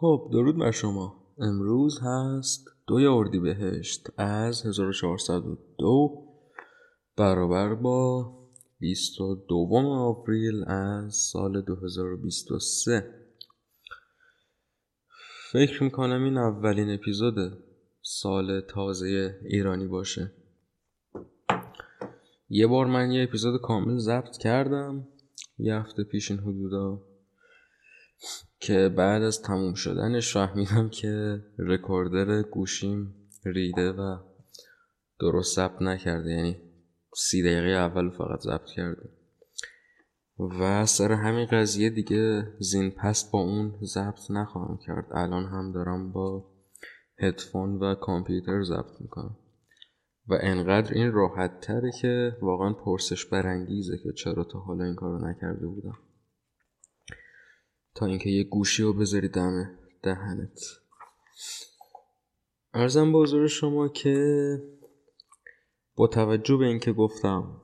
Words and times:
خب 0.00 0.28
درود 0.32 0.58
بر 0.58 0.70
شما. 0.70 1.34
امروز 1.38 1.98
هست 2.02 2.68
دوی 2.86 3.06
اردی 3.06 3.38
بهشت 3.38 4.08
از 4.16 4.66
1402 4.66 6.26
برابر 7.16 7.74
با 7.74 8.32
22 8.78 9.68
آوریل 9.76 10.64
از 10.66 11.14
سال 11.14 11.62
2023 11.62 13.14
فکر 15.52 15.82
می‌کنم 15.82 16.24
این 16.24 16.36
اولین 16.36 16.90
اپیزود 16.94 17.64
سال 18.02 18.60
تازه 18.60 19.38
ایرانی 19.44 19.86
باشه. 19.86 20.32
یه 22.48 22.66
بار 22.66 22.86
من 22.86 23.10
یه 23.10 23.22
اپیزود 23.22 23.60
کامل 23.60 23.98
ضبط 23.98 24.36
کردم. 24.36 25.08
یه 25.58 25.74
هفته 25.74 26.04
پیش 26.04 26.30
این 26.30 26.40
حدودا 26.40 27.09
که 28.58 28.88
بعد 28.88 29.22
از 29.22 29.42
تموم 29.42 29.74
شدنش 29.74 30.32
فهمیدم 30.32 30.88
که 30.88 31.42
رکوردر 31.58 32.42
گوشیم 32.42 33.14
ریده 33.44 33.92
و 33.92 34.16
درست 35.20 35.56
ضبط 35.56 35.82
نکرده. 35.82 36.30
یعنی 36.30 36.56
سی 37.16 37.42
دقیقه 37.42 37.68
اول 37.68 38.10
فقط 38.10 38.40
ضبط 38.40 38.66
کرده. 38.76 39.10
و 40.60 40.86
سر 40.86 41.12
همین 41.12 41.46
قضیه 41.46 41.90
دیگه 41.90 42.52
زین 42.58 42.90
پس 42.90 43.30
با 43.30 43.40
اون 43.40 43.74
ضبط 43.82 44.30
نخواهم 44.30 44.78
کرد. 44.86 45.06
الان 45.12 45.44
هم 45.44 45.72
دارم 45.72 46.12
با 46.12 46.50
هدفون 47.18 47.76
و 47.78 47.94
کامپیوتر 47.94 48.62
ضبط 48.62 49.00
می‌کنم. 49.00 49.36
و 50.28 50.38
انقدر 50.40 50.94
این 50.94 51.12
راحت 51.12 51.60
تره 51.60 51.90
که 52.00 52.36
واقعا 52.42 52.72
پرسش 52.72 53.24
برانگیزه 53.26 53.98
که 53.98 54.12
چرا 54.12 54.44
تا 54.44 54.58
حالا 54.58 54.84
این 54.84 54.94
کارو 54.94 55.28
نکرده 55.28 55.66
بودم. 55.66 55.98
تا 57.94 58.06
اینکه 58.06 58.30
یه 58.30 58.44
گوشی 58.44 58.82
رو 58.82 58.92
بذاری 58.92 59.28
دم 59.28 59.78
دهنت. 60.02 60.60
ارزم 62.74 63.12
به 63.12 63.18
حضور 63.18 63.46
شما 63.46 63.88
که 63.88 64.16
با 65.96 66.06
توجه 66.06 66.56
به 66.56 66.66
اینکه 66.66 66.92
گفتم 66.92 67.60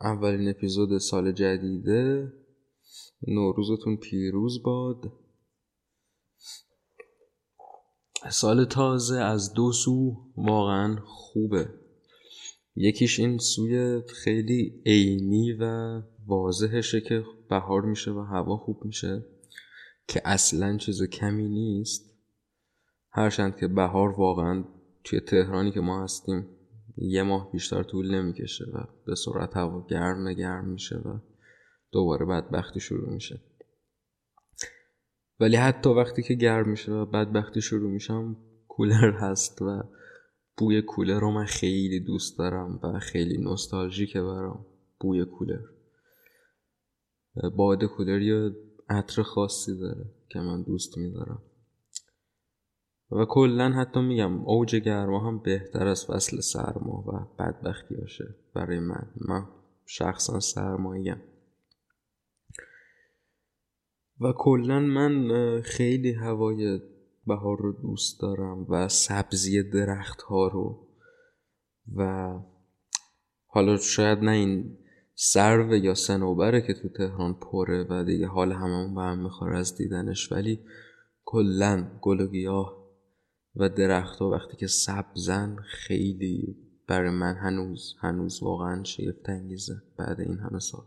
اولین 0.00 0.48
اپیزود 0.48 0.98
سال 0.98 1.32
جدیده 1.32 2.32
نوروزتون 3.26 3.96
پیروز 3.96 4.62
باد. 4.62 5.12
سال 8.30 8.64
تازه 8.64 9.18
از 9.18 9.52
دو 9.52 9.72
سو 9.72 10.16
واقعا 10.36 10.96
خوبه. 11.04 11.68
یکیش 12.76 13.20
این 13.20 13.38
سوی 13.38 14.02
خیلی 14.24 14.82
عینی 14.86 15.52
و 15.52 15.64
واضحشه 16.26 17.00
که 17.00 17.24
بهار 17.50 17.82
میشه 17.82 18.10
و 18.10 18.20
هوا 18.20 18.56
خوب 18.56 18.84
میشه. 18.84 19.24
که 20.10 20.22
اصلا 20.24 20.76
چیز 20.76 21.02
کمی 21.02 21.48
نیست. 21.48 22.14
هرچند 23.10 23.56
که 23.56 23.68
بهار 23.68 24.08
واقعا 24.08 24.64
توی 25.04 25.20
تهرانی 25.20 25.70
که 25.70 25.80
ما 25.80 26.04
هستیم 26.04 26.48
یه 26.96 27.22
ماه 27.22 27.52
بیشتر 27.52 27.82
طول 27.82 28.14
نمی‌کشه 28.14 28.64
و 28.64 28.84
به 29.06 29.14
سرعت 29.14 29.56
هوا 29.56 29.86
گرم 29.86 30.32
گرم 30.32 30.68
میشه 30.68 30.96
و 30.96 31.18
دوباره 31.92 32.26
بدبختی 32.26 32.80
شروع 32.80 33.12
میشه. 33.12 33.40
ولی 35.40 35.56
حتی 35.56 35.90
وقتی 35.90 36.22
که 36.22 36.34
گرم 36.34 36.68
میشه 36.68 36.92
و 36.92 37.06
بدبختی 37.06 37.60
شروع 37.60 37.90
میشم 37.90 38.36
کولر 38.68 39.12
هست 39.12 39.62
و 39.62 39.82
بوی 40.56 40.82
کولر 40.82 41.20
رو 41.20 41.30
من 41.30 41.44
خیلی 41.44 42.00
دوست 42.00 42.38
دارم 42.38 42.80
و 42.82 42.98
خیلی 42.98 43.38
نوستالژیکه 43.38 44.22
برام 44.22 44.66
بوی 45.00 45.24
کولر. 45.24 45.62
باد 47.56 47.84
کولر 47.84 48.22
یه 48.22 48.50
عطر 48.90 49.22
خاصی 49.22 49.78
داره 49.78 50.04
که 50.28 50.40
من 50.40 50.62
دوست 50.62 50.98
میدارم. 50.98 51.42
و 53.10 53.24
کلا 53.24 53.70
حتی 53.70 54.00
میگم 54.00 54.44
اوج 54.44 54.76
گرما 54.76 55.28
هم 55.28 55.38
بهتر 55.38 55.86
از 55.86 56.06
فصل 56.06 56.40
سرما 56.40 57.04
و 57.06 57.42
بدبختی 57.42 57.94
باشه 57.94 58.34
برای 58.54 58.80
من. 58.80 59.10
من 59.16 59.46
شخصا 59.86 60.40
سرماییم 60.40 61.22
و 64.20 64.32
کلا 64.32 64.80
من 64.80 65.60
خیلی 65.60 66.12
هوای 66.12 66.80
بهار 67.26 67.58
رو 67.58 67.72
دوست 67.72 68.20
دارم 68.20 68.66
و 68.68 68.88
سبزی 68.88 69.62
درخت 69.62 70.22
ها 70.22 70.48
رو 70.48 70.86
و 71.96 72.32
حالا 73.46 73.76
شاید 73.76 74.18
نه 74.18 74.30
این 74.30 74.78
سرو 75.22 75.76
یا 75.76 75.94
سنوبره 75.94 76.60
که 76.60 76.74
تو 76.74 76.88
تهران 76.88 77.34
پره 77.34 77.86
و 77.90 78.04
دیگه 78.04 78.26
حال 78.26 78.52
هممون 78.52 78.94
به 78.94 79.00
هم 79.00 79.18
می‌خوره 79.18 79.58
از 79.58 79.76
دیدنش. 79.76 80.32
ولی 80.32 80.60
کلا 81.24 81.98
گل 82.02 82.20
و 82.20 82.26
گیاه 82.26 82.90
و 83.56 83.68
درخت 83.68 84.18
ها 84.18 84.30
وقتی 84.30 84.56
که 84.56 84.66
سبزن 84.66 85.56
خیلی 85.56 86.56
برای 86.86 87.10
من 87.10 87.34
هنوز 87.34 87.94
هنوز 87.98 88.42
واقعا 88.42 88.84
شگفت 88.84 89.28
انگیزه 89.28 89.82
بعد 89.98 90.20
این 90.20 90.38
همه 90.38 90.58
سال. 90.58 90.86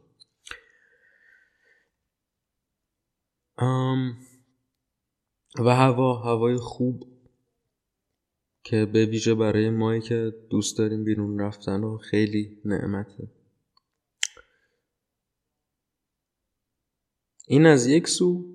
و 5.60 5.76
هوا 5.76 6.16
هوای 6.22 6.56
خوب 6.56 7.04
که 8.64 8.86
به 8.86 9.06
ویژه 9.06 9.36
برای 9.36 9.70
مایی 9.70 10.02
که 10.02 10.34
دوست 10.50 10.78
داریم 10.78 11.04
بیرون 11.04 11.40
رفتن 11.40 11.84
و 11.84 11.98
خیلی 11.98 12.62
نعمته. 12.66 13.43
این 17.48 17.66
از 17.66 17.88
یک 17.88 18.08
سو 18.08 18.54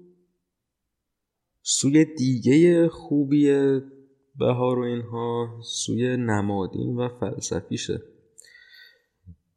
سوی 1.63 2.05
دیگه 2.05 2.89
خوبی 2.89 3.47
بهار 4.39 4.79
و 4.79 4.83
اینها 4.83 5.61
سوی 5.65 6.17
نمادین 6.17 6.97
و 6.97 7.09
فلسفیشه. 7.09 8.03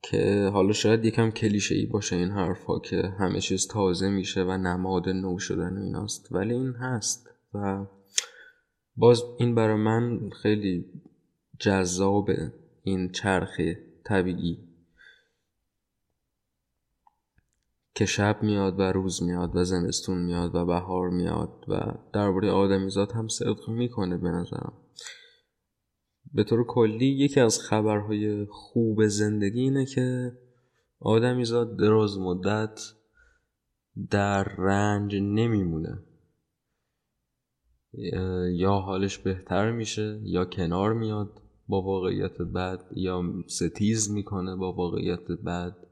که 0.03 0.49
حالا 0.53 0.73
شاید 0.73 1.05
یکم 1.05 1.31
کلیشه 1.31 1.75
ای 1.75 1.85
باشه 1.85 2.15
این 2.15 2.29
حرفا 2.29 2.79
که 2.79 3.01
همه 3.19 3.39
چیز 3.39 3.67
تازه 3.67 4.09
میشه 4.09 4.43
و 4.43 4.57
نماد 4.57 5.09
نو 5.09 5.39
شدن 5.39 5.77
و 5.77 5.81
ایناست. 5.81 6.31
ولی 6.31 6.53
این 6.53 6.73
هست 6.73 7.29
و 7.53 7.85
باز 8.95 9.23
این 9.39 9.55
برای 9.55 9.75
من 9.75 10.29
خیلی 10.41 10.85
جذابه 11.59 12.53
این 12.83 13.11
چرخ 13.11 13.61
طبیعی. 14.05 14.70
که 17.95 18.05
شب 18.05 18.43
میاد 18.43 18.79
و 18.79 18.81
روز 18.81 19.23
میاد 19.23 19.55
و 19.55 19.63
زمستون 19.63 20.17
میاد 20.17 20.55
و 20.55 20.65
بهار 20.65 21.09
میاد 21.09 21.65
و 21.67 21.79
درباره 22.13 22.51
آدمیزاد 22.51 23.11
هم 23.11 23.27
صدق 23.27 23.69
می‌کنه 23.69 24.17
به 24.17 24.29
نظرم. 24.29 24.73
به 26.33 26.43
طور 26.43 26.65
کلی 26.67 27.05
یکی 27.05 27.39
از 27.39 27.59
خبرهای 27.59 28.45
خوب 28.45 29.07
زندگی 29.07 29.61
اینه 29.61 29.85
که 29.85 30.31
آدمیزاد 30.99 31.79
دراز 31.79 32.19
مدت 32.19 32.79
در 34.09 34.43
رنج 34.43 35.15
نمیمونه. 35.15 36.03
یا 38.53 38.71
حالش 38.71 39.17
بهتر 39.17 39.71
میشه 39.71 40.21
یا 40.23 40.45
کنار 40.45 40.93
میاد 40.93 41.41
با 41.67 41.81
واقعیت 41.81 42.37
بد 42.41 42.79
یا 42.95 43.23
ستیز 43.47 44.11
می‌کنه 44.11 44.55
با 44.55 44.73
واقعیت 44.73 45.31
بد. 45.45 45.90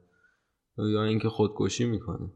یا 0.88 1.04
اینکه 1.04 1.30
خودکشی 1.30 1.86
می‌کنه. 1.86 2.32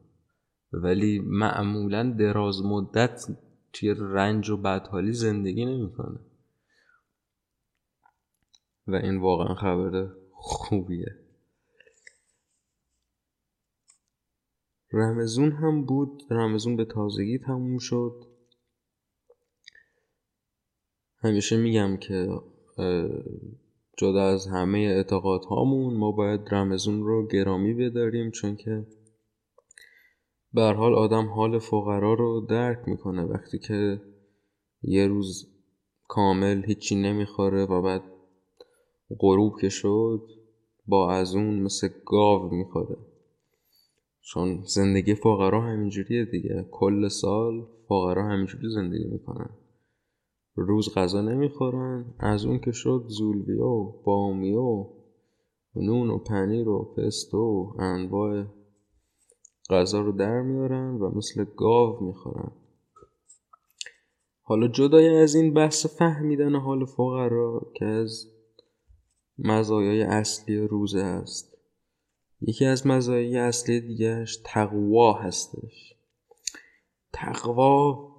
ولی 0.72 1.20
معمولا 1.20 2.16
دراز 2.20 2.66
مدت 2.66 3.28
توی 3.74 3.96
رنج 3.98 4.50
و 4.50 4.58
بدحالی 4.58 5.14
زندگی 5.14 5.66
نمی‌کنه. 5.66 6.20
و 8.88 8.96
این 8.96 9.18
واقعا 9.18 9.56
خبر 9.56 10.10
خوبیه. 10.32 11.20
رمزون 14.94 15.52
هم 15.52 15.86
بود. 15.86 16.24
رمزون 16.30 16.76
به 16.76 16.86
تازگی 16.86 17.40
تموم 17.40 17.78
شد. 17.78 18.26
همیشه 21.18 21.58
میگم 21.58 21.98
که 21.98 22.42
جدا 23.98 24.24
از 24.24 24.48
همه 24.48 24.78
اعتقاد 24.80 25.44
هامون 25.44 25.94
ما 25.94 26.12
باید 26.12 26.42
رمزون 26.52 27.04
رو 27.04 27.28
گرامی 27.28 27.74
بداریم 27.74 28.32
چون 28.32 28.56
که 28.56 28.86
به 30.54 30.62
حال 30.62 30.94
آدم 30.94 31.30
حال 31.30 31.60
فقرا 31.60 32.14
رو 32.14 32.46
درک 32.50 32.80
می‌کنه. 32.88 33.24
وقتی 33.24 33.60
که 33.60 34.02
یه 34.84 35.08
روز 35.08 35.48
کامل 36.08 36.64
هیچی 36.66 36.96
نمی‌خوره 36.96 37.66
و 37.66 37.82
بعد 37.82 38.04
غروب 39.20 39.54
که 39.62 39.70
شد 39.70 40.22
با 40.88 41.12
از 41.12 41.36
اون 41.36 41.60
مثل 41.60 41.90
گاو 42.06 42.50
می‌خوره. 42.50 42.98
چون 44.22 44.64
زندگی 44.66 45.16
فقرا 45.16 45.62
همینجوریه 45.62 46.26
دیگه. 46.26 46.66
کل 46.72 47.08
سال 47.08 47.68
فقرا 47.88 48.28
همینجوری 48.28 48.70
زندگی 48.70 49.06
می‌کنن. 49.06 49.50
روز 50.56 50.94
غذا 50.96 51.22
نمی‌خورن. 51.22 52.14
از 52.20 52.46
اون 52.46 52.60
که 52.60 52.72
شد 52.72 53.06
زولبیا 53.08 53.68
و 53.68 54.02
بامیه 54.06 54.58
و 54.58 54.88
نون 55.76 56.10
و 56.10 56.18
پنیر 56.18 56.70
و 56.70 56.94
پستو 56.98 57.38
و 57.38 57.82
انواع 57.82 58.46
غذا 59.70 60.02
رو 60.02 60.12
در 60.12 60.42
میارن 60.42 60.96
و 60.96 61.12
مثل 61.16 61.46
گاو 61.56 62.04
می‌خورن. 62.04 62.52
حالا 64.42 64.68
جدای 64.68 65.18
از 65.18 65.36
این 65.36 65.54
بحث 65.54 65.86
فهمیدن 65.86 66.56
حال 66.56 66.86
فقرا 66.86 67.72
که 67.76 67.86
از 67.86 68.28
مزایای 69.38 70.02
اصلی 70.02 70.58
روزه 70.58 71.00
است. 71.00 71.58
یکی 72.42 72.66
از 72.66 72.88
مزایای 72.88 73.38
اصلی 73.38 73.82
دیگهش 73.82 74.42
تقوا 74.46 75.14
هستش. 75.14 75.96
تقوا 77.14 78.13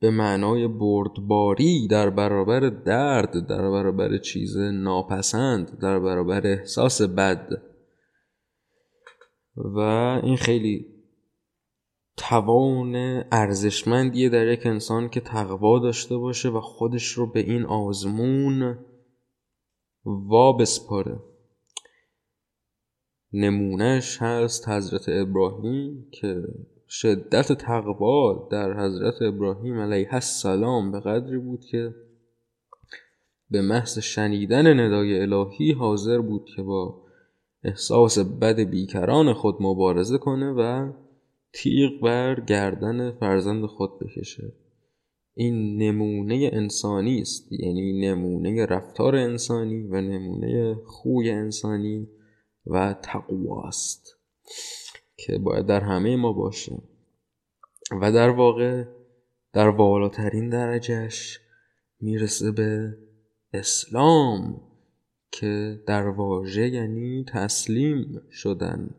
به 0.00 0.10
معنای 0.10 0.68
بردباری 0.68 1.88
در 1.88 2.10
برابر 2.10 2.60
درد 2.60 3.46
در 3.46 3.70
برابر 3.70 4.18
چیز 4.18 4.56
ناپسند 4.56 5.78
در 5.78 5.98
برابر 5.98 6.46
احساس 6.46 7.02
بد. 7.02 7.48
و 9.56 9.78
این 10.22 10.36
خیلی 10.36 10.86
توان 12.16 13.24
ارزشمندیه 13.32 14.28
در 14.28 14.46
یک 14.46 14.66
انسان 14.66 15.08
که 15.08 15.20
تقوا 15.20 15.78
داشته 15.78 16.16
باشه 16.16 16.48
و 16.48 16.60
خودش 16.60 17.06
رو 17.06 17.32
به 17.32 17.40
این 17.40 17.64
آزمون 17.64 18.78
وا 20.04 20.52
بسپاره. 20.52 21.20
نمونهش 23.32 24.22
هست 24.22 24.68
حضرت 24.68 25.08
ابراهیم 25.08 26.08
که 26.12 26.42
شدت 26.88 27.52
تقوا 27.52 28.48
در 28.50 28.84
حضرت 28.84 29.22
ابراهیم 29.22 29.78
علیه 29.78 30.14
السلام 30.14 30.92
به 30.92 31.00
قدری 31.00 31.38
بود 31.38 31.64
که 31.64 31.94
به 33.50 33.62
محض 33.62 33.98
شنیدن 33.98 34.80
ندای 34.80 35.20
الهی 35.20 35.72
حاضر 35.72 36.18
بود 36.18 36.44
که 36.56 36.62
با 36.62 37.02
احساس 37.64 38.18
بد 38.18 38.60
بیکران 38.60 39.32
خود 39.32 39.56
مبارزه 39.60 40.18
کنه 40.18 40.50
و 40.50 40.92
تیغ 41.52 42.00
بر 42.02 42.40
گردن 42.40 43.10
فرزند 43.10 43.66
خود 43.66 43.90
بکشه. 44.00 44.52
این 45.34 45.82
نمونه 45.82 46.50
انسانی 46.52 47.20
است 47.20 47.52
یعنی 47.52 48.00
نمونه 48.00 48.66
رفتار 48.66 49.16
انسانی 49.16 49.82
و 49.82 50.00
نمونه 50.00 50.74
خوی 50.86 51.30
انسانی 51.30 52.08
و 52.66 52.94
تقواست 53.02 54.16
که 55.18 55.38
باید 55.38 55.66
در 55.66 55.80
همه 55.80 56.16
ما 56.16 56.32
باشه. 56.32 56.82
و 58.00 58.12
در 58.12 58.30
واقع 58.30 58.84
در 59.52 59.68
والاترین 59.68 60.48
درجهش 60.48 61.40
می‌رسه 62.00 62.52
به 62.52 62.96
اسلام 63.52 64.60
که 65.30 65.82
در 65.86 66.08
واژه 66.08 66.68
یعنی 66.68 67.24
تسلیم 67.28 68.20
شدن 68.30 68.90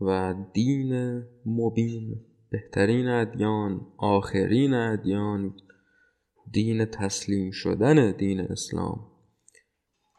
و 0.00 0.34
دین 0.52 1.22
مبین 1.46 2.20
بهترین 2.50 3.08
ادیان 3.08 3.86
آخرین 3.98 4.74
ادیان 4.74 5.54
دین 6.50 6.84
تسلیم 6.84 7.50
شدن 7.50 8.12
دین 8.16 8.40
اسلام. 8.40 9.12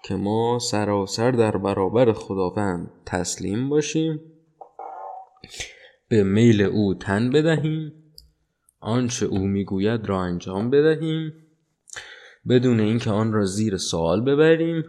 که 0.03 0.15
ما 0.15 0.59
سراسر 0.59 1.31
در 1.31 1.57
برابر 1.57 2.13
خداوند 2.13 2.91
تسلیم 3.05 3.69
باشیم 3.69 4.32
به 6.13 6.23
میل 6.23 6.61
او 6.61 6.93
تن 6.93 7.29
بدهیم. 7.29 7.93
آنچه 8.79 9.25
او 9.25 9.47
می‌گوید 9.47 10.05
را 10.05 10.21
انجام 10.21 10.69
بدهیم. 10.69 11.33
بدون 12.49 12.79
اینکه 12.79 13.11
آن 13.11 13.33
را 13.33 13.45
زیر 13.45 13.77
سوال 13.77 14.21
ببریم 14.21 14.85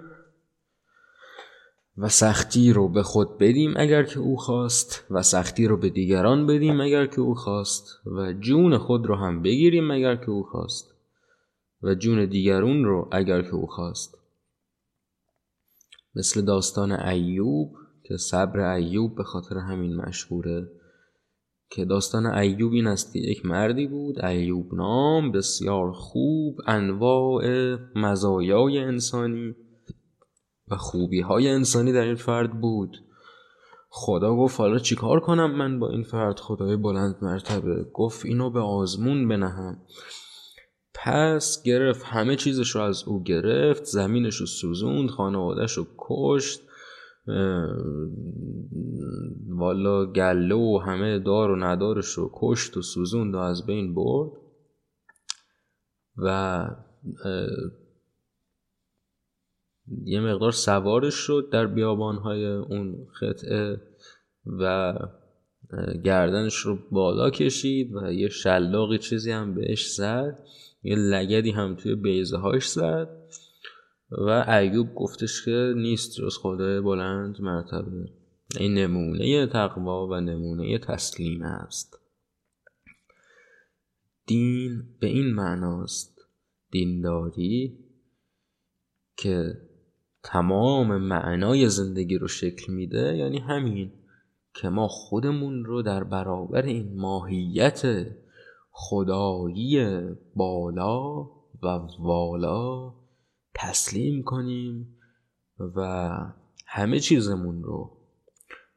و 1.99 2.09
سختی 2.09 2.73
رو 2.73 2.88
به 2.88 3.03
خود 3.03 3.38
بدیم 3.38 3.75
اگر 3.76 4.03
که 4.03 4.19
او 4.19 4.37
خواست 4.37 5.05
و 5.11 5.23
سختی 5.23 5.67
رو 5.67 5.76
به 5.76 5.91
دیگران 5.91 6.47
بدیم 6.47 6.81
اگر 6.81 7.06
که 7.06 7.21
او 7.21 7.35
خواست 7.35 8.06
و 8.06 8.32
جون 8.32 8.79
خود 8.79 9.06
رو 9.06 9.17
هم 9.17 9.43
بگیریم 9.43 9.91
اگر 9.91 10.17
که 10.17 10.31
او 10.31 10.43
خواست 10.43 10.94
و 11.82 11.94
جون 11.94 12.25
دیگرون 12.25 12.85
رو 12.85 13.09
اگر 13.12 13.43
که 13.43 13.55
او 13.55 13.67
خواست. 13.67 14.19
مثل 16.15 16.41
داستان 16.43 16.93
ایوب 16.93 17.76
که 18.03 18.17
صبر 18.17 18.61
ایوب 18.61 19.17
به 19.17 19.25
خاطر 19.25 19.59
همین 19.59 19.97
مشهوره. 19.97 20.71
که 21.75 21.85
داستان 21.85 22.26
ایوب 22.26 22.73
این 22.73 22.87
است 22.87 23.12
که 23.12 23.19
یک 23.19 23.47
مردی 23.47 23.87
بود 23.87 24.25
ایوب 24.25 24.75
نام 24.75 25.32
بسیار 25.32 25.93
خوب 25.93 26.59
انواع 26.67 27.76
مزایای 27.97 28.79
انسانی 28.79 29.55
و 30.69 30.76
خوبی 30.76 31.21
های 31.21 31.49
انسانی 31.49 31.93
در 31.93 32.00
این 32.00 32.15
فرد 32.15 32.61
بود. 32.61 32.97
خدا 33.88 34.37
گفت 34.37 34.61
حالا 34.61 34.79
چیکار 34.79 35.21
کنم 35.21 35.56
من 35.56 35.79
با 35.79 35.91
این 35.91 36.03
فرد؟ 36.03 36.38
خدای 36.41 36.76
بلند 36.76 37.17
مرتبه 37.23 37.87
گفت 37.93 38.26
اینو 38.26 38.50
به 38.50 38.61
آزمون 38.61 39.29
بنهم. 39.29 39.79
پس 40.94 41.62
گرفت 41.62 42.05
همه 42.05 42.37
چیزش 42.37 42.71
رو 42.71 42.81
از 42.81 43.05
او 43.06 43.23
گرفت 43.23 43.85
زمینش 43.85 44.37
رو 44.37 44.47
سوزوند 44.47 45.11
خانوادش 45.11 45.73
رو 45.73 45.87
کشت 45.99 46.61
والا 49.49 50.06
گله 50.06 50.55
و 50.55 50.79
همه 50.87 51.19
دار 51.19 51.50
و 51.50 51.56
ندارش 51.56 52.06
رو 52.06 52.31
کشت 52.35 52.76
و 52.76 52.82
سوزوند 52.82 53.35
و 53.35 53.38
از 53.38 53.67
بین 53.67 53.94
برد 53.94 54.32
و 56.17 56.69
یه 60.05 60.21
مقدار 60.21 60.53
سوارش 60.53 61.15
شد 61.15 61.49
در 61.53 61.67
بیابانهای 61.67 62.47
اون 62.47 63.06
خطعه 63.12 63.81
و 64.47 64.94
گردنش 66.05 66.56
رو 66.56 66.79
بالا 66.91 67.31
کشید 67.31 67.94
و 67.94 68.12
یه 68.12 68.29
شلاقی 68.29 68.99
چیزی 68.99 69.31
هم 69.31 69.55
بهش 69.55 69.91
زد 69.91 70.38
یه 70.82 70.97
لگدی 70.97 71.50
هم 71.50 71.75
توی 71.75 71.94
بیزه 71.94 72.37
هاش 72.37 72.69
زد. 72.69 73.24
و 74.19 74.44
ایوب 74.49 74.94
گفتش 74.94 75.44
که 75.44 75.75
نیست 75.76 76.12
جز 76.16 76.38
خدای 76.38 76.81
بلند 76.81 77.40
مرتبه. 77.40 78.08
این 78.61 78.75
نمونه 78.75 79.46
تقوا 79.46 80.06
و 80.06 80.20
نمونه 80.20 80.78
تسلیم 80.78 81.43
است. 81.43 81.99
دین 84.26 84.82
به 85.00 85.06
این 85.06 85.34
معناست. 85.34 86.20
دینداری 86.70 87.78
که 89.16 89.61
تمام 90.22 90.96
معنای 90.96 91.69
زندگی 91.69 92.19
رو 92.19 92.28
شکل 92.28 92.72
میده 92.72 93.16
یعنی 93.16 93.38
همین 93.38 93.93
که 94.55 94.69
ما 94.69 94.88
خودمون 94.88 95.64
رو 95.64 95.82
در 95.82 96.05
برابر 96.05 96.62
این 96.62 97.00
ماهیت 97.00 98.06
خدایی 98.70 100.00
بالا 100.37 101.23
و 101.62 101.66
والا 101.99 102.94
تسلیم 103.54 104.23
کنیم 104.23 104.96
و 105.58 106.08
همه 106.66 107.00
چیزمون 107.00 107.62
رو 107.62 107.96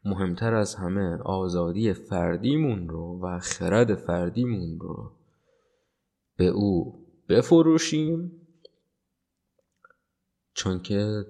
مهمتر 0.05 0.53
از 0.53 0.75
همه 0.75 1.17
آزادی 1.17 1.93
فردیمون 1.93 2.89
رو 2.89 3.19
و 3.23 3.39
خرد 3.39 3.95
فردیمون 3.95 4.79
رو 4.79 5.11
به 6.35 6.47
او 6.47 7.05
بفروشیم. 7.29 8.31
چون 10.53 10.81
که 10.81 11.25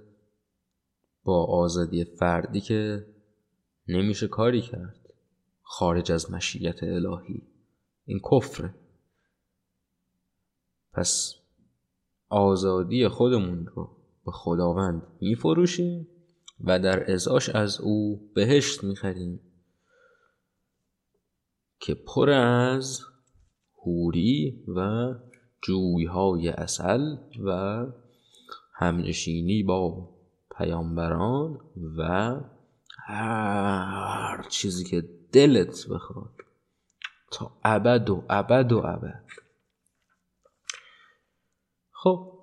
با 1.24 1.46
آزادی 1.46 2.04
فردی 2.04 2.62
که 2.62 3.08
نمیشه 3.88 4.28
کاری 4.28 4.62
کرد. 4.62 5.14
خارج 5.62 6.12
از 6.12 6.32
مشیت 6.32 6.84
الهی. 6.84 7.42
این 8.06 8.20
کفره. 8.32 8.74
پس 10.94 11.36
آزادی 12.30 13.08
خودمون 13.08 13.66
رو 13.66 13.98
به 14.26 14.32
خداوند 14.32 15.04
میفروشیم 15.22 16.08
و 16.64 16.80
در 16.80 17.12
ازاش 17.12 17.50
از 17.50 17.82
او 17.82 18.30
بهشت 18.36 18.84
می‌خریم 18.84 19.40
که 21.80 21.96
پر 21.96 22.30
از 22.30 23.00
هوری 23.86 24.64
و 24.76 25.14
جویهای 25.62 26.50
اصل 26.50 27.16
و 27.46 27.86
همنشینی 28.74 29.64
با 29.64 30.10
پیامبران 30.58 31.60
و 31.98 32.36
هر 33.08 34.46
چیزی 34.50 34.84
که 34.84 35.10
دلت 35.32 35.88
بخواد 35.90 36.32
تا 37.32 37.52
ابد 37.64 38.10
و 38.10 38.24
ابد 38.30 38.72
و 38.72 38.78
ابد. 38.78 39.24
خب. 42.08 42.34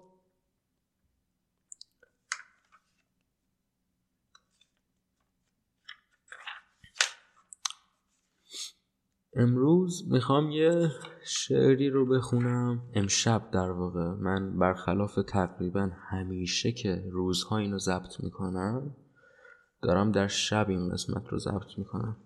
امروز 9.36 10.12
می‌خوام 10.12 10.50
یه 10.50 10.90
شعری 11.26 11.90
رو 11.90 12.06
بخونم. 12.06 12.82
امشب 12.94 13.50
در 13.50 13.70
واقع. 13.70 14.10
من 14.10 14.58
برخلاف 14.58 15.18
تقریبا 15.28 15.90
همیشه 16.10 16.72
که 16.72 17.04
روزها 17.10 17.58
اینو 17.58 17.78
ضبط 17.78 18.20
می‌کنم 18.20 18.96
دارم 19.82 20.12
در 20.12 20.28
شب 20.28 20.66
این 20.68 20.92
قسمت 20.92 21.28
رو 21.28 21.38
ضبط 21.38 21.78
می‌کنم. 21.78 22.16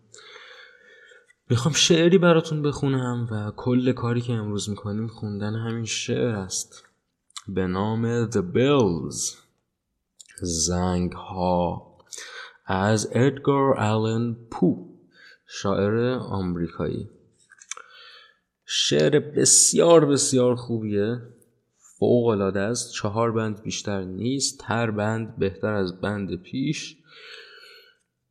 می‌خوام 1.50 1.74
شعری 1.74 2.18
براتون 2.18 2.62
بخونم 2.62 3.28
و 3.30 3.52
کل 3.56 3.92
کاری 3.92 4.20
که 4.20 4.32
امروز 4.32 4.70
می‌کنیم 4.70 5.08
خوندن 5.08 5.54
همین 5.54 5.84
شعر 5.84 6.28
است. 6.28 6.87
به 7.48 7.66
نام 7.66 8.30
The 8.30 8.42
Bells 8.54 9.36
زنگ 10.42 11.12
ها 11.12 11.96
از 12.66 13.08
ادگار 13.12 13.74
آلن 13.78 14.36
پو 14.50 14.88
شاعر 15.46 15.98
آمریکایی. 16.08 17.08
شعر 18.64 19.18
بسیار 19.18 20.04
بسیار 20.04 20.54
خوبیه. 20.54 21.22
فوق 21.76 22.26
العاده 22.26 22.60
است. 22.60 22.92
چهار 22.92 23.32
بند 23.32 23.62
بیشتر 23.62 24.04
نیست. 24.04 24.62
هر 24.64 24.90
بند 24.90 25.38
بهتر 25.38 25.74
از 25.74 26.00
بند 26.00 26.42
پیش. 26.42 26.96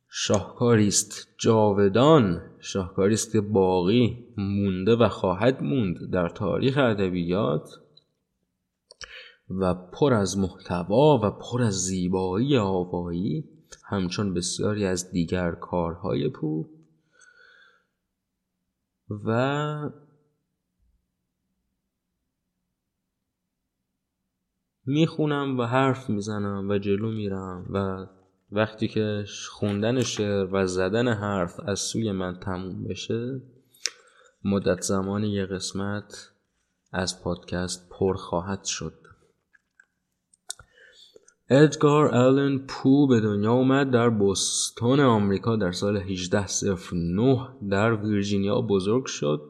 شاهکاری 0.08 0.88
است. 0.88 1.28
جاودان. 1.38 2.42
شاهکاری 2.60 3.14
است 3.14 3.32
که 3.32 3.40
باقی 3.40 4.26
مونده 4.36 4.96
و 4.96 5.08
خواهد 5.08 5.62
موند 5.62 6.10
در 6.10 6.28
تاریخ 6.28 6.78
ادبیات. 6.78 7.70
و 9.50 9.74
پر 9.74 10.14
از 10.14 10.38
محتوا 10.38 11.20
و 11.22 11.30
پر 11.30 11.62
از 11.62 11.74
زیبایی 11.74 12.56
آوایی 12.56 13.48
همچون 13.84 14.34
بسیاری 14.34 14.84
از 14.84 15.10
دیگر 15.10 15.50
کارهای 15.50 16.28
پو. 16.28 16.68
و 19.24 19.90
می‌خونم 24.86 25.58
و 25.58 25.62
حرف 25.62 26.10
می‌زنم 26.10 26.68
و 26.70 26.78
جلو 26.78 27.10
میرم 27.10 27.66
و 27.70 28.06
وقتی 28.50 28.88
که 28.88 29.24
خوندن 29.48 30.02
شعر 30.02 30.48
و 30.52 30.66
زدن 30.66 31.08
حرف 31.08 31.60
از 31.60 31.80
سوی 31.80 32.12
من 32.12 32.40
تموم 32.40 32.84
بشه 32.84 33.40
مدت 34.44 34.80
زمان 34.80 35.24
یه 35.24 35.46
قسمت 35.46 36.32
از 36.92 37.22
پادکست 37.22 37.90
پر 37.90 38.14
خواهد 38.14 38.64
شد. 38.64 39.07
ادگار 41.50 42.08
آلن 42.08 42.58
پو 42.58 43.06
به 43.06 43.20
دنیا 43.20 43.52
اومد 43.52 43.90
در 43.90 44.10
بوستون 44.10 45.00
آمریکا 45.00 45.56
در 45.56 45.72
سال 45.72 45.96
1809 45.96 47.48
در 47.70 47.94
ویرجینیا 47.94 48.60
بزرگ 48.60 49.06
شد. 49.06 49.40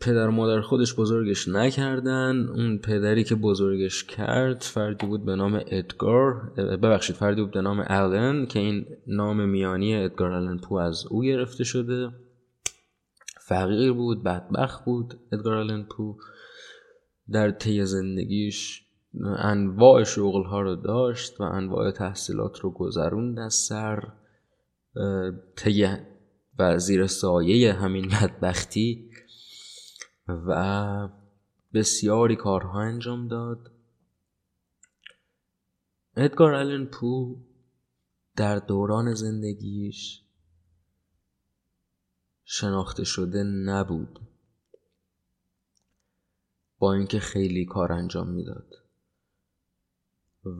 پدر 0.00 0.28
و 0.28 0.30
مادر 0.30 0.60
خودش 0.60 0.94
بزرگش 0.94 1.48
نکردن. 1.48 2.48
اون 2.48 2.78
پدری 2.78 3.24
که 3.24 3.34
بزرگش 3.34 4.04
کرد 4.04 4.60
فردی 4.60 5.06
بود 5.06 5.24
به 5.24 5.36
نام 5.36 5.60
ادگار 5.66 6.34
ببخشید 6.56 7.16
فردی 7.16 7.42
بود 7.42 7.52
به 7.52 7.60
نام 7.60 7.80
آلن 7.80 8.46
که 8.46 8.58
این 8.58 8.86
نام 9.06 9.48
میانی 9.48 9.96
ادگار 9.96 10.32
آلن 10.32 10.58
پو 10.58 10.74
از 10.74 11.06
او 11.10 11.22
گرفته 11.22 11.64
شده. 11.64 12.10
فقیر 13.40 13.92
بود 13.92 14.22
بدبخت 14.22 14.84
بود 14.84 15.14
ادگار 15.32 15.54
آلن 15.54 15.82
پو 15.82 16.16
در 17.30 17.50
طی 17.50 17.84
زندگیش 17.84 18.83
انواع 19.22 20.04
شغل 20.04 20.44
ها 20.44 20.60
رو 20.60 20.76
داشت 20.76 21.40
و 21.40 21.42
انواع 21.42 21.90
تحصیلات 21.90 22.60
رو 22.60 22.70
گذروند 22.70 23.38
از 23.38 23.54
سر 23.54 24.12
و 26.58 26.78
زیر 26.78 27.06
سایه 27.06 27.72
همین 27.72 28.08
بدبختی 28.08 29.10
و 30.28 31.08
بسیاری 31.74 32.36
کارها 32.36 32.80
انجام 32.80 33.28
داد. 33.28 33.70
ادگار 36.16 36.54
آلن 36.54 36.86
پو 36.86 37.36
در 38.36 38.58
دوران 38.58 39.14
زندگیش 39.14 40.22
شناخته 42.44 43.04
شده 43.04 43.42
نبود. 43.42 44.20
با 46.78 46.94
اینکه 46.94 47.18
خیلی 47.18 47.64
کار 47.64 47.92
انجام 47.92 48.28
می‌داد. 48.28 48.83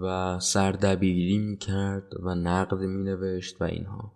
و 0.00 0.38
سردبیری 0.40 1.38
می‌کرد 1.38 2.12
و 2.22 2.34
نقد 2.34 2.78
مینوشت 2.78 3.62
و 3.62 3.64
اینها. 3.64 4.12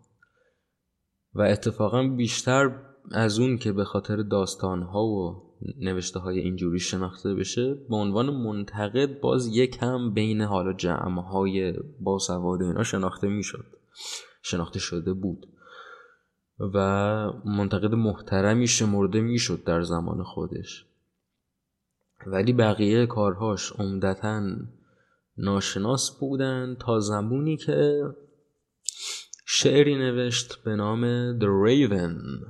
و 1.34 1.40
اتفاقا 1.40 2.02
بیشتر 2.02 2.70
از 3.12 3.38
اون 3.38 3.58
که 3.58 3.72
به 3.72 3.84
خاطر 3.84 4.16
داستانها 4.16 5.04
و 5.04 5.42
نوشته 5.80 6.18
های 6.18 6.38
اینجوری 6.38 6.78
شناخته 6.78 7.34
بشه 7.34 7.74
به 7.74 7.96
عنوان 7.96 8.30
منتقد 8.30 9.20
باز 9.20 9.46
یکم 9.46 10.10
بین 10.14 10.40
حالا 10.40 10.72
جمع 10.72 11.20
های 11.20 11.74
باسواد 12.00 12.62
اینا 12.62 12.82
شناخته 12.82 13.28
می‌شد. 13.28 13.64
شناخته 14.42 14.78
شده 14.78 15.12
بود. 15.12 15.46
و 16.74 16.78
منتقد 17.44 17.94
محترمی 17.94 18.66
شمرده 18.66 19.20
می‌شد 19.20 19.64
در 19.64 19.82
زمان 19.82 20.22
خودش. 20.22 20.84
ولی 22.26 22.52
بقیه 22.52 23.06
کارهاش 23.06 23.72
عمدتا 23.72 24.42
ناشناس 25.38 26.10
بودن 26.20 26.76
تا 26.80 27.00
زمانی 27.00 27.56
که 27.56 28.04
شعری 29.46 29.94
نوشت 29.94 30.62
به 30.64 30.76
نام 30.76 31.32
The 31.38 31.44
Raven 31.44 32.46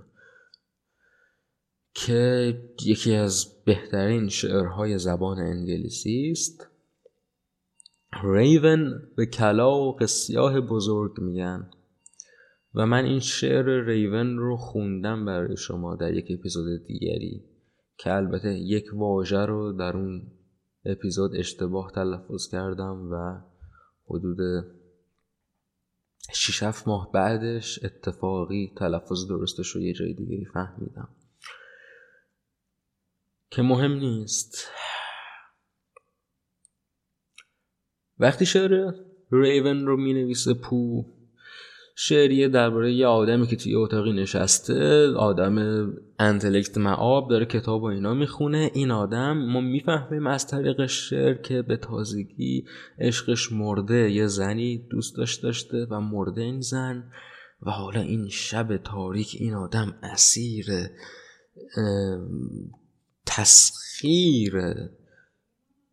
که 1.95 2.55
یکی 2.85 3.15
از 3.15 3.65
بهترین 3.65 4.29
شعرهای 4.29 4.99
زبان 4.99 5.39
انگلیسی 5.39 6.31
است. 6.31 6.69
ریون 8.23 9.03
به 9.17 9.27
کلاق 9.27 10.07
سیاه 10.07 10.61
بزرگ 10.61 11.21
میگن. 11.21 11.71
و 12.75 12.87
من 12.87 13.05
این 13.05 13.21
شعر 13.21 13.85
ریون 13.85 14.39
رو 14.39 14.57
خوندم 14.57 15.25
برای 15.25 15.57
شما 15.57 15.97
در 15.97 16.15
یک 16.15 16.27
اپیزود 16.31 16.85
دیگری 16.87 17.45
که 17.97 18.15
البته 18.15 18.55
یک 18.55 18.85
واژه 18.95 19.39
رو 19.39 19.73
در 19.73 19.97
اون 19.97 20.23
اپیزود 20.85 21.37
اشتباه 21.37 21.93
تلفظ 21.95 22.49
کردم 22.49 23.13
و 23.13 23.41
حدود 24.07 24.65
6 26.33 26.63
ماه 26.87 27.13
بعدش 27.13 27.85
اتفاقی 27.85 28.73
تلفظ 28.77 29.29
درستش 29.29 29.69
رو 29.69 29.81
یه 29.81 29.93
جای 29.93 30.15
دیگه 30.15 30.51
فهمیدم. 30.55 31.09
که 33.51 33.63
مهم 33.63 33.93
نیست. 33.93 34.69
وقتی 38.19 38.47
شعر 38.47 38.93
ریون 39.33 39.87
رو 39.87 39.97
می 39.97 40.15
نویسه 40.15 40.55
پو 40.55 41.05
شعریه 42.01 42.49
درباره 42.49 42.93
یه 42.93 43.07
آدمی 43.07 43.47
که 43.47 43.57
توی 43.57 43.75
اتاقی 43.75 44.13
نشسته 44.13 45.07
آدم 45.17 45.57
انتلکت 46.19 46.79
معاب 46.79 47.31
داره 47.31 47.47
کتاب 47.47 47.83
و 47.83 47.85
اینا 47.85 48.15
می‌خونه. 48.15 48.71
این 48.75 48.91
آدم 48.91 49.33
ما 49.33 49.61
می‌فهمیم 49.61 50.27
از 50.27 50.47
طریق 50.47 50.87
شعر 50.87 51.35
که 51.35 51.63
به 51.63 51.77
تازگی 51.77 52.65
عشقش 52.99 53.53
مرده. 53.53 54.11
یه 54.11 54.27
زنی 54.27 54.87
دوست 54.91 55.17
داشت 55.17 55.43
داشته 55.43 55.87
و 55.91 56.01
مرده 56.01 56.41
این 56.41 56.61
زن 56.61 57.11
و 57.63 57.71
حالا 57.71 58.01
این 58.01 58.29
شب 58.29 58.77
تاریک 58.77 59.37
این 59.41 59.55
آدم 59.55 59.95
اسیر 60.03 60.67
تسخیر 63.27 64.55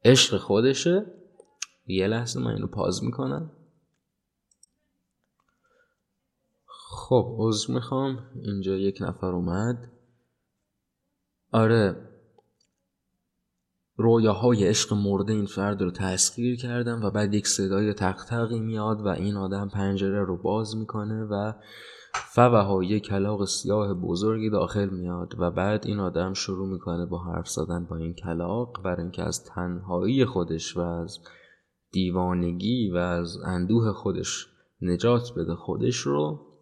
عشق 0.03 0.38
خودشه. 0.38 1.05
یه 1.88 2.07
لحظه 2.07 2.39
من 2.39 2.51
اینو 2.51 2.67
پاز 2.67 3.03
می‌کنم. 3.03 3.51
خب 6.95 7.35
عذر 7.37 7.73
می‌خوام. 7.73 8.19
اینجا 8.43 8.75
یک 8.75 8.97
نفر 9.01 9.27
اومد. 9.27 9.91
آره. 11.51 11.95
رویاهای 13.97 14.67
عشق 14.67 14.93
مرده 14.93 15.33
این 15.33 15.45
فرد 15.45 15.81
رو 15.81 15.91
تسخیر 15.91 16.55
کردم 16.57 17.01
و 17.03 17.11
بعد 17.11 17.33
یک 17.33 17.47
صدای 17.47 17.93
تقتقی 17.93 18.59
میاد 18.59 19.01
و 19.01 19.07
این 19.07 19.37
آدم 19.37 19.69
پنجره 19.69 20.23
رو 20.23 20.37
باز 20.37 20.77
می‌کنه 20.77 21.23
و 21.23 21.53
فوها 22.13 22.83
یک 22.83 23.03
کلاق 23.03 23.45
سیاه 23.45 23.93
بزرگی 23.93 24.49
داخل 24.49 24.89
میاد 24.89 25.33
و 25.39 25.51
بعد 25.51 25.87
این 25.87 25.99
آدم 25.99 26.33
شروع 26.33 26.67
می‌کنه 26.67 27.05
با 27.05 27.23
حرف 27.23 27.47
زدن 27.49 27.85
با 27.85 27.95
این 27.95 28.13
کلاق 28.13 28.83
برای 28.83 29.01
اینکه 29.01 29.23
از 29.23 29.43
تنهایی 29.43 30.25
خودش 30.25 30.77
و 30.77 30.81
از 30.81 31.19
دیوانگی 31.91 32.91
و 32.91 32.97
از 32.97 33.37
اندوه 33.45 33.91
خودش 33.91 34.47
نجات 34.81 35.33
بده 35.37 35.55
خودش 35.55 35.97
رو. 35.97 36.54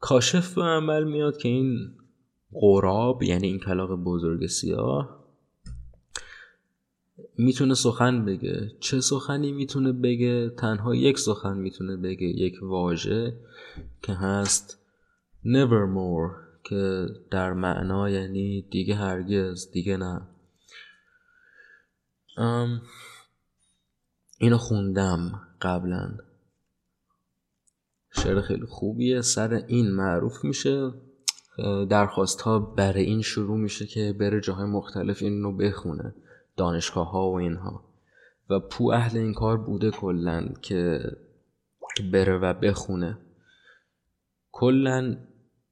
کاشف 0.00 0.54
به 0.54 0.62
عمل 0.62 1.04
میاد 1.04 1.36
که 1.36 1.48
این 1.48 1.96
قراب 2.52 3.22
یعنی 3.22 3.46
این 3.46 3.58
کلاق 3.58 3.90
بزرگ 4.04 4.46
سیاه 4.46 5.26
می‌تونه 7.38 7.74
سخن 7.74 8.24
بگه. 8.24 8.72
چه 8.80 9.00
سخنی 9.00 9.52
می‌تونه 9.52 9.92
بگه؟ 9.92 10.50
تنها 10.50 10.94
یک 10.94 11.18
سخن 11.18 11.56
می‌تونه 11.56 11.96
بگه. 11.96 12.26
یک 12.26 12.54
واژه 12.62 13.36
که 14.02 14.12
هست 14.12 14.82
nevermore 15.44 16.46
که 16.64 17.06
در 17.30 17.52
معنا 17.52 18.10
یعنی 18.10 18.62
دیگه 18.62 18.94
هرگز 18.94 19.70
دیگه 19.70 19.96
نه. 19.96 20.28
اینو 24.38 24.58
خوندم 24.58 25.40
قبلا. 25.62 26.18
شعر 28.26 28.40
خیلی 28.40 28.66
خوبیه. 28.66 29.20
سر 29.20 29.54
این 29.66 29.90
معروف 29.90 30.44
میشه. 30.44 30.92
درخواست 31.90 32.40
ها 32.40 32.58
برای 32.58 33.02
این 33.02 33.22
شروع 33.22 33.58
میشه 33.58 33.86
که 33.86 34.14
بره 34.20 34.40
جاهای 34.40 34.66
مختلف 34.66 35.22
این 35.22 35.42
رو 35.42 35.56
بخونه. 35.56 36.14
دانشگاه 36.56 37.10
ها 37.10 37.30
و 37.30 37.34
اینها. 37.38 37.84
و 38.50 38.60
پو 38.60 38.90
اهل 38.90 39.18
این 39.18 39.34
کار 39.34 39.56
بوده 39.56 39.90
کلا 39.90 40.48
که 40.62 41.00
بره 42.12 42.38
و 42.38 42.54
بخونه. 42.54 43.18
کلا 44.52 45.16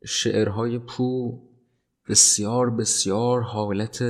شعرهای 0.04 0.78
پو 0.78 1.38
بسیار 2.08 2.70
بسیار 2.70 3.40
حالت 3.40 4.04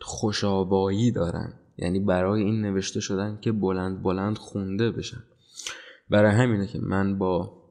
خوشابایی 0.00 1.10
دارن. 1.10 1.52
یعنی 1.78 2.00
برای 2.00 2.42
این 2.42 2.60
نوشته 2.60 3.00
شدن 3.00 3.38
که 3.40 3.52
بلند 3.52 4.02
بلند 4.02 4.38
خونده 4.38 4.90
بشن. 4.90 5.22
برای 6.10 6.30
همینه 6.30 6.66
که 6.66 6.78
من 6.78 7.18
با 7.18 7.61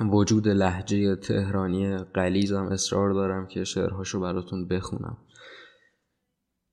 وجود 0.00 0.48
لحجه 0.48 1.16
تهرانی 1.16 1.96
قلیزم 1.96 2.64
اصرار 2.64 3.12
دارم 3.12 3.46
که 3.46 3.64
شعرهاشو 3.64 4.20
براتون 4.20 4.68
بخونم. 4.68 5.18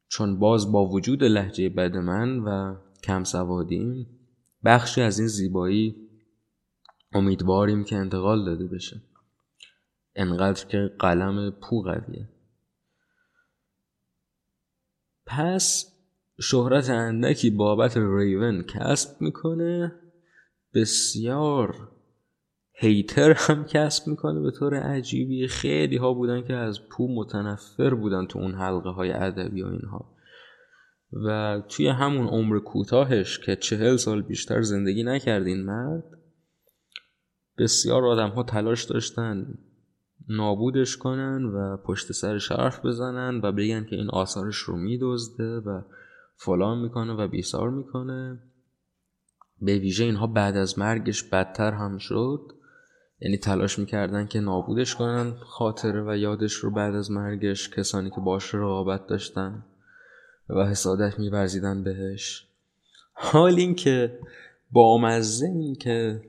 چون 0.08 0.40
باز 0.40 0.72
با 0.72 0.86
وجود 0.86 1.24
لحجه 1.24 1.70
بد 1.70 1.98
من 1.98 2.40
و 2.40 2.76
کم 3.04 3.24
سوادیم 3.24 4.08
بخشی 4.66 5.02
از 5.02 5.20
این 5.20 5.28
زیبایی 5.28 5.96
امیدواریم 7.14 7.84
که 7.84 7.96
انتقال 7.96 8.46
داده 8.46 8.68
بشه. 8.68 9.02
انقدر 10.16 10.66
که 10.66 10.92
قلم 11.00 11.52
پو 11.52 11.82
قویه. 11.82 12.30
پس 15.26 15.94
شهرت 16.42 16.90
اندکی 16.90 17.50
بابت 17.50 17.98
ریون 17.98 18.64
کسب 18.64 19.22
می‌کنه. 19.22 19.92
بسیار 20.74 21.97
هیتر 22.80 23.34
هم 23.38 23.66
کسب 23.66 24.08
می‌کنه 24.08 24.40
به 24.40 24.52
طور 24.52 24.76
عجیبی. 24.76 25.48
خیلی 25.48 25.98
ها 25.98 26.14
بودن 26.14 26.44
که 26.44 26.54
از 26.54 26.88
پو 26.90 27.16
متنفر 27.16 27.94
بودن 27.94 28.26
تو 28.26 28.40
اون 28.40 28.56
حلقه 28.56 28.90
های 28.90 29.12
ادبی 29.12 29.62
و 29.62 29.68
اینها. 29.68 30.16
و 31.26 31.62
توی 31.70 31.88
همون 31.88 32.28
عمر 32.28 32.60
کوتاهش 32.60 33.40
که 33.40 33.56
چهل 33.56 33.96
سال 33.96 34.22
بیشتر 34.22 34.62
زندگی 34.62 35.04
نکردین 35.04 35.66
مرد 35.66 36.04
بسیار 37.58 38.06
آدم 38.06 38.30
ها 38.30 38.44
تلاش 38.44 38.84
داشتن 38.84 39.54
نابودش 40.30 40.98
کنن 40.98 41.46
و 41.46 41.78
پشت 41.78 42.12
سر 42.12 42.40
حرف 42.50 42.86
بزنن 42.86 43.42
و 43.44 43.52
بگن 43.52 43.86
که 43.86 43.96
این 43.96 44.10
آثارش 44.10 44.56
رو 44.56 44.78
میدزده 44.78 45.60
و 45.60 45.82
فلان 46.36 46.78
می‌کنه 46.80 47.14
و 47.14 47.28
بیسار 47.28 47.70
می‌کنه. 47.70 48.40
به 49.62 49.78
ویژه 49.78 50.04
اینها 50.04 50.28
بعد 50.28 50.58
از 50.58 50.80
مرگش 50.80 51.24
بدتر 51.24 51.72
هم 51.72 51.98
شد. 51.98 52.57
یعنی 53.20 53.38
تلاش 53.38 53.80
می‌کردن 53.80 54.28
که 54.28 54.40
نابودش 54.40 54.96
کنن 54.96 55.34
خاطره 55.40 56.04
و 56.04 56.18
یادش 56.18 56.54
رو 56.54 56.72
بعد 56.72 56.96
از 56.96 57.12
مرگش 57.12 57.70
کسانی 57.70 58.10
که 58.10 58.22
باش 58.22 58.56
رقابت 58.56 59.08
داشتن 59.08 59.66
و 60.50 60.66
حسادت 60.66 61.20
میورزیدن 61.20 61.84
بهش. 61.84 62.48
حال 63.14 63.56
این 63.56 63.76
که 63.76 64.20
با 64.72 64.98
مزه 64.98 65.46
این 65.46 65.76
که 65.76 66.22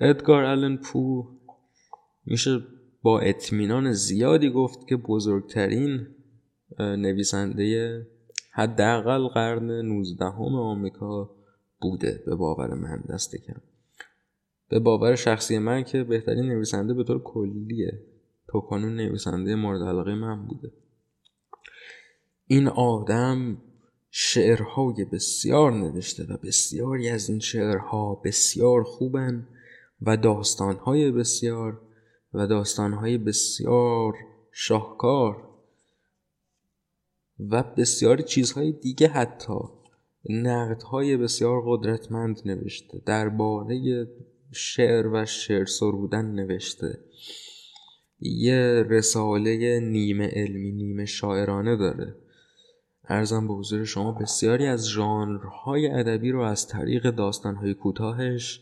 ادگار 0.00 0.44
آلن 0.44 0.76
پو 0.76 1.28
میشه 2.26 2.60
با 3.02 3.20
اطمینان 3.20 3.92
زیادی 3.92 4.50
گفت 4.50 4.88
که 4.88 4.96
بزرگترین 4.96 6.06
نویسنده 6.78 8.06
حداقل 8.52 9.28
قرن 9.28 9.70
19 9.70 10.24
آمریکا 10.24 11.30
بوده 11.80 12.22
به 12.26 12.34
باور 12.34 12.74
من 12.74 13.04
دست 13.08 13.36
کم 13.36 13.60
به 14.70 14.78
باور 14.78 15.14
شخصی 15.14 15.58
من 15.58 15.84
که 15.84 16.04
بهترین 16.04 16.46
نویسنده 16.46 16.94
به 16.94 17.04
طور 17.04 17.22
کلیه 17.22 18.02
تا 18.48 18.60
کنون 18.60 18.96
نویسنده 18.96 19.54
مورد 19.54 19.82
علاقه 19.82 20.14
من 20.14 20.46
بوده. 20.46 20.72
این 22.46 22.68
آدم 22.68 23.58
شعرهای 24.10 25.04
بسیار 25.04 25.72
نوشته 25.72 26.24
و 26.24 26.36
بسیاری 26.36 27.08
از 27.08 27.30
این 27.30 27.38
شعرها 27.38 28.14
بسیار 28.14 28.82
خوبن 28.82 29.48
و 30.02 30.16
داستانهای 30.16 31.10
بسیار 31.10 31.80
و 32.34 32.46
داستانهای 32.46 33.18
بسیار 33.18 34.14
شاهکار 34.52 35.48
و 37.40 37.62
بسیاری 37.62 38.22
چیزهای 38.22 38.72
دیگه 38.72 39.08
حتی 39.08 39.58
نقدهای 40.28 41.16
بسیار 41.16 41.62
قدرتمند 41.66 42.40
نوشته 42.44 43.02
درباره 43.06 44.06
شعر 44.52 45.06
و 45.06 45.26
شعر 45.26 45.64
سرودن 45.64 46.24
نوشته. 46.24 46.98
یه 48.20 48.84
رساله 48.88 49.80
نیمه 49.80 50.26
علمی 50.26 50.72
نیمه 50.72 51.04
شاعرانه 51.04 51.76
داره. 51.76 52.14
ارزم 53.08 53.48
به 53.48 53.54
حضور 53.54 53.84
شما 53.84 54.12
بسیاری 54.12 54.66
از 54.66 54.88
ژانرهای 54.88 55.90
ادبی 55.90 56.30
رو 56.30 56.40
از 56.40 56.68
طریق 56.68 57.10
داستانهای 57.10 57.74
کوتاهش 57.74 58.60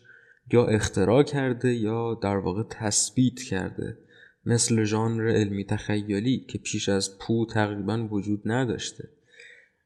یا 0.53 0.67
اختراع 0.67 1.23
کرده 1.23 1.75
یا 1.75 2.15
در 2.15 2.37
واقع 2.37 2.63
تثبیت 2.71 3.43
کرده. 3.43 3.99
مثل 4.47 4.85
ژانر 4.85 5.29
علمی 5.29 5.65
تخیلی 5.65 6.45
که 6.49 6.59
پیش 6.59 6.89
از 6.89 7.19
پو 7.19 7.47
تقریبا 7.47 8.09
وجود 8.11 8.43
نداشته. 8.45 9.09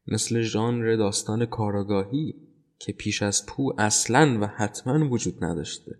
مثل 0.06 0.40
ژانر 0.40 0.96
داستان 0.96 1.46
کاراگاهی 1.46 2.34
که 2.84 2.92
پیش 2.92 3.22
از 3.22 3.46
پو 3.46 3.74
اصلا 3.78 4.38
و 4.40 4.46
حتما 4.46 5.08
وجود 5.08 5.44
نداشته 5.44 5.98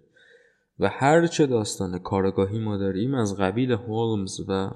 و 0.79 0.89
هرچه 0.89 1.47
داستان 1.47 1.99
کارگاهی 1.99 2.59
ما 2.59 2.77
داریم 2.77 3.15
از 3.15 3.37
قبیل 3.37 3.73
هولمز 3.73 4.41
و 4.49 4.71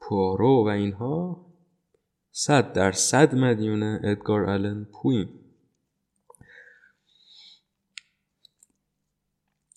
پوارو 0.00 0.64
و 0.64 0.68
اینها 0.68 1.46
صد 2.30 2.72
در 2.72 2.92
صد 2.92 3.34
مدیون 3.34 3.82
ادگار 3.82 4.50
آلن 4.50 4.84
پویم 4.84 5.28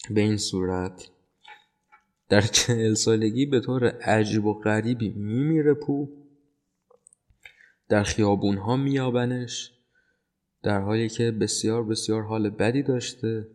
به 0.10 0.22
این 0.22 0.38
صورت 0.38 1.10
در 2.30 2.42
چهل 2.42 2.94
سالگی 2.94 3.46
به 3.46 3.60
طور 3.60 3.86
عجیب 3.88 4.46
و 4.46 4.54
غریبی 4.54 5.10
میمیره 5.10 5.74
پو 5.74 6.10
در 7.90 8.04
خیابون 8.04 8.58
ها 8.58 8.78
میابنش 8.78 9.77
در 10.68 10.82
حالی 10.82 11.10
که 11.10 11.32
بسیار 11.32 11.84
بسیار 11.84 12.24
حال 12.24 12.50
بدی 12.50 12.84
داشته 12.84 13.48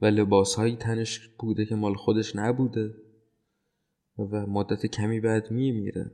و 0.00 0.06
لباس 0.06 0.54
هایی 0.54 0.76
تنش 0.76 1.28
بوده 1.38 1.66
که 1.66 1.74
مال 1.74 1.94
خودش 1.94 2.36
نبوده 2.36 2.94
و 4.18 4.46
مدت 4.46 4.86
کمی 4.86 5.20
بعد 5.20 5.50
میمیره. 5.50 6.10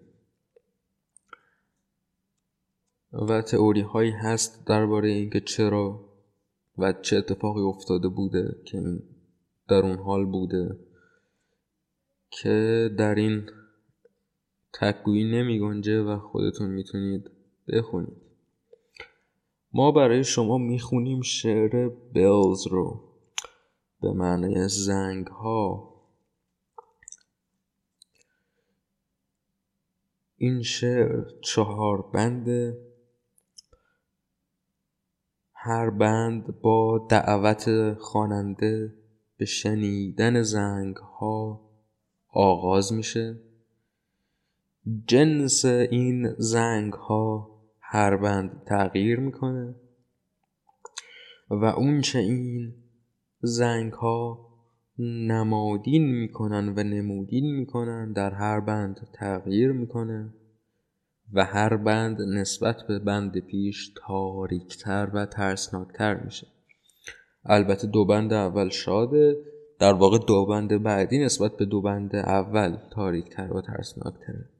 و 3.12 3.42
تئوری 3.42 3.80
هایی 3.80 4.10
هست 4.10 4.66
درباره 4.66 5.08
اینکه 5.08 5.40
چرا 5.40 6.12
و 6.78 6.92
چه 6.92 7.16
اتفاقی 7.16 7.62
افتاده 7.62 8.08
بوده 8.08 8.56
که 8.64 8.78
این 8.78 9.02
در 9.68 9.82
اون 9.82 9.98
حال 9.98 10.24
بوده 10.24 10.78
که 12.30 12.90
در 12.98 13.14
این 13.14 13.50
تکگویی 14.72 15.24
نمی 15.24 15.60
گنجه 15.60 16.02
و 16.02 16.18
خودتون 16.18 16.70
می‌تونید 16.70 17.30
بخونید. 17.68 18.23
ما 19.74 19.92
برای 19.92 20.24
شما 20.24 20.58
می‌خونیم 20.58 21.20
شعر 21.20 21.88
بلز 21.88 22.66
رو. 22.66 23.00
به 24.00 24.12
معنی 24.12 24.68
زنگ 24.68 25.26
ها 25.26 25.94
این 30.36 30.62
شعر 30.62 31.24
چهار 31.42 32.02
بند 32.02 32.76
هر 35.52 35.90
بند 35.90 36.60
با 36.60 37.06
دعوت 37.10 37.94
خواننده 37.94 38.94
به 39.36 39.44
شنیدن 39.44 40.42
زنگ 40.42 40.96
ها 40.96 41.60
آغاز 42.28 42.92
میشه. 42.92 43.40
جنس 45.06 45.64
این 45.64 46.34
زنگ 46.38 46.92
ها 46.92 47.53
هر 47.94 48.16
بند 48.16 48.62
تغییر 48.66 49.20
می‌کنه. 49.20 49.74
و 51.50 51.64
اونچه 51.64 52.18
این 52.18 52.74
زنگ 53.40 53.92
ها 53.92 54.38
نمادین 54.98 56.04
می‌کنن 56.04 56.68
و 56.68 56.82
نمودین 56.82 57.54
می‌کنن 57.54 58.12
در 58.12 58.34
هر 58.34 58.60
بند 58.60 59.08
تغییر 59.12 59.72
می‌کنه 59.72 60.34
و 61.32 61.44
هر 61.44 61.76
بند 61.76 62.20
نسبت 62.20 62.76
به 62.88 62.98
بند 62.98 63.38
پیش 63.38 63.92
تاریکتر 63.96 65.10
و 65.14 65.26
ترسناکتر 65.26 66.24
میشه. 66.24 66.46
البته 67.44 67.86
دو 67.86 68.04
بند 68.04 68.32
اول 68.32 68.68
شاده 68.68 69.36
در 69.78 69.92
واقع 69.92 70.18
دو 70.18 70.46
بند 70.46 70.82
بعدی 70.82 71.18
نسبت 71.18 71.56
به 71.56 71.64
دو 71.64 71.82
بند 71.82 72.16
اول 72.16 72.76
تاریکتر 72.90 73.52
و 73.52 73.60
ترسناکتره. 73.60 74.53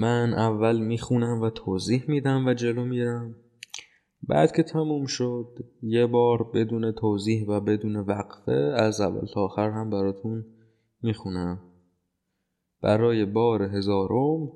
من 0.00 0.34
اول 0.34 0.78
می‌خونم 0.78 1.40
و 1.40 1.50
توضیح 1.50 2.04
میدم 2.08 2.46
و 2.46 2.54
جلو 2.54 2.84
میرم. 2.84 3.34
بعد 4.22 4.52
که 4.52 4.62
تموم 4.62 5.06
شد 5.06 5.58
یه 5.82 6.06
بار 6.06 6.50
بدون 6.54 6.92
توضیح 6.92 7.46
و 7.48 7.60
بدون 7.60 7.96
وقفه 7.96 8.74
از 8.76 9.00
اول 9.00 9.26
تا 9.34 9.40
آخر 9.40 9.70
هم 9.70 9.90
براتون 9.90 10.44
می‌خونم. 11.02 11.60
برای 12.82 13.24
بار 13.24 13.62
هزارم 13.62 14.52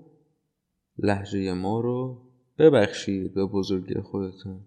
لحجه 0.99 1.53
ما 1.53 1.81
رو 1.81 2.23
ببخشید 2.59 3.35
به 3.35 3.47
بزرگی 3.47 4.01
خودتون. 4.01 4.61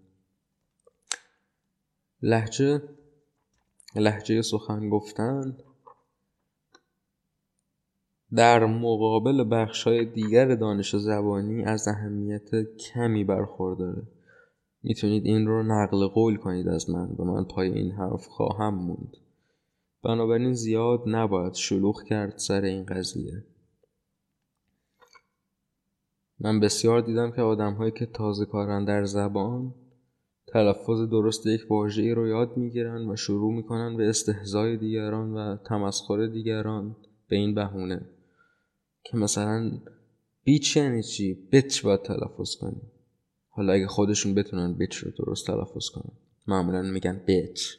لحجه 2.22 2.82
لحجه 3.94 4.42
سخن 4.42 4.88
گفتن 4.88 5.56
در 8.34 8.66
مقابل 8.66 9.44
بخشهای 9.50 10.04
دیگر 10.04 10.54
دانش 10.54 10.96
زبانی 10.96 11.64
از 11.64 11.88
اهمیت 11.88 12.76
کمی 12.76 13.24
برخورداره. 13.24 14.02
می‌تونید 14.82 15.26
این 15.26 15.46
رو 15.46 15.62
نقل 15.62 16.06
قول 16.06 16.36
کنید 16.36 16.68
از 16.68 16.90
من 16.90 17.08
و 17.18 17.24
من 17.24 17.44
پای 17.44 17.70
این 17.70 17.92
حرف 17.92 18.26
خواهم 18.26 18.74
موند. 18.74 19.16
بنابراین 20.04 20.52
زیاد 20.52 21.02
نباید 21.06 21.54
شلوغ 21.54 22.02
کرد 22.02 22.34
سر 22.36 22.60
این 22.60 22.84
قضیه. 22.84 23.44
من 26.40 26.60
بسیار 26.60 27.00
دیدم 27.00 27.30
که 27.30 27.42
آدم 27.42 27.74
هایی 27.74 27.92
که 27.92 28.06
تازه 28.06 28.44
کارن 28.44 28.84
در 28.84 29.04
زبان 29.04 29.74
تلفظ 30.46 31.00
درست 31.10 31.46
یک 31.46 31.60
واژه 31.70 32.14
رو 32.14 32.28
یاد 32.28 32.56
می‌گیرن 32.56 33.10
و 33.10 33.16
شروع 33.16 33.54
می‌کنن 33.54 33.96
به 33.96 34.08
استهزای 34.08 34.76
دیگران 34.76 35.34
و 35.34 35.56
تمسخر 35.56 36.26
دیگران 36.26 36.96
به 37.28 37.36
این 37.36 37.54
بهونه. 37.54 38.15
که 39.10 39.16
مثلا 39.16 39.70
بیچ 40.44 40.76
یعنی 40.76 41.02
چی؟ 41.02 41.34
بیچ 41.34 41.82
باید 41.82 42.02
تلفظ 42.02 42.56
کنی. 42.56 42.82
حالا 43.48 43.72
اگه 43.72 43.86
خودشون 43.86 44.34
بتونن 44.34 44.72
بیچ 44.72 44.96
رو 44.96 45.10
درست 45.10 45.46
تلفظ 45.46 45.88
کنن. 45.88 46.12
معمولا 46.46 46.82
میگن 46.82 47.22
بیچ. 47.26 47.78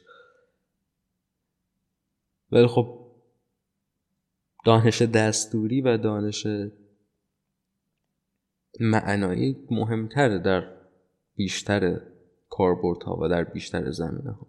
ولی 2.51 2.67
خب 2.67 3.07
دانش 4.65 5.01
دستوری 5.01 5.81
و 5.81 5.97
دانش 5.97 6.47
معنایی 8.79 9.67
مهمتره 9.71 10.39
در 10.39 10.77
بیشتر 11.35 12.01
کاربردها 12.49 13.19
و 13.21 13.29
در 13.29 13.43
بیشتر 13.43 13.91
زمینه 13.91 14.31
ها 14.31 14.47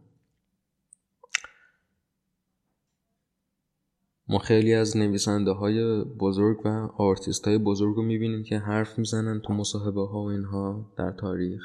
ما 4.31 4.39
خیلی 4.39 4.75
از 4.75 4.97
نویسنده 4.97 5.51
های 5.51 6.05
بزرگ 6.05 6.67
و 6.67 6.69
آرتیست 6.97 7.49
های 7.49 7.59
بزرگ 7.59 7.97
رو 7.97 8.03
می‌بینیم 8.03 8.43
که 8.43 8.59
حرف 8.59 8.99
می‌زنن 8.99 9.41
تو 9.41 9.53
مصاحبه 9.53 10.07
ها 10.07 10.23
و 10.23 10.27
اینها 10.27 10.93
در 10.99 11.13
تاریخ 11.13 11.63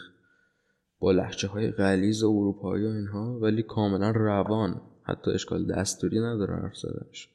با 1.00 1.12
لهجه 1.12 1.48
های 1.48 1.72
غلیظ 1.72 2.24
اروپایی 2.24 2.86
و 2.86 2.90
اینها 2.90 3.40
ولی 3.40 3.64
کاملا 3.64 4.12
روان. 4.12 4.82
حتی 5.04 5.32
اشکال 5.32 5.66
دستوری 5.66 6.20
نداره 6.20 6.56
حرف 6.56 6.78
زدنش. 6.78 7.30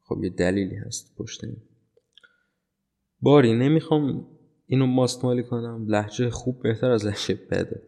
خب 0.00 0.24
یه 0.24 0.30
دلیلی 0.30 0.76
هست 0.76 1.16
پشت 1.18 1.44
این. 1.44 1.56
باری 3.20 3.54
نمی‌خوام 3.54 4.26
اینو 4.66 4.86
ماستمالی 4.86 5.42
کنم. 5.42 5.86
لهجه 5.88 6.30
خوب 6.30 6.62
بهتر 6.62 6.90
از 6.90 7.06
لهجه 7.06 7.38
بده. 7.50 7.82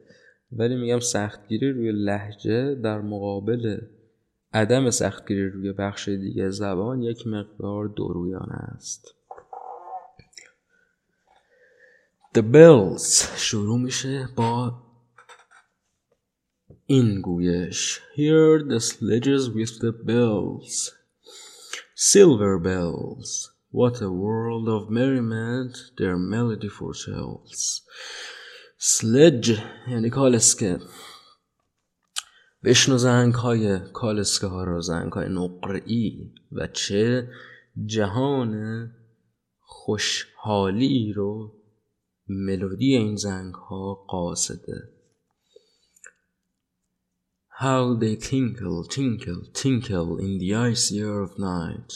ولی 0.52 0.76
میگم 0.76 0.98
سختگیری 0.98 1.72
روی 1.72 1.92
لهجه 1.92 2.74
در 2.74 3.00
مقابل 3.00 3.80
عدم 4.52 4.90
سختگیری 4.90 5.50
روی 5.50 5.72
بخش 5.72 6.08
دیگه 6.08 6.50
زبان 6.50 7.02
یک 7.02 7.26
مقدار 7.26 7.88
درویانه 7.88 8.54
است 8.54 9.14
The 12.34 12.42
bells 12.42 13.36
شروع 13.36 13.78
میشه 13.78 14.28
با 14.36 14.72
این 16.86 17.20
گویش 17.20 18.00
Hear 18.16 18.62
the 18.70 18.80
sledges 18.80 19.48
with 19.48 19.80
the 19.80 19.92
bells 19.92 20.90
Silver 21.94 22.58
bells 22.58 23.50
What 23.72 24.02
a 24.02 24.10
world 24.10 24.68
of 24.68 24.90
merriment 24.90 25.72
their 25.98 26.16
melody 26.16 26.68
foretells 26.68 27.82
Sledge 28.78 29.58
یعنی 29.88 30.10
کالسکه 30.10 30.78
بشنو 32.64 32.98
زنگ 32.98 33.34
های 33.34 33.78
کالسکه 33.92 34.46
ها 34.46 34.64
را 34.64 34.80
زنگ 34.80 35.12
های 35.12 35.28
نقرئی 35.28 36.32
و 36.52 36.66
چه 36.66 37.28
جهان 37.86 38.90
خوشحالی 39.60 41.12
رو 41.12 41.52
ملودی 42.28 42.96
این 42.96 43.16
زنگ 43.16 43.54
ها 43.54 43.94
قاصده 43.94 44.88
How 47.60 47.94
they 48.02 48.16
tinkle, 48.16 48.84
tinkle, 48.88 49.42
tinkle 49.52 50.16
in 50.18 50.38
the 50.38 50.54
icy 50.54 50.98
air 51.00 51.20
of 51.20 51.38
night 51.38 51.92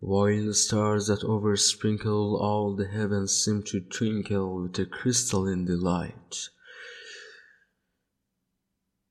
While 0.00 0.46
the 0.46 0.54
stars 0.54 1.06
that 1.08 1.22
oversprinkle 1.24 2.36
all 2.46 2.76
the 2.76 2.88
heavens 2.88 3.32
seem 3.42 3.62
to 3.70 3.80
twinkle 3.80 4.62
with 4.62 4.78
a 4.78 4.86
crystalline 4.86 5.64
delight 5.64 6.50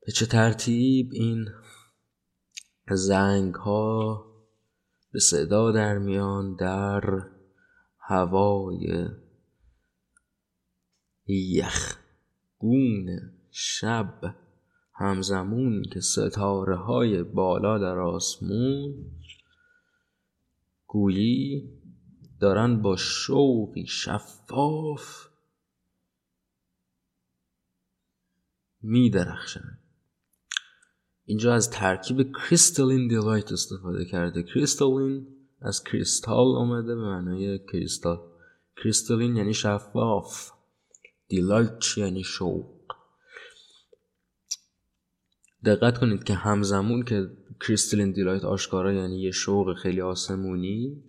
به 0.08 0.13
چه 0.13 0.26
ترتیب 0.26 1.10
این 1.13 1.50
زنگ 2.91 3.54
ها 3.56 4.26
به 5.12 5.20
صدا 5.20 5.72
در 5.72 5.98
میان 5.98 6.56
در 6.56 7.28
هوای 8.00 9.08
یخگون 11.28 13.20
شب 13.52 14.36
همزمون 14.93 15.84
که 15.93 16.02
ستاره 16.02 16.76
های 16.76 17.24
بالا 17.24 17.78
در 17.78 18.00
آسمون 18.00 19.12
گویی 20.86 21.70
دارن 22.39 22.82
با 22.82 22.96
شوقی 22.96 23.86
شفاف 23.88 25.28
می 28.82 29.10
درخشن. 29.10 29.87
اینجا 31.30 31.54
از 31.54 31.70
ترکیب 31.70 32.32
crystalline 32.32 33.08
delight 33.08 33.52
استفاده 33.52 34.06
کرده. 34.06 34.44
crystalline 34.43 35.28
از 35.62 35.84
crystal 35.84 36.47
آمده 36.56 36.96
به 36.96 37.02
معنای 37.02 37.60
کریستال. 37.60 38.20
crystalline 38.84 39.36
یعنی 39.36 39.54
شفاف. 39.54 40.52
delight 41.28 41.97
یعنی 41.98 42.24
شوق. 42.24 42.66
دقت 45.66 45.98
کنید 45.98 46.24
که 46.24 46.34
همزمان 46.34 47.04
که 47.04 47.30
crystalline 47.67 48.12
delight 48.12 48.45
آشکارا 48.46 48.94
یعنی 48.94 49.22
یه 49.22 49.32
شوق 49.32 49.74
خیلی 49.74 50.02
آسمونی 50.02 51.04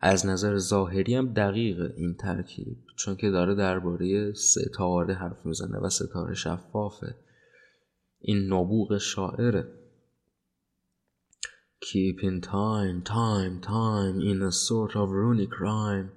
از 0.00 0.26
نظر 0.26 0.58
ظاهری 0.58 1.14
هم 1.14 1.32
دقیقه 1.32 1.92
این 1.96 2.14
ترکیب. 2.14 2.76
چون 2.96 3.16
که 3.16 3.30
داره 3.30 3.54
درباره 3.54 4.32
ستاره 4.32 5.14
حرف 5.14 5.46
می‌زنه 5.46 5.78
و 5.78 5.88
ستاره 5.88 6.34
شفافه. 6.34 7.14
این 8.19 8.53
نبوغ 8.53 8.97
شاعره 8.97 9.81
Keeping 11.81 12.41
time, 12.41 13.03
time, 13.03 13.61
time 13.61 14.19
in 14.19 14.41
a 14.41 14.51
sort 14.51 14.95
of 14.95 15.11
runic 15.11 15.59
rhyme 15.59 16.09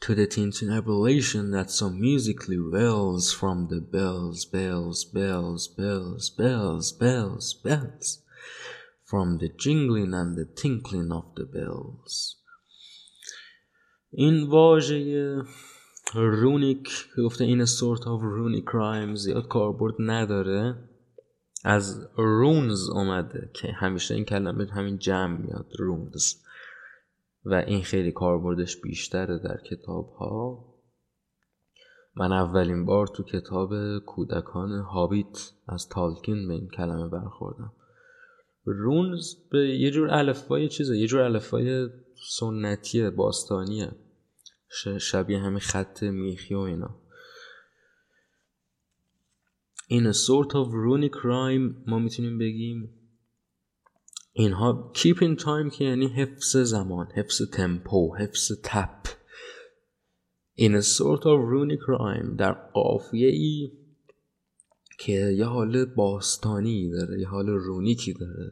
to 0.00 0.14
the 0.14 0.26
tintinnabulation 0.26 1.50
that 1.52 1.70
so 1.70 1.88
musically 1.88 2.58
wells 2.58 3.32
from 3.32 3.68
the 3.68 3.80
bells, 3.80 4.44
bells, 4.44 5.04
bells, 5.04 5.66
bells, 5.66 6.28
bells, 6.28 6.92
bells, 6.92 7.54
bells, 7.54 8.22
from 9.02 9.38
the 9.38 9.48
jingling 9.48 10.12
and 10.12 10.36
the 10.36 10.44
tinkling 10.44 11.10
of 11.10 11.34
the 11.36 11.46
bells. 11.46 12.36
این 14.10 14.42
واژه 14.42 15.42
رونیک 16.14 16.88
که 17.16 17.22
گفته 17.22 17.44
این 17.44 17.66
sort 17.66 18.00
of 18.00 18.20
runic 18.22 18.68
rhyme 18.68 19.14
زیاد 19.14 19.48
کاربرد 19.48 19.94
نداره 19.98 20.87
از 21.63 22.09
رونز 22.17 22.89
اومده 22.89 23.51
که 23.53 23.67
همیشه 23.67 24.15
این 24.15 24.25
کلمه 24.25 24.65
همین 24.71 24.97
جمع 24.97 25.37
میاد 25.37 25.71
رونز. 25.79 26.33
و 27.45 27.53
این 27.53 27.83
خیلی 27.83 28.11
کاربردش 28.11 28.81
بیشتره 28.81 29.39
در 29.39 29.57
کتاب 29.57 30.09
ها 30.09 30.65
من 32.15 32.31
اولین 32.31 32.85
بار 32.85 33.07
تو 33.07 33.23
کتاب 33.23 33.99
کودکان 33.99 34.71
هابیت 34.71 35.51
از 35.67 35.89
تالکین 35.89 36.47
به 36.47 36.53
این 36.53 36.67
کلمه 36.67 37.09
برخوردم. 37.09 37.73
رونز 38.63 39.33
به 39.51 39.59
یه 39.59 39.91
جور 39.91 40.09
الفبای 40.11 40.69
چیزه 40.69 40.97
یه 40.97 41.07
جور 41.07 41.21
الفبای 41.21 41.89
سنتیه 42.29 43.09
باستانیه. 43.09 43.91
شبیه 44.99 45.39
همین 45.39 45.59
خط 45.59 46.03
میخی 46.03 46.55
و 46.55 46.59
اینا. 46.59 46.95
این 49.91 50.11
sort 50.13 50.49
of 50.49 50.67
runic 50.85 51.15
rhyme 51.15 51.87
ما 51.87 51.99
می‌تونیم 51.99 52.37
بگیم. 52.37 52.89
اینها 54.33 54.93
keep 54.95 55.15
in 55.15 55.39
time 55.39 55.75
که 55.75 55.83
یعنی 55.83 56.07
حفظ 56.07 56.57
زمان 56.57 57.07
حفظ 57.15 57.41
تمپو 57.51 58.15
حفظ 58.15 58.51
تپ 58.63 59.07
a 60.57 60.81
sort 60.81 61.21
of 61.21 61.37
runic 61.53 61.83
rhyme 61.87 62.35
در 62.37 62.51
قافیه 62.51 63.27
ای 63.27 63.71
که 64.99 65.11
یه 65.11 65.45
حال 65.45 65.85
باستانی 65.85 66.89
داره 66.91 67.19
یه 67.19 67.27
حال 67.27 67.49
رونیکی 67.49 68.13
داره. 68.13 68.51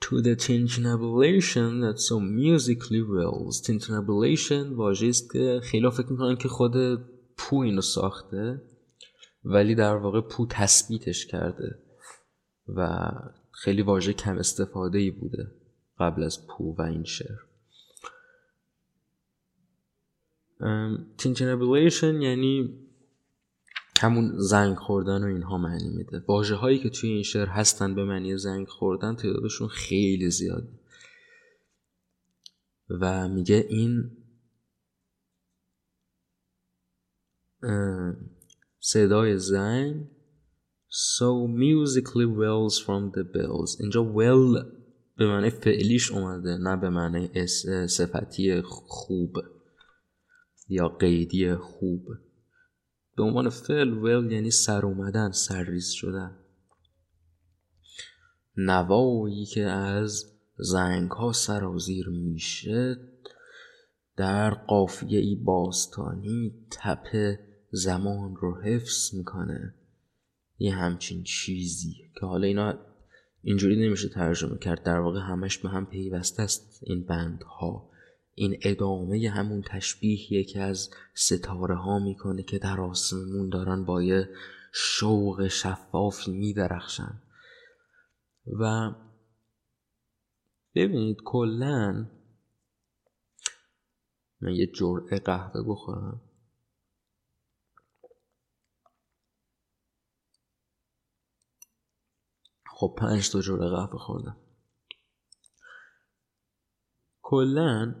To 0.00 0.22
the 0.22 0.36
tintinnabulation 0.46 1.70
that 1.84 1.98
so 2.08 2.16
musically 2.20 3.02
wells 3.12 3.62
tintinnabulation 3.66 4.76
واژه 4.76 5.06
است 5.06 5.32
که 5.32 5.60
خیلی 5.62 5.90
فکر 5.90 6.12
می‌کنن 6.12 6.36
که 6.36 6.48
خود 6.48 6.74
پو 7.36 7.56
اینو 7.56 7.80
ساخته. 7.80 8.62
ولی 9.46 9.74
در 9.74 9.96
واقع 9.96 10.20
پو 10.20 10.46
تثبیتش 10.50 11.26
کرده 11.26 11.78
و 12.68 13.10
خیلی 13.50 13.82
واژه 13.82 14.12
کم 14.12 14.38
استفاده 14.38 14.98
ای 14.98 15.10
بوده 15.10 15.50
قبل 15.98 16.22
از 16.22 16.46
پو 16.46 16.74
و 16.74 16.82
این 16.82 17.04
شعر. 17.04 17.38
tintinnabulation 21.18 22.22
یعنی 22.22 22.78
همون 24.00 24.32
زنگ 24.38 24.76
خوردن 24.76 25.24
و 25.24 25.26
اینها 25.26 25.58
معنی 25.58 25.88
میده. 25.88 26.24
واژه 26.28 26.54
هایی 26.54 26.78
که 26.78 26.90
توی 26.90 27.10
این 27.10 27.22
شعر 27.22 27.46
هستن 27.48 27.94
به 27.94 28.04
معنی 28.04 28.36
زنگ 28.36 28.68
خوردن 28.68 29.16
تعدادشون 29.16 29.68
خیلی 29.68 30.30
زیاد. 30.30 30.68
و 32.90 33.28
میگه 33.28 33.66
این 33.68 34.10
صدای 38.88 39.38
زنگ. 39.38 40.06
So 40.88 41.46
musically 41.46 42.26
wells 42.26 42.78
from 42.78 43.10
the 43.16 43.24
bells. 43.34 43.80
اینجا 43.80 44.14
well 44.14 44.64
به 45.16 45.26
معنی 45.26 45.50
فعلیش 45.50 46.12
اومده 46.12 46.56
نه 46.56 46.76
به 46.76 46.90
معنی 46.90 47.46
صفتی 47.86 48.62
خوب 48.62 49.36
یا 50.68 50.88
قیدی 50.88 51.54
خوب. 51.54 52.06
به 53.16 53.22
عنوان 53.22 53.48
فعل 53.48 53.92
ول 53.92 54.32
یعنی 54.32 54.50
سر 54.50 54.86
اومدن 54.86 55.30
سرریز 55.30 55.88
شدن. 55.88 56.38
نوایی 58.56 59.44
که 59.44 59.64
از 59.64 60.24
زنگ 60.58 61.10
ها 61.10 61.32
سرازیر 61.32 62.08
میشه 62.08 62.96
در 64.16 64.50
قافیه 64.50 65.18
ای 65.18 65.34
باستانی 65.34 66.54
تپ 66.70 67.36
زمان 67.76 68.36
رو 68.36 68.60
حفظ 68.62 69.14
می‌کنه. 69.14 69.74
یه 70.58 70.74
همچین 70.74 71.22
چیزی 71.22 71.94
که 72.20 72.26
حالا 72.26 72.46
اینا 72.46 72.78
اینجوری 73.42 73.86
نمیشه 73.86 74.08
ترجمه 74.08 74.58
کرد. 74.58 74.82
در 74.82 74.98
واقع 74.98 75.20
همش 75.20 75.58
به 75.58 75.68
هم 75.68 75.86
پیوسته 75.86 76.42
است 76.42 76.80
این 76.82 77.06
بندها. 77.06 77.90
این 78.34 78.58
ادامه 78.62 79.30
همون 79.30 79.62
تشبیهیه 79.66 80.44
که 80.44 80.60
از 80.60 80.90
ستاره 81.14 81.76
ها 81.76 81.98
می‌کنه 81.98 82.42
که 82.42 82.58
در 82.58 82.80
آسمون 82.80 83.48
دارن 83.48 83.84
با 83.84 84.02
یه 84.02 84.28
شوق 84.72 85.48
شفافی 85.48 86.32
میدرخشن. 86.32 87.22
و 88.60 88.94
ببینید 90.74 91.16
کلا 91.24 92.06
من 94.40 94.54
یه 94.54 94.66
جرعه 94.66 95.18
قهوه 95.18 95.62
بخورم. 95.68 96.20
خب 102.78 102.94
پنج 102.98 103.30
تا 103.30 103.40
جرعه 103.40 103.68
قهوه 103.68 103.98
خوردم. 103.98 104.36
کلا 107.22 107.94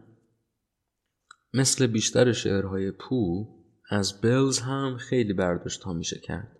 مثل 1.54 1.86
بیشتر 1.86 2.32
شعرهای 2.32 2.90
پو 2.90 3.46
از 3.90 4.20
بلز 4.20 4.58
هم 4.58 4.96
خیلی 4.96 5.32
برداشت 5.32 5.82
ها 5.82 5.92
میشه 5.92 6.20
کرد. 6.20 6.56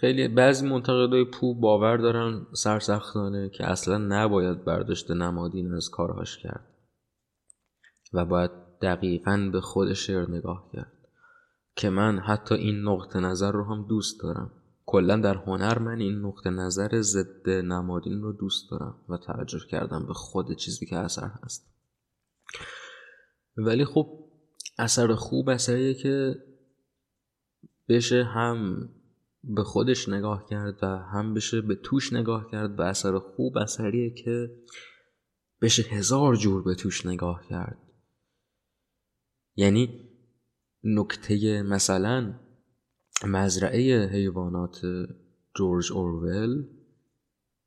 خیلی 0.00 0.28
بعضی 0.28 0.68
منتقدای 0.68 1.24
پو 1.24 1.54
باور 1.54 1.96
دارن 1.96 2.46
سرسختانه 2.54 3.48
که 3.48 3.70
اصلا 3.70 3.98
نباید 3.98 4.64
برداشت 4.64 5.10
نمادین 5.10 5.74
از 5.74 5.88
کارهاش 5.92 6.38
کرد 6.38 6.74
و 8.12 8.24
باید 8.24 8.50
دقیقا 8.82 9.50
به 9.52 9.60
خود 9.60 9.92
شعر 9.92 10.30
نگاه 10.30 10.70
کرد. 10.72 10.92
که 11.76 11.90
من 11.90 12.18
حتی 12.18 12.54
این 12.54 12.82
نقطه 12.82 13.20
نظر 13.20 13.52
رو 13.52 13.64
هم 13.64 13.86
دوست 13.88 14.22
دارم. 14.22 14.59
کلا 14.86 15.16
در 15.16 15.34
هنر 15.34 15.78
من 15.78 16.00
این 16.00 16.18
نقطه 16.18 16.50
نظر 16.50 17.00
ضد 17.00 17.48
نمادین 17.48 18.22
رو 18.22 18.32
دوست 18.32 18.70
دارم 18.70 18.94
و 19.08 19.16
توجه 19.16 19.66
کردم 19.70 20.06
به 20.06 20.14
خود 20.14 20.56
چیزی 20.56 20.86
که 20.86 20.96
اثر 20.96 21.30
هست. 21.44 21.70
ولی 23.56 23.84
خب 23.84 24.24
اثر 24.78 25.14
خوب 25.14 25.48
اثریه 25.48 25.94
که 25.94 26.44
بشه 27.88 28.24
هم 28.24 28.88
به 29.44 29.64
خودش 29.64 30.08
نگاه 30.08 30.46
کرد 30.46 30.78
و 30.82 30.86
هم 30.86 31.34
بشه 31.34 31.60
به 31.60 31.74
توش 31.74 32.12
نگاه 32.12 32.50
کرد 32.50 32.78
و 32.78 32.82
اثر 32.82 33.18
خوب 33.18 33.58
اثریه 33.58 34.10
که 34.10 34.50
بشه 35.60 35.82
هزار 35.82 36.36
جور 36.36 36.62
به 36.62 36.74
توش 36.74 37.06
نگاه 37.06 37.46
کرد. 37.48 37.78
یعنی 39.56 40.10
نکته 40.84 41.62
مثلا 41.62 42.34
مزرعه 43.26 44.06
حیوانات 44.06 44.80
جورج 45.56 45.92
اورول. 45.92 46.64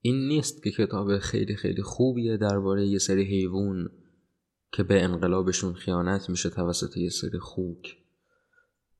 این 0.02 0.28
نیست 0.28 0.64
که 0.64 0.72
کتاب 0.72 1.18
خیلی 1.18 1.56
خیلی 1.56 1.82
خوبیه 1.82 2.38
درباره 2.38 2.88
یه 2.88 2.98
سری 2.98 3.24
حیوان 3.24 3.90
که 4.72 4.84
به 4.84 5.04
انقلابشون 5.04 5.74
خیانت 5.74 6.30
میشه 6.30 6.50
توسط 6.50 6.98
یه 6.98 7.10
سری 7.10 7.40
خوک. 7.40 7.98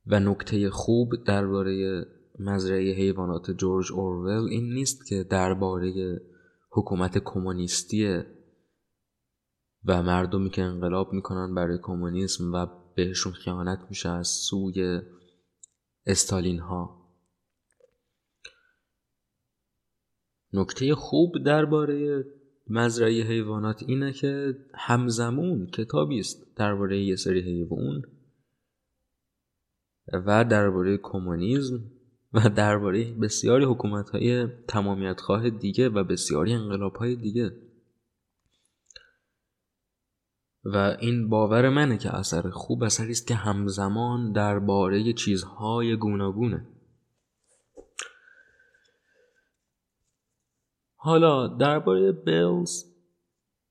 و 0.06 0.20
نکته 0.20 0.70
خوب 0.70 1.24
درباره 1.26 2.06
مزرعه 2.40 2.94
حیوانات 2.94 3.52
جورج 3.52 3.92
اورول 3.92 4.50
این 4.50 4.74
نیست 4.74 5.06
که 5.06 5.24
درباره 5.24 6.22
حکومت 6.72 7.18
کمونیستی 7.18 8.22
و 9.86 10.04
مردمی 10.04 10.50
که 10.50 10.62
انقلاب 10.62 11.14
می‌کنن 11.14 11.56
برای 11.56 11.78
کمونیسم 11.82 12.54
و 12.54 12.68
بهشون 12.96 13.34
خیانت 13.34 13.80
میشه 13.90 14.10
از 14.10 14.28
سوی 14.28 15.02
استالین 16.06 16.60
ها 16.60 17.04
نکته 20.54 20.96
خوب 20.96 21.44
درباره 21.46 22.26
مزرعه 22.68 23.24
حیوانات 23.24 23.84
اینه 23.88 24.14
که 24.14 24.56
همزمون 24.74 25.68
کتابی 25.68 26.20
است 26.20 26.56
درباره 26.56 27.04
یه 27.04 27.16
سری 27.16 27.42
حیوان 27.42 28.02
و 30.14 30.46
درباره 30.46 30.98
کمونیسم 30.98 31.92
و 32.34 32.50
درباره 32.50 33.14
بسیاری 33.14 33.66
حکومت 33.66 34.10
های 34.10 34.48
تمامیت 34.68 35.22
خواه 35.22 35.50
دیگه 35.50 35.90
و 35.90 36.04
بسیاری 36.04 36.54
انقلاب 36.54 36.96
های 36.96 37.16
دیگه. 37.16 37.52
و 40.66 40.78
این 41.00 41.30
باور 41.30 41.70
منه 41.70 41.98
که 41.98 42.16
اثر 42.16 42.50
خوب 42.50 42.84
اثری 42.84 43.12
است 43.12 43.28
که 43.28 43.36
همزمان 43.36 44.32
درباره 44.32 45.14
چیزهای 45.14 45.96
گوناگونه. 45.96 46.68
حالا 50.96 51.48
درباره 51.48 52.12
بلز 52.12 52.84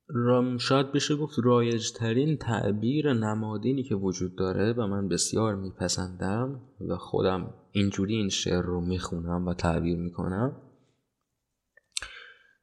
رام 0.08 0.58
شاید 0.58 0.92
بشه 0.92 1.16
گفت 1.16 1.38
رایج 1.44 1.92
ترین 1.92 2.36
تعبیر 2.36 3.12
نمادینی 3.12 3.82
که 3.82 3.94
وجود 3.94 4.36
داره 4.36 4.72
و 4.72 4.86
من 4.86 5.08
بسیار 5.08 5.54
میپسندم 5.54 6.60
و 6.88 6.96
خودم 6.96 7.54
اینجوری 7.72 8.14
این 8.14 8.28
شعر 8.28 8.62
رو 8.62 8.80
می‌خونم 8.80 9.46
و 9.46 9.54
تعبیر 9.54 9.98
می‌کنم. 9.98 10.71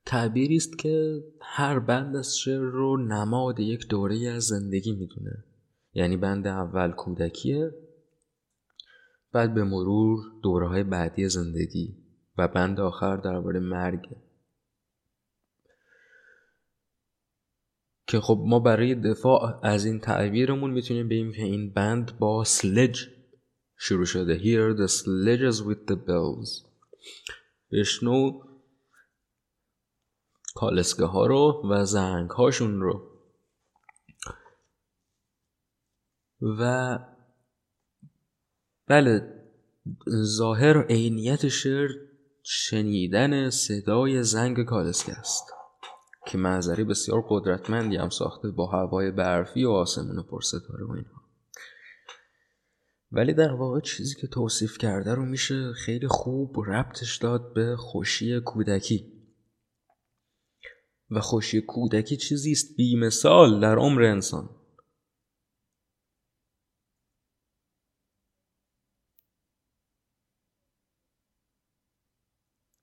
تعبیری 0.10 0.56
است 0.56 0.78
که 0.78 1.24
هر 1.42 1.80
بند 1.80 2.16
از 2.16 2.38
شعر 2.38 2.60
رو 2.60 2.98
نماد 2.98 3.60
یک 3.60 3.88
دوره 3.88 4.30
از 4.30 4.44
زندگی 4.44 4.92
می‌دونه. 4.92 5.44
یعنی 5.94 6.18
بند 6.18 6.48
اول 6.48 6.92
کودکیه 6.92 7.76
بعد 9.32 9.54
به 9.54 9.64
مرور 9.64 10.20
دوره 10.44 10.68
های 10.68 10.84
بعدی 10.84 11.30
زندگی 11.30 11.98
و 12.38 12.48
بند 12.48 12.80
آخر 12.80 13.18
درباره 13.18 13.60
مرگ 13.60 14.10
که 18.08 18.20
خب 18.20 18.44
ما 18.46 18.60
برای 18.60 18.96
دفاع 18.96 19.60
از 19.66 19.86
این 19.86 20.00
تعبیرمون 20.00 20.72
می‌تونیم 20.72 21.10
بگیم 21.10 21.32
که 21.32 21.44
این 21.44 21.74
بند 21.74 22.20
با 22.20 22.44
سلج 22.44 23.08
شروع 23.78 24.06
شده. 24.06 24.40
Here 24.40 24.78
the 24.80 24.92
sledges 24.92 25.62
with 25.62 25.92
the 25.92 25.96
bells. 25.96 26.66
بشنو 27.72 28.49
کالسکه 30.60 31.06
ها 31.06 31.26
رو 31.26 31.62
و 31.70 31.86
زنگ 31.86 32.30
هاشون 32.30 32.82
رو. 32.82 33.02
و 36.60 37.00
بله 38.88 39.34
ظاهر 40.24 40.78
و 40.78 40.82
عینیت 40.82 41.48
شعر 41.48 41.90
شنیدن 42.44 43.50
صدای 43.50 44.24
زنگ 44.24 44.66
کالسکه 44.66 45.12
است 45.12 45.54
که 46.28 46.38
منظری 46.38 46.84
بسیار 46.84 47.26
قدرتمندی 47.30 47.98
هم 47.98 48.10
ساخته 48.10 48.50
با 48.50 48.66
هوای 48.66 49.12
برفی 49.12 49.66
و 49.66 49.70
آسمون 49.70 50.24
پرستاره 50.24 50.86
و 50.86 50.92
اینها. 50.92 51.22
ولی 53.12 53.34
در 53.34 53.54
واقع 53.54 53.80
چیزی 53.80 54.16
که 54.22 54.28
توصیف 54.28 54.78
کرده 54.78 55.14
رو 55.14 55.26
میشه 55.26 55.74
خیلی 55.74 56.08
خوب 56.08 56.60
ربطش 56.68 57.18
داد 57.18 57.54
به 57.54 57.76
خوشی 57.76 58.40
کودکی. 58.40 59.19
و 61.12 61.20
خوشی 61.20 61.62
کودکی 61.62 62.18
چیزی 62.18 62.52
است 62.52 62.76
بیمثال 62.78 63.60
در 63.60 63.78
عمر 63.78 64.04
انسان. 64.04 64.50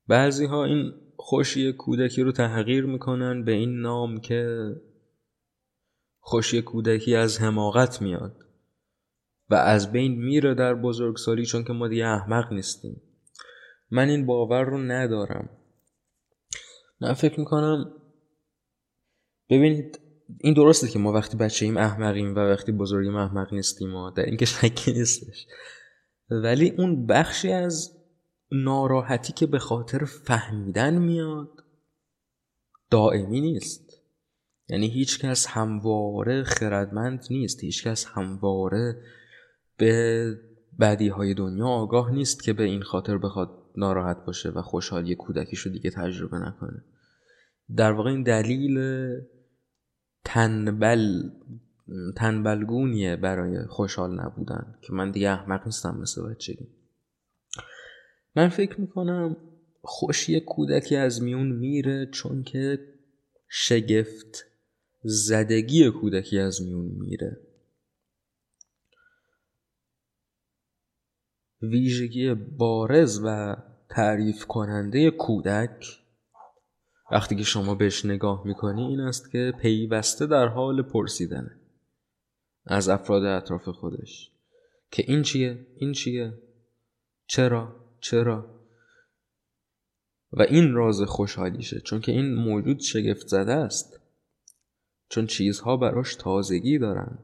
بعضی 0.07 0.45
ها 0.45 0.65
این 0.65 0.93
خوشی 1.17 1.73
کودکی 1.73 2.21
رو 2.23 2.31
تحقیر 2.31 2.85
می‌کنن 2.85 3.43
به 3.43 3.51
این 3.51 3.81
نام 3.81 4.19
که 4.19 4.71
خوشی 6.19 6.61
کودکی 6.61 7.15
از 7.15 7.41
حماقت 7.41 8.01
میاد 8.01 8.35
و 9.49 9.55
از 9.55 9.91
بین 9.91 10.15
میره 10.15 10.53
در 10.53 10.75
بزرگسالی 10.75 11.45
چون 11.45 11.63
که 11.63 11.73
ما 11.73 11.87
دیگه 11.87 12.05
احمق 12.05 12.53
نیستیم. 12.53 13.01
من 13.91 14.09
این 14.09 14.25
باور 14.25 14.63
رو 14.63 14.77
ندارم. 14.77 15.49
من 17.01 17.13
فکر 17.13 17.39
می‌کنم 17.39 17.96
ببینید 19.49 19.99
این 20.39 20.53
درسته 20.53 20.87
که 20.87 20.99
ما 20.99 21.13
وقتی 21.13 21.37
بچه 21.37 21.65
ایم 21.65 21.77
احمقیم 21.77 22.35
و 22.35 22.39
وقتی 22.39 22.71
بزرگیم 22.71 23.15
احمق 23.15 23.53
نیستیم 23.53 23.95
و 23.95 24.11
در 24.11 24.25
اینکه 24.25 24.45
شکی 24.45 24.93
نیستش. 24.93 25.47
ولی 26.29 26.69
اون 26.77 27.05
بخشی 27.05 27.51
از 27.51 27.97
ناراحتی 28.51 29.33
که 29.33 29.47
به 29.47 29.59
خاطر 29.59 30.05
فهمیدن 30.05 30.97
میاد 30.97 31.63
دائمی 32.89 33.41
نیست. 33.41 34.01
یعنی 34.69 34.87
هیچ 34.87 35.19
کس 35.19 35.47
همواره 35.47 36.43
خردمند 36.43 37.25
نیست. 37.29 37.63
هیچ 37.63 37.87
کس 37.87 38.05
همواره 38.05 39.01
به 39.77 40.33
بدی 40.79 41.07
های 41.07 41.33
دنیا 41.33 41.67
آگاه 41.67 42.11
نیست 42.11 42.43
که 42.43 42.53
به 42.53 42.63
این 42.63 42.81
خاطر 42.81 43.17
بخواد 43.17 43.49
ناراحت 43.77 44.25
باشه 44.25 44.49
و 44.49 44.61
خوشحالی 44.61 45.15
کودکیش 45.15 45.59
رو 45.59 45.71
دیگه 45.71 45.89
تجربه 45.89 46.37
نکنه. 46.37 46.83
در 47.75 47.91
واقع 47.91 48.09
این 48.09 48.23
دلیل 48.23 48.79
تنبل 50.25 51.29
تنبلگونیه 52.15 53.15
برای 53.15 53.65
خوشحال 53.65 54.19
نبودن 54.19 54.75
که 54.81 54.93
من 54.93 55.11
دیگه 55.11 55.29
احمق 55.29 55.65
نیستم 55.65 55.97
مثل 55.97 56.29
بچگی. 56.29 56.67
من 58.35 58.49
فکر 58.49 58.81
می‌کنم 58.81 59.37
خوشی 59.81 60.39
کودکی 60.39 60.95
از 60.95 61.21
میون 61.21 61.47
میره 61.47 62.05
چون 62.05 62.43
که 62.43 62.79
شگفت 63.47 64.45
زدگی 65.03 65.91
کودکی 65.91 66.39
از 66.39 66.61
میون 66.61 66.85
میره. 66.85 67.37
ویژگی 71.61 72.33
بارز 72.33 73.21
و 73.23 73.55
تعریف 73.89 74.45
کننده 74.45 75.11
کودک 75.11 75.99
وقتی 77.11 77.35
که 77.35 77.43
شما 77.43 77.75
بهش 77.75 78.05
نگاه 78.05 78.47
می‌کنی 78.47 78.81
این 78.81 78.99
است 78.99 79.31
که 79.31 79.53
پیوسته 79.61 80.27
در 80.27 80.47
حال 80.47 80.81
پرسیدنه 80.81 81.59
از 82.65 82.89
افراد 82.89 83.23
اطراف 83.23 83.69
خودش 83.69 84.31
که 84.91 85.03
این 85.07 85.21
چیه؟ 85.21 85.67
این 85.75 85.91
چیه؟ 85.91 86.33
چرا؟ 87.27 87.75
چرا؟ 87.99 88.57
و 90.33 90.41
این 90.41 90.73
راز 90.73 91.01
خوشحالیشه 91.01 91.79
چون 91.79 92.01
که 92.01 92.11
این 92.11 92.35
موجود 92.35 92.79
شگفت 92.79 93.27
زده 93.27 93.53
است 93.53 93.99
چون 95.09 95.27
چیزها 95.27 95.77
براش 95.77 96.15
تازگی 96.15 96.77
دارن 96.77 97.19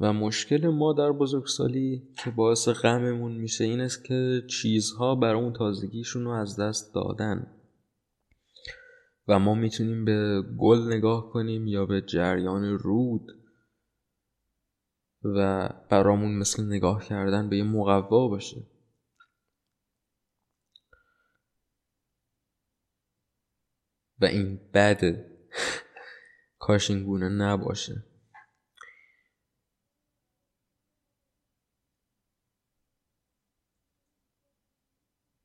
و 0.00 0.12
مشکل 0.12 0.68
ما 0.68 0.92
در 0.92 1.12
بزرگسالی 1.12 2.02
که 2.24 2.30
باعث 2.30 2.68
غممون 2.68 3.32
میشه 3.32 3.64
این 3.64 3.80
است 3.80 4.04
که 4.04 4.42
چیزها 4.48 5.14
بر 5.14 5.34
اون 5.34 5.52
تازگیشون 5.52 6.24
رو 6.24 6.30
از 6.30 6.60
دست 6.60 6.94
دادن 6.94 7.46
و 9.28 9.38
ما 9.38 9.54
می‌تونیم 9.54 10.04
به 10.04 10.42
گل 10.58 10.92
نگاه 10.92 11.30
کنیم 11.30 11.66
یا 11.66 11.86
به 11.86 12.00
جریان 12.00 12.64
رود 12.64 13.26
و 15.24 15.68
برامون 15.90 16.38
مثل 16.38 16.66
نگاه 16.66 17.04
کردن 17.04 17.48
به 17.48 17.56
یه 17.56 17.64
مقوا 17.64 18.28
باشه. 18.28 18.66
و 24.20 24.24
این 24.24 24.70
بده 24.74 25.38
کاش 26.58 26.90
این 26.90 27.04
گونه 27.04 27.28
نباشه. 27.28 28.04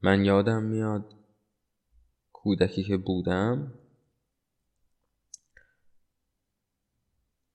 من 0.02 0.26
یادم 0.26 0.64
میاد 0.64 1.17
کودکی 2.48 2.84
که 2.84 2.98
بودم 2.98 3.74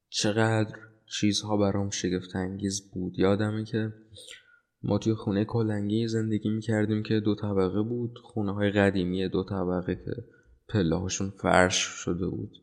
چقدر 0.08 0.78
چیزها 1.06 1.56
برام 1.56 1.90
شگفت 1.90 2.36
انگیز 2.36 2.90
بود. 2.90 3.18
یادمه 3.18 3.64
که 3.64 3.92
ما 4.82 4.98
توی 4.98 5.14
خونه 5.14 5.44
کلنگی 5.44 6.08
زندگی 6.08 6.50
می‌کردیم 6.50 7.02
که 7.02 7.20
دو 7.20 7.34
طبقه 7.34 7.82
بود. 7.82 8.18
خونه 8.22 8.54
های 8.54 8.70
قدیمی 8.70 9.28
دو 9.28 9.44
طبقه 9.44 9.94
که 9.94 10.24
پله 10.68 10.96
هاشون 10.96 11.30
فرش 11.30 11.76
شده 11.76 12.28
بود. 12.28 12.56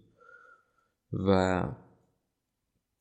و 1.14 1.64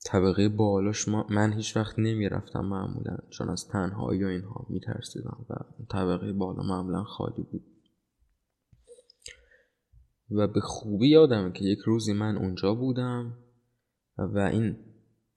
طبقه 0.04 0.48
بالاش 0.48 1.08
من 1.08 1.52
هیچ 1.52 1.76
وقت 1.76 1.98
نمی‌رفتم 1.98 2.64
معمولا 2.64 3.16
چون 3.30 3.48
از 3.48 3.68
تنهایی 3.68 4.24
و 4.24 4.26
اینها 4.26 4.66
میترسیدم 4.68 5.46
و 5.50 5.54
طبقه 5.90 6.32
بالا 6.32 6.62
معمولا 6.62 7.04
خالی 7.04 7.42
بود. 7.42 7.77
و 10.30 10.46
به 10.46 10.60
خوبی 10.60 11.08
یادم 11.08 11.52
که 11.52 11.64
یک 11.64 11.78
روزی 11.78 12.12
من 12.12 12.36
اونجا 12.36 12.74
بودم 12.74 13.38
و 14.18 14.38
این 14.38 14.76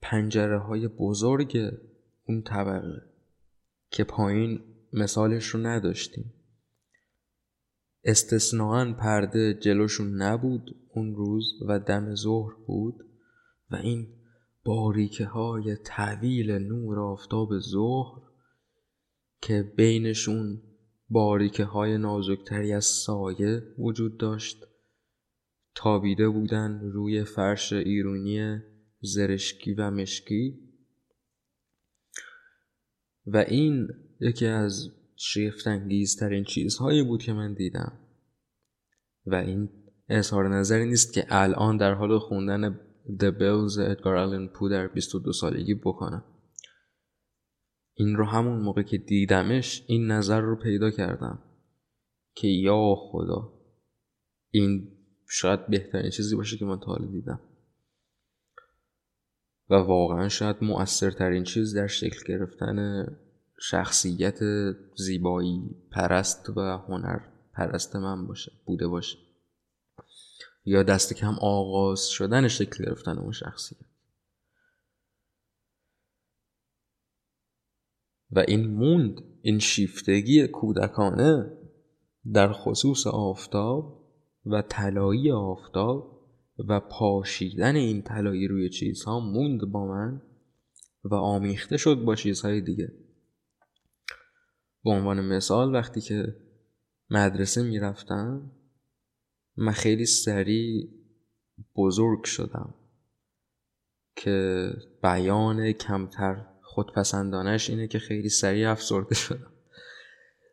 پنجره 0.02 0.58
های 0.58 0.88
بزرگ 0.88 1.58
اون 2.28 2.42
طبقه 2.42 3.02
که 3.90 4.04
پایین 4.04 4.60
مثالش 4.92 5.46
رو 5.46 5.60
نداشتیم. 5.66 6.32
استثناا 8.04 8.92
پرده 8.92 9.54
جلوشون 9.54 10.22
نبود 10.22 10.76
اون 10.94 11.14
روز 11.14 11.44
و 11.68 11.78
دم 11.78 12.14
ظهر 12.14 12.52
بود 12.66 13.04
و 13.70 13.76
این 13.76 14.06
باریکه 14.64 15.24
های 15.24 15.76
طویل 15.76 16.50
نور 16.50 17.00
آفتاب 17.00 17.58
ظهر 17.58 18.22
که 19.42 19.72
بینشون 19.76 20.62
باریکه 21.10 21.64
های 21.64 21.98
نازکتری 21.98 22.72
از 22.72 22.84
سایه 22.84 23.62
وجود 23.78 24.18
داشت. 24.18 24.66
تابیده 25.74 26.28
بودن 26.28 26.80
روی 26.80 27.24
فرش 27.24 27.72
ایرونی 27.72 28.58
زرشکی 29.00 29.74
و 29.74 29.90
مشکی. 29.90 30.58
و 33.26 33.36
این 33.36 33.88
یکی 34.20 34.46
از 34.46 34.88
شیفتانگیزترین 35.16 36.44
چیزهایی 36.44 37.02
بود 37.02 37.22
که 37.22 37.32
من 37.32 37.54
دیدم. 37.54 37.98
و 39.26 39.34
این 39.34 39.68
اظهار 40.08 40.58
نظری 40.58 40.86
نیست 40.86 41.12
که 41.12 41.26
الان 41.28 41.76
در 41.76 41.94
حال 41.94 42.18
خوندن 42.18 42.80
The 43.06 43.32
Bells 43.38 43.78
ادگار 43.78 44.16
آلن 44.16 44.48
پو 44.48 44.68
در 44.68 44.86
22 44.86 45.32
سالگی 45.32 45.74
بکنم. 45.74 46.24
این 47.94 48.16
رو 48.16 48.24
همون 48.24 48.62
موقع 48.62 48.82
که 48.82 48.98
دیدمش 48.98 49.84
این 49.86 50.06
نظر 50.06 50.40
رو 50.40 50.56
پیدا 50.56 50.90
کردم 50.90 51.42
که 52.34 52.48
یا 52.48 52.94
خدا 52.98 53.52
این 54.50 55.01
شاید 55.34 55.66
بهترین 55.66 56.10
چیزی 56.10 56.36
باشه 56.36 56.56
که 56.56 56.64
من 56.64 56.80
تا 56.80 56.86
حالا 56.86 57.06
دیدم. 57.06 57.40
و 59.70 59.74
واقعا 59.74 60.28
شاید 60.28 60.56
مؤثرترین 60.60 61.44
چیز 61.44 61.76
در 61.76 61.86
شکل 61.86 62.20
گرفتن 62.28 63.06
شخصیت 63.60 64.38
زیبایی 64.96 65.60
پرست 65.90 66.50
و 66.56 66.60
هنر 66.60 67.20
پرست 67.52 67.96
من 67.96 68.26
باشه 68.26 68.52
بوده 68.64 68.88
باشه. 68.88 69.18
یا 70.64 70.82
دست 70.82 71.14
کم 71.14 71.34
آغاز 71.40 72.08
شدن 72.08 72.48
شکل 72.48 72.84
گرفتن 72.84 73.18
اون 73.18 73.32
شخصیت. 73.32 73.78
و 78.30 78.44
این 78.48 78.66
موند 78.66 79.22
این 79.42 79.58
شیفتگی 79.58 80.48
کودکانه 80.48 81.58
در 82.32 82.52
خصوص 82.52 83.06
آفتاب 83.06 84.01
و 84.46 84.62
طلایی 84.62 85.30
آفتاب 85.30 86.22
و 86.68 86.80
پاشیدن 86.80 87.76
این 87.76 88.02
طلایی 88.02 88.48
روی 88.48 88.68
چیزها 88.68 89.20
موند 89.20 89.60
با 89.60 89.86
من 89.86 90.22
و 91.04 91.14
آمیخته 91.14 91.76
شد 91.76 91.94
با 91.94 92.14
چیزهای 92.14 92.60
دیگه. 92.60 92.92
به 94.84 94.90
عنوان 94.90 95.20
مثال 95.20 95.74
وقتی 95.74 96.00
که 96.00 96.36
مدرسه 97.10 97.62
می‌رفتم 97.62 98.52
من 99.56 99.72
خیلی 99.72 100.06
سریع 100.06 100.88
بزرگ 101.76 102.24
شدم 102.24 102.74
که 104.16 104.68
بیان 105.02 105.72
کمتر 105.72 106.46
خودپسندانش 106.62 107.70
اینه 107.70 107.88
که 107.88 107.98
خیلی 107.98 108.28
سریع 108.28 108.70
افسرده 108.70 109.14
شدم. 109.14 109.51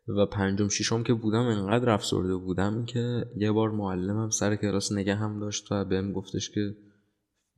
و 0.08 0.26
پنجم 0.26 0.68
ششم 0.68 1.02
که 1.02 1.14
بودم 1.14 1.46
انقدر 1.46 1.90
افسرده 1.90 2.36
بودم 2.36 2.84
که 2.84 3.26
یه 3.36 3.52
بار 3.52 3.70
معلمم 3.70 4.30
سر 4.30 4.56
کلاس 4.56 4.92
نگه 4.92 5.14
هم 5.14 5.40
داشت 5.40 5.72
و 5.72 5.84
بهم 5.84 6.12
گفتش 6.12 6.50
که 6.50 6.76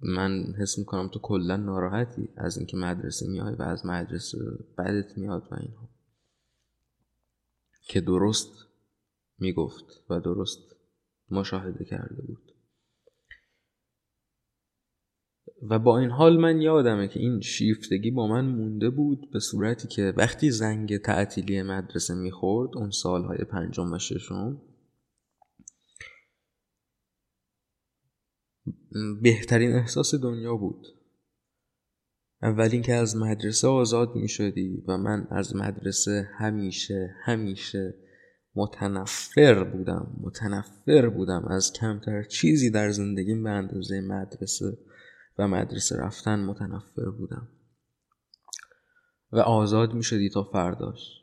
من 0.01 0.55
حس 0.59 0.78
می‌کنم 0.78 1.09
تو 1.09 1.18
کلا 1.18 1.57
ناراحتی 1.57 2.28
از 2.36 2.57
اینکه 2.57 2.76
مدرسه 2.76 3.28
میای 3.28 3.55
و 3.55 3.62
از 3.62 3.86
مدرسه 3.86 4.38
بدت 4.78 5.18
میاد 5.18 5.49
و 5.51 5.55
اینها. 5.55 5.88
که 7.82 8.01
درست 8.01 8.66
می‌گفت 9.38 9.84
و 10.11 10.20
درست 10.20 10.76
مشاهده 11.30 11.84
کرده 11.84 12.22
بود. 12.22 12.51
و 15.70 15.78
با 15.78 15.98
این 15.98 16.10
حال 16.10 16.36
من 16.36 16.60
یادمه 16.60 17.08
که 17.08 17.20
این 17.20 17.40
شیفتگی 17.40 18.10
با 18.10 18.26
من 18.26 18.44
مونده 18.44 18.90
بود 18.90 19.30
به 19.32 19.40
صورتی 19.40 19.88
که 19.88 20.14
وقتی 20.16 20.50
زنگ 20.50 20.96
تعطیلی 20.96 21.62
مدرسه 21.62 22.14
می‌خورد 22.14 22.76
اون 22.76 22.90
سالهای 22.90 23.38
پنجم 23.38 23.92
و 23.92 23.98
ششم 23.98 24.62
بهترین 29.22 29.72
احساس 29.72 30.14
دنیا 30.14 30.56
بود. 30.56 30.86
اول 32.42 32.68
اینکه 32.72 32.94
از 32.94 33.16
مدرسه 33.16 33.68
آزاد 33.68 34.16
می 34.16 34.28
شدی 34.28 34.84
و 34.88 34.98
من 34.98 35.26
از 35.30 35.56
مدرسه 35.56 36.28
همیشه 36.38 37.14
همیشه 37.24 37.94
متنفر 38.54 39.64
بودم 39.64 40.16
متنفر 40.20 41.08
بودم 41.08 41.44
از 41.50 41.72
کمتر 41.72 42.22
چیزی 42.22 42.70
در 42.70 42.90
زندگیم 42.90 43.42
به 43.42 43.50
اندازه 43.50 44.00
مدرسه 44.00 44.78
و 45.39 45.49
مدرسه 45.49 45.97
رفتن 45.97 46.45
متنفر 46.45 47.11
بودم. 47.11 47.49
و 49.33 49.39
آزاد 49.39 49.95
می 49.95 50.03
شدی 50.03 50.28
تا 50.28 50.43
فرداش. 50.43 51.22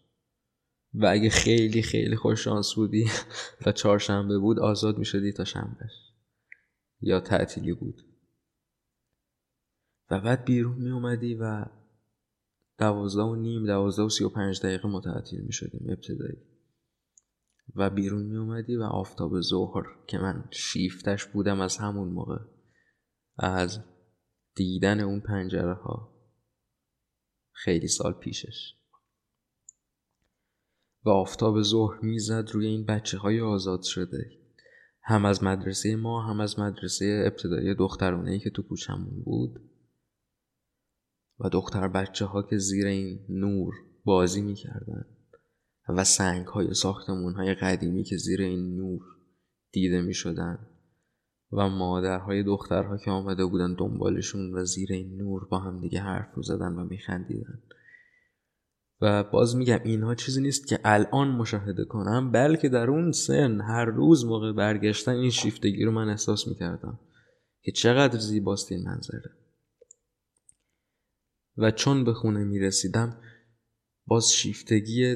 و 0.93 1.05
اگه 1.05 1.30
خیلی 1.30 1.82
خیلی 1.82 2.16
خوش 2.16 2.43
شانس 2.43 2.74
بودی 2.74 3.10
و 3.66 3.72
چهارشنبه 3.72 4.38
بود 4.39 4.60
آزاد 4.60 4.97
می 4.97 5.05
شدی 5.05 5.32
تا 5.32 5.43
شنبهش. 5.43 6.14
یا 7.01 7.20
تعطیلی 7.20 7.74
بود. 7.74 8.01
و 10.12 10.20
بعد 10.20 10.45
بیرون 10.45 10.78
می 10.78 10.89
اومدی 10.89 11.36
و 11.36 11.66
دوازده 12.78 13.22
و 13.22 13.36
نیم 13.36 13.66
دوازده 13.66 14.03
و 14.03 14.10
سی 14.10 14.24
و 14.24 14.30
پنج 14.30 14.62
دقیقه 14.62 14.88
متعطیل 14.88 15.41
می 15.41 15.53
شدیم 15.53 15.88
ابتدایی. 15.89 16.38
و 17.76 17.89
بیرون 17.89 18.24
می 18.24 18.38
اومدی 18.38 18.76
و 18.76 18.84
آفتاب 18.84 19.41
ظهر 19.41 19.84
که 20.07 20.18
من 20.18 20.43
شیفتش 20.51 21.26
بودم 21.26 21.62
از 21.62 21.78
همون 21.78 22.10
موقع 22.10 22.39
از 23.38 23.80
دیدن 24.55 24.99
اون 24.99 25.19
پنجره 25.19 25.73
ها 25.73 26.19
خیلی 27.51 27.87
سال 27.87 28.13
پیشش. 28.13 28.73
و 31.05 31.09
آفتاب 31.09 31.61
ظهر 31.61 31.99
می‌زد 32.01 32.49
روی 32.51 32.67
این 32.67 32.85
بچه 32.85 33.17
های 33.17 33.41
آزاد 33.41 33.83
شده. 33.83 34.31
هم 35.01 35.25
از 35.25 35.43
مدرسه 35.43 35.95
ما 35.95 36.21
هم 36.21 36.39
از 36.39 36.59
مدرسه 36.59 37.23
ابتدایی 37.27 37.75
دخترانه 37.75 38.39
که 38.39 38.49
تو 38.49 38.63
کوچمون 38.63 39.23
بود. 39.23 39.69
و 41.39 41.49
دختر 41.49 41.87
بچه 41.87 42.25
ها 42.25 42.43
که 42.43 42.57
زیر 42.57 42.87
این 42.87 43.25
نور 43.29 43.73
بازی 44.05 44.41
می‌کردن 44.41 45.05
و 45.89 46.03
سنگ 46.03 46.47
های 46.47 46.73
ساختمون 46.73 47.33
های 47.33 47.55
قدیمی 47.55 48.03
که 48.03 48.17
زیر 48.17 48.41
این 48.41 48.75
نور 48.75 49.01
دیده 49.71 50.01
می 50.01 50.13
شدن 50.13 50.68
و 51.51 51.69
مادرهای 51.69 52.43
دخترها 52.43 52.97
که 52.97 53.11
آمده 53.11 53.45
بودن 53.45 53.73
دنبالشون 53.73 54.53
و 54.53 54.65
زیر 54.65 54.93
این 54.93 55.17
نور 55.17 55.47
با 55.51 55.59
هم 55.59 55.81
دیگه 55.81 55.99
حرف 55.99 56.35
رو 56.35 56.43
زدن 56.43 56.73
و 56.73 56.83
میخندیدن. 56.83 57.61
و 59.01 59.23
باز 59.23 59.55
میگم 59.55 59.79
اینها 59.83 60.15
چیزی 60.15 60.41
نیست 60.41 60.67
که 60.67 60.79
الان 60.83 61.27
مشاهده 61.27 61.85
کنم 61.85 62.31
بلکه 62.31 62.69
در 62.69 62.89
اون 62.89 63.11
سن 63.11 63.61
هر 63.61 63.85
روز 63.85 64.25
موقع 64.25 64.53
برگشتن 64.53 65.11
این 65.11 65.29
شیفتگی 65.29 65.83
رو 65.83 65.91
من 65.91 66.09
احساس 66.09 66.47
می‌کردم 66.47 66.99
که 67.61 67.71
چقدر 67.71 68.19
زیباست 68.19 68.71
این 68.71 68.83
منظره. 68.83 69.31
و 71.57 71.71
چون 71.71 72.03
به 72.03 72.13
خونه 72.13 72.43
می‌رسیدم 72.43 73.21
باز 74.07 74.33
شیفتگی 74.33 75.15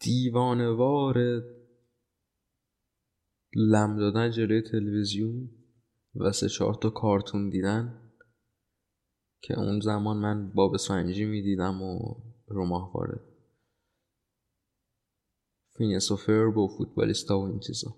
دیوانوار 0.00 1.42
لم 3.54 3.96
دادن 3.96 4.30
جلوی 4.30 4.62
تلویزیون 4.62 5.50
و 6.14 6.32
سه 6.32 6.48
چهار 6.48 6.74
تا 6.74 6.90
کارتون 6.90 7.50
دیدن 7.50 8.12
که 9.42 9.58
اون 9.58 9.80
زمان 9.80 10.16
من 10.16 10.52
باب 10.52 10.76
سنجی 10.76 11.24
می‌دیدم 11.24 11.82
و 11.82 12.14
رو 12.48 12.68
وارد. 12.94 13.20
فینیس 15.76 16.10
و 16.10 16.16
فرب 16.16 16.56
و 16.56 16.68
فوتبالیستا 16.78 17.38
و 17.38 17.42
این 17.42 17.60
چیزا. 17.60 17.96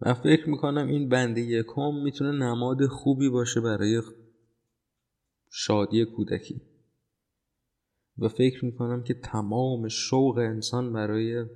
من 0.00 0.12
فکر 0.12 0.48
می‌کنم 0.48 0.86
این 0.88 1.08
بنده 1.08 1.40
یکم 1.40 1.94
می‌تونه 2.04 2.32
نماد 2.32 2.86
خوبی 2.86 3.28
باشه 3.28 3.60
برای 3.60 4.02
شادی 5.54 6.04
کودکی. 6.04 6.60
و 8.18 8.28
فکر 8.28 8.64
می‌کنم 8.64 9.02
که 9.02 9.14
تمام 9.14 9.88
شوق 9.88 10.38
انسان 10.38 10.92
برای 10.92 11.46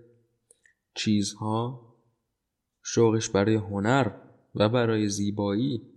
چیزها 0.94 1.86
شوقش 2.84 3.30
برای 3.30 3.54
هنر 3.54 4.20
و 4.54 4.68
برای 4.68 5.08
زیبایی 5.08 5.92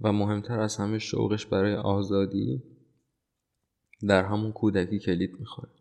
و 0.00 0.12
مهمتر 0.12 0.60
از 0.60 0.76
همه 0.76 0.98
شوقش 0.98 1.46
برای 1.46 1.74
آزادی 1.74 2.62
در 4.08 4.24
همون 4.24 4.52
کودکی 4.52 4.98
کلید 4.98 5.32
می‌خوره. 5.38 5.72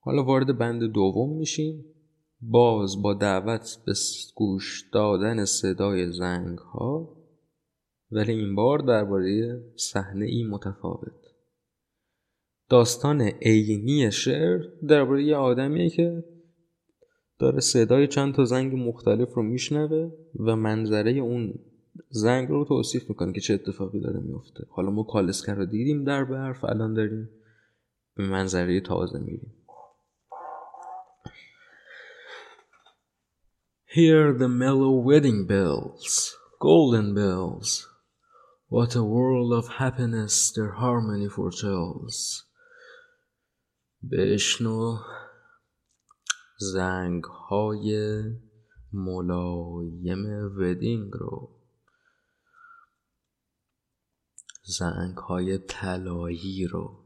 حالا 0.00 0.24
وارد 0.24 0.58
بند 0.58 0.82
دوم 0.82 1.36
میشیم. 1.36 1.89
باز 2.42 3.02
با 3.02 3.14
دعوت 3.14 3.78
به 3.86 3.92
گوش 4.34 4.84
دادن 4.92 5.44
صدای 5.44 6.12
زنگ 6.12 6.58
ها 6.58 7.16
ولی 8.10 8.32
این 8.32 8.54
بار 8.54 8.78
درباره 8.78 9.62
صحنه 9.76 10.26
ای 10.26 10.44
متفاوت. 10.44 11.12
داستان 12.68 13.20
عینی 13.20 14.10
شعر 14.10 14.62
درباره 14.88 15.24
یه 15.24 15.36
آدمیه 15.36 15.90
که 15.90 16.24
داره 17.38 17.60
صدای 17.60 18.06
چند 18.06 18.34
تا 18.34 18.44
زنگ 18.44 18.74
مختلف 18.74 19.34
رو 19.34 19.42
میشنوه 19.42 20.12
و 20.40 20.56
منظره 20.56 21.10
اون 21.10 21.54
زنگ 22.08 22.48
رو 22.48 22.64
توصیف 22.64 23.08
می‌کنه 23.08 23.32
که 23.32 23.40
چه 23.40 23.54
اتفاقی 23.54 24.00
داره 24.00 24.20
میفته 24.20 24.64
حالا 24.68 24.90
ما 24.90 25.02
کالسکر 25.02 25.54
رو 25.54 25.66
دیدیم 25.66 26.04
در 26.04 26.24
برف 26.24 26.64
الان 26.64 26.94
داریم 26.94 27.30
به 28.16 28.28
منظره 28.28 28.80
تازه 28.80 29.18
میریم. 29.18 29.52
Hear 33.92 34.32
the 34.32 34.46
mellow 34.46 34.92
wedding 34.92 35.48
bells, 35.48 36.36
golden 36.60 37.12
bells. 37.12 37.88
What 38.68 38.94
a 38.94 39.02
world 39.02 39.52
of 39.52 39.66
happiness 39.66 40.52
their 40.52 40.70
harmony 40.70 41.28
foretells. 41.28 42.44
بشنو 44.10 44.98
زنگ 46.58 47.24
های 47.24 48.22
ملایم 48.92 50.24
ودینگ 50.58 51.12
رو 51.12 51.50
زنگ 54.62 55.16
های 55.16 55.58
طلایی 55.58 56.66
رو 56.66 57.04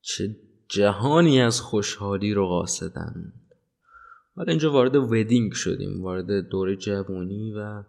چه 0.00 0.36
جهانی 0.68 1.40
از 1.40 1.60
خوشحالی 1.60 2.34
رو 2.34 2.46
قاصدن 2.46 3.32
حالا 4.36 4.50
اینجا 4.50 4.72
وارد 4.72 4.96
ودینگ 4.96 5.52
شدیم 5.52 6.02
وارد 6.02 6.48
دوره 6.48 6.76
جوانی 6.76 7.52
و 7.52 7.84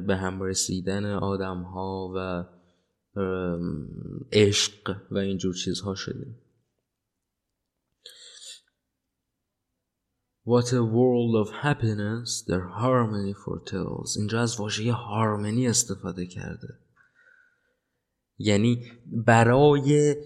به 0.00 0.16
هم 0.16 0.42
رسیدن 0.42 1.04
آدم 1.04 1.62
ها 1.62 2.12
و 2.16 2.44
عشق 4.32 4.96
و 5.10 5.18
اینجور 5.18 5.54
چیزها 5.54 5.94
شدیم. 5.94 6.42
What 10.44 10.66
a 10.66 10.84
world 10.96 11.34
of 11.42 11.50
happiness 11.50 12.44
their 12.48 12.66
harmony 12.80 13.34
foretells. 13.34 14.16
اینجا 14.18 14.40
از 14.40 14.60
واژه 14.60 14.92
هارمونی 14.92 15.68
استفاده 15.68 16.26
کرده. 16.26 16.78
یعنی 18.38 18.92
برای 19.06 20.16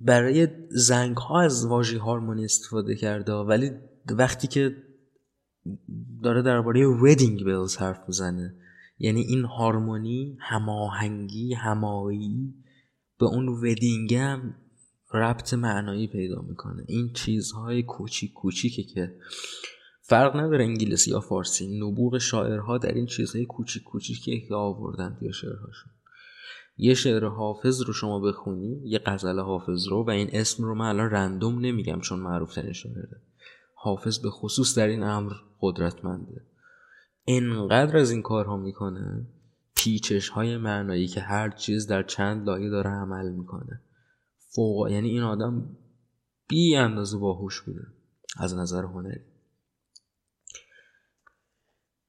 برای 0.00 0.48
زنگ 0.70 1.16
ها 1.16 1.40
از 1.40 1.66
واژه 1.66 1.98
هارمونی 1.98 2.44
استفاده 2.44 2.94
کرده 2.94 3.32
ولی 3.32 3.70
وقتی 4.14 4.48
که 4.48 4.76
داره 6.22 6.42
درباره 6.42 6.86
ودینگ 6.86 7.44
بیلز 7.44 7.76
حرف 7.76 8.00
می‌زنه 8.08 8.54
یعنی 8.98 9.20
این 9.20 9.44
هارمونی 9.44 10.36
هماهنگی 10.40 11.54
همایی 11.54 12.54
به 13.18 13.26
اون 13.26 13.48
ودینگم 13.48 14.54
ربط 15.14 15.54
معنایی 15.54 16.06
پیدا 16.06 16.42
می‌کنه. 16.42 16.84
این 16.88 17.12
چیزهای 17.12 17.82
کوچیک 17.82 18.32
کوچیکه 18.32 18.82
که 18.82 19.14
فرق 20.02 20.36
نداره 20.36 20.64
انگلیسی 20.64 21.10
یا 21.10 21.20
فارسی. 21.20 21.78
نبوغ 21.80 22.18
شاعرها 22.18 22.78
در 22.78 22.94
این 22.94 23.06
چیزهای 23.06 23.46
کوچیک 23.46 23.82
کوچیکی 23.82 24.46
که 24.48 24.54
آوردن 24.54 25.16
توی 25.18 25.32
شعرهاشون. 25.32 25.92
یه 26.76 26.94
شعر 26.94 27.24
حافظ 27.24 27.80
رو 27.80 27.92
شما 27.92 28.20
بخونی 28.20 28.80
یه 28.84 29.00
غزل 29.06 29.40
حافظ 29.40 29.88
رو 29.88 30.04
و 30.04 30.10
این 30.10 30.28
اسم 30.32 30.64
رو 30.64 30.74
من 30.74 30.88
الان 30.88 31.10
رندوم 31.10 31.58
نمیگم 31.58 32.00
چون 32.00 32.20
معروف 32.20 32.54
ترین 32.54 32.72
شاعره. 32.72 33.22
حافظ 33.80 34.18
به 34.18 34.30
خصوص 34.30 34.78
در 34.78 34.86
این 34.86 35.02
امر 35.02 35.32
قدرتمنده. 35.60 36.46
انقدر 37.26 37.96
از 37.96 38.10
این 38.10 38.22
کارها 38.22 38.56
می‌کنه 38.56 39.26
پیچش 39.76 40.28
های 40.28 40.56
معنایی 40.56 41.06
که 41.06 41.20
هر 41.20 41.50
چیز 41.50 41.86
در 41.86 42.02
چند 42.02 42.46
لایه 42.46 42.70
داره 42.70 42.90
عمل 42.90 43.30
می‌کنه. 43.32 43.80
فوق 44.38 44.88
یعنی 44.90 45.08
این 45.08 45.22
آدم 45.22 45.76
بی 46.48 46.76
اندازه 46.76 47.18
باهوش 47.18 47.60
بوده 47.60 47.86
از 48.36 48.54
نظر 48.54 48.84
هنری. 48.84 49.20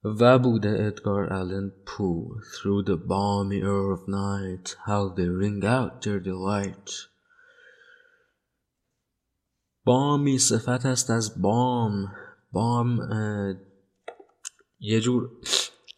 و 0.03 0.39
بوده 0.39 0.75
ادگار 0.79 1.33
آلن 1.33 1.71
پو 1.85 2.35
Through 2.41 2.87
the 2.87 2.97
balmy 2.97 3.61
air 3.61 3.91
of 3.97 4.07
night 4.07 4.75
How 4.87 5.15
they 5.15 5.27
ring 5.27 5.65
out 5.65 6.01
their 6.01 6.19
delight 6.19 7.08
بامی 9.89 10.37
صفت 10.37 10.85
است 10.85 11.09
از 11.09 11.41
بام. 11.41 12.11
بام 12.51 12.99
یه 14.79 15.01
جور 15.01 15.29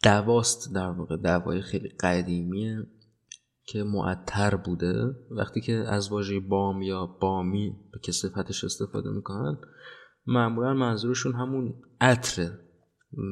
دواست 0.02 0.74
در 0.74 0.90
واقع 0.90 1.16
دوای 1.16 1.62
خیلی 1.62 1.88
قدیمیه 1.88 2.86
که 3.64 3.82
معطر 3.82 4.54
بوده. 4.56 5.16
وقتی 5.30 5.60
که 5.60 5.72
از 5.72 6.12
واژه 6.12 6.40
بام 6.40 6.82
یا 6.82 7.06
بامی 7.06 7.76
که 8.02 8.12
صفتش 8.12 8.64
استفاده 8.64 9.10
می‌کنن 9.10 9.58
معمولا 10.26 10.74
منظورشون 10.74 11.34
همون 11.34 11.74
عطره. 12.00 12.58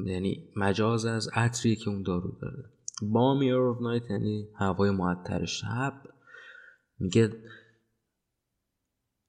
یعنی 0.07 0.53
مجاز 0.57 1.07
از 1.07 1.29
عطری 1.35 1.77
که 1.77 1.91
اون 1.91 2.03
دارو 2.03 2.39
داره. 2.43 2.65
بامی 3.03 3.53
of 3.53 3.83
نایت 3.83 4.11
یعنی 4.11 4.49
هوای 4.59 4.91
معطر 4.91 5.45
شب. 5.45 6.03
میگه 6.99 7.33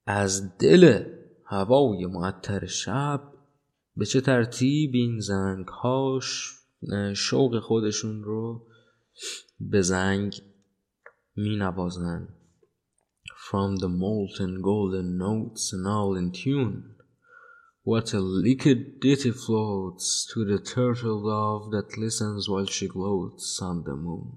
از 0.06 0.58
دل 0.58 1.04
هوای 1.52 2.06
معطر 2.06 2.66
شب 2.66 3.32
به 3.96 4.06
چه 4.06 4.20
ترتیب 4.20 4.90
این 4.94 5.20
زنگ 5.20 5.66
هاش 5.68 6.54
شوق 7.16 7.58
خودشون 7.58 8.24
رو 8.24 8.66
به 9.60 9.82
زنگ 9.82 10.42
می 11.36 11.56
نوازن 11.56 12.28
From 13.46 13.76
the 13.82 13.88
molten 14.02 14.62
golden 14.68 15.08
notes 15.24 15.64
and 15.74 15.86
all 15.86 16.12
in 16.20 16.30
tune 16.42 16.76
What 17.90 18.14
a 18.14 18.20
liquid 18.20 18.80
ditty 19.00 19.32
floats 19.44 20.06
To 20.30 20.38
the 20.50 20.60
turtle 20.74 21.20
dove 21.32 21.64
that 21.74 21.98
listens 22.04 22.48
while 22.48 22.70
she 22.76 22.86
gloats 22.88 23.60
on 23.62 23.76
the 23.84 23.96
moon 24.06 24.30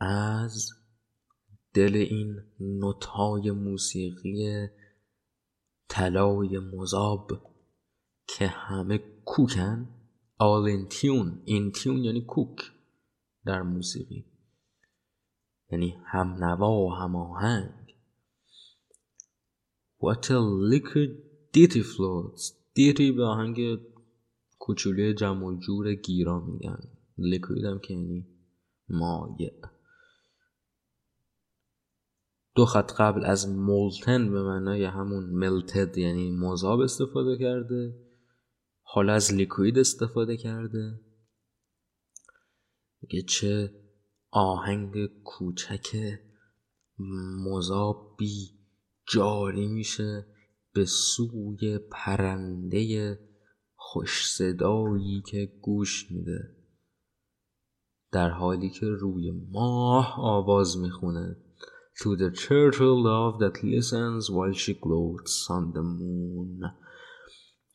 از 0.00 0.83
دل 1.74 1.96
این 1.96 2.40
نوتهای 2.60 3.50
موسیقی 3.50 4.68
طلای 5.88 6.58
مذاب 6.58 7.30
که 8.26 8.46
همه 8.46 8.98
کوکن؟ 9.24 9.88
All 10.40 10.66
in 10.66 10.88
tune. 10.88 11.46
In 11.46 11.78
tune 11.78 12.04
یعنی 12.04 12.20
کوک 12.20 12.72
در 13.46 13.62
موسیقی. 13.62 14.24
یعنی 15.70 15.98
هم 16.06 16.44
نوا 16.44 16.70
و 16.70 16.94
هم 16.94 17.16
آهنگ 17.16 17.96
what 19.98 20.30
a 20.30 20.40
liquid 20.72 21.10
ditty 21.54 21.82
floats. 21.82 22.52
Ditty 22.76 23.12
به 23.16 23.24
آهنگ 23.24 23.80
کوچولی 24.58 25.14
جمع 25.14 25.58
جور 25.58 25.94
گیرا 25.94 26.40
میگن. 26.40 26.78
لیکوید 27.18 27.64
هم 27.64 27.78
که 27.78 27.94
یعنی 27.94 28.26
مایع. 28.88 29.73
دو 32.54 32.64
خط 32.64 32.92
قبل 32.92 33.24
از 33.24 33.48
مولتن 33.48 34.30
به 34.30 34.42
معنای 34.42 34.84
همون 34.84 35.24
ملتد 35.24 35.98
یعنی 35.98 36.30
مذاب 36.30 36.80
استفاده 36.80 37.38
کرده. 37.38 37.94
حالا 38.82 39.12
از 39.12 39.34
لیکوید 39.34 39.78
استفاده 39.78 40.36
کرده. 40.36 41.00
میگه 43.02 43.22
چه 43.22 43.74
آهنگ 44.30 45.06
کوچک 45.24 45.96
مذابی 47.46 48.50
جاری 49.08 49.66
میشه 49.66 50.26
به 50.74 50.84
سوی 50.84 51.78
پرنده 51.78 53.18
خوش 53.74 54.26
صدایی 54.26 55.22
که 55.26 55.52
گوش 55.62 56.10
میده. 56.10 56.56
در 58.12 58.30
حالی 58.30 58.70
که 58.70 58.86
روی 58.86 59.30
ماه 59.30 60.14
آواز 60.18 60.78
می‌خونه. 60.78 61.43
To 62.01 62.15
the 62.15 62.31
turtle 62.31 63.03
love 63.03 63.39
that 63.39 63.63
listens 63.63 64.31
while 64.31 64.53
she 64.53 64.73
gloats 64.73 65.47
on 65.49 65.73
the 65.73 65.81
moon 65.81 66.61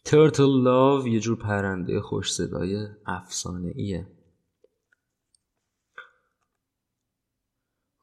Turtle 0.05 0.62
love 0.62 1.07
یه 1.07 1.20
جور 1.20 1.36
پرنده 1.36 2.00
خوش 2.00 2.32
صدای 2.32 2.88
افسانه 3.07 3.72
ایه 3.76 4.07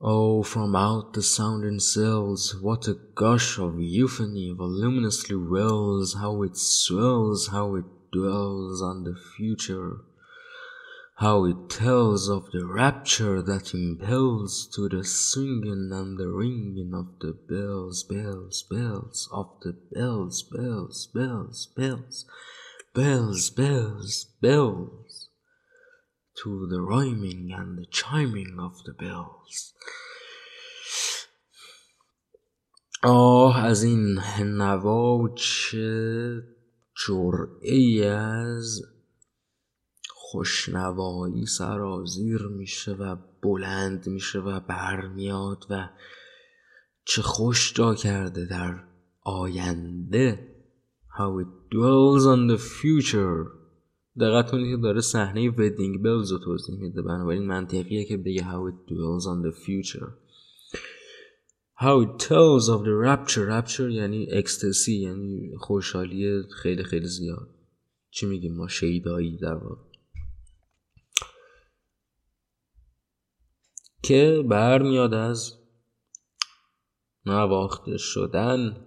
Oh, 0.04 0.42
from 0.42 0.76
out 0.76 1.14
the 1.14 1.22
sounding 1.22 1.80
cells, 1.80 2.56
what 2.60 2.88
a 2.88 2.96
gush 3.14 3.60
of 3.60 3.80
euphony 3.80 4.52
voluminously 4.52 5.36
wells, 5.36 6.16
how 6.16 6.42
it 6.42 6.58
swells, 6.58 7.50
how 7.50 7.76
it 7.76 7.86
dwells 8.12 8.82
on 8.82 9.04
the 9.04 9.14
future. 9.14 10.02
how 11.18 11.46
it 11.46 11.70
tells 11.70 12.28
of 12.28 12.50
the 12.52 12.66
rapture 12.66 13.42
that 13.44 13.76
impels 13.76 14.68
to 14.74 14.90
the 14.90 15.04
singing 15.04 15.92
and 15.94 16.18
the 16.18 16.28
ringing 16.28 16.92
of 16.96 17.20
the 17.20 17.32
bells, 17.32 18.04
bells, 18.04 18.64
bells, 18.64 19.30
of 19.32 19.48
the 19.62 19.78
bells, 19.94 20.42
bells, 20.42 21.08
bells, 21.14 21.68
bells, 21.76 22.26
bells, 22.96 23.50
bells, 23.52 24.26
bells, 24.42 25.30
to 26.44 26.68
the 26.68 26.82
rhyming 26.82 27.52
and 27.56 27.78
the 27.78 27.86
chiming 27.86 28.58
of 28.60 28.84
the 28.86 28.94
bells. 28.94 29.74
آه 33.04 33.58
از 33.66 33.84
این 33.84 34.20
نوا 34.40 35.30
چه 35.36 36.44
جرعه 36.96 38.06
از 38.06 38.82
خوشنوایی 40.31 41.47
سرازیر 41.47 42.43
میشه 42.43 42.93
و 42.93 43.17
بلند 43.43 44.07
میشه 44.07 44.39
و 44.39 44.61
برمیاد 44.61 45.67
و 45.71 45.89
چه 47.05 47.23
خوش 47.23 47.73
جا 47.75 47.95
کرده 47.95 48.47
در 48.47 48.85
آینده. 49.23 50.57
How 51.19 51.43
it 51.43 51.75
dwells 51.75 52.25
on 52.27 52.51
the 52.51 52.59
future. 52.59 53.51
دقت 54.21 54.51
کنید 54.51 54.77
که 54.77 54.83
داره 54.83 55.01
صحنه 55.01 55.51
ودینگ 55.51 56.03
بلز 56.03 56.33
رو 56.33 56.39
توضیح 56.39 56.77
میده. 56.81 57.03
بنابراین 57.03 57.47
منطقیه 57.47 58.05
که 58.05 58.17
بگه 58.17 58.43
How 58.43 58.71
it 58.71 58.91
dwells 58.93 59.27
on 59.27 59.49
the 59.49 59.55
future. 59.67 60.09
How 61.79 62.01
it 62.01 62.19
tells 62.19 62.69
of 62.69 62.85
the 62.85 62.97
rapture. 63.07 63.47
Rapture 63.49 63.91
یعنی 63.91 64.27
اکستسی 64.31 64.97
یعنی 64.97 65.57
خوشحالی 65.59 66.43
خیلی 66.63 66.85
خیلی 66.85 67.07
زیاد. 67.07 67.49
چی 68.11 68.27
میگیم 68.27 68.55
ما؟ 68.55 68.69
شیدایی 68.69 69.37
در 69.37 69.55
واقع. 69.55 69.86
که 74.07 74.45
برمیاد 74.49 75.15
از 75.15 75.59
نواخته 77.27 77.97
شدن 77.97 78.87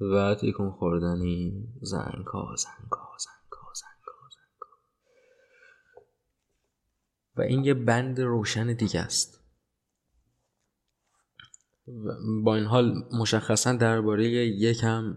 و 0.00 0.34
تکون 0.34 0.70
خوردنی 0.70 1.68
زنگا 1.82 2.54
زنگا 2.56 3.16
زنگا 3.18 3.72
زنگا 3.74 4.28
زنگا 4.30 4.76
و 7.36 7.40
این 7.40 7.64
یه 7.64 7.74
بند 7.74 8.20
روشن 8.20 8.72
دیگه 8.72 9.00
است. 9.00 9.40
با 12.44 12.54
این 12.54 12.64
حال 12.64 13.08
مشخصا 13.12 13.72
درباره 13.72 14.24
یکم 14.46 15.16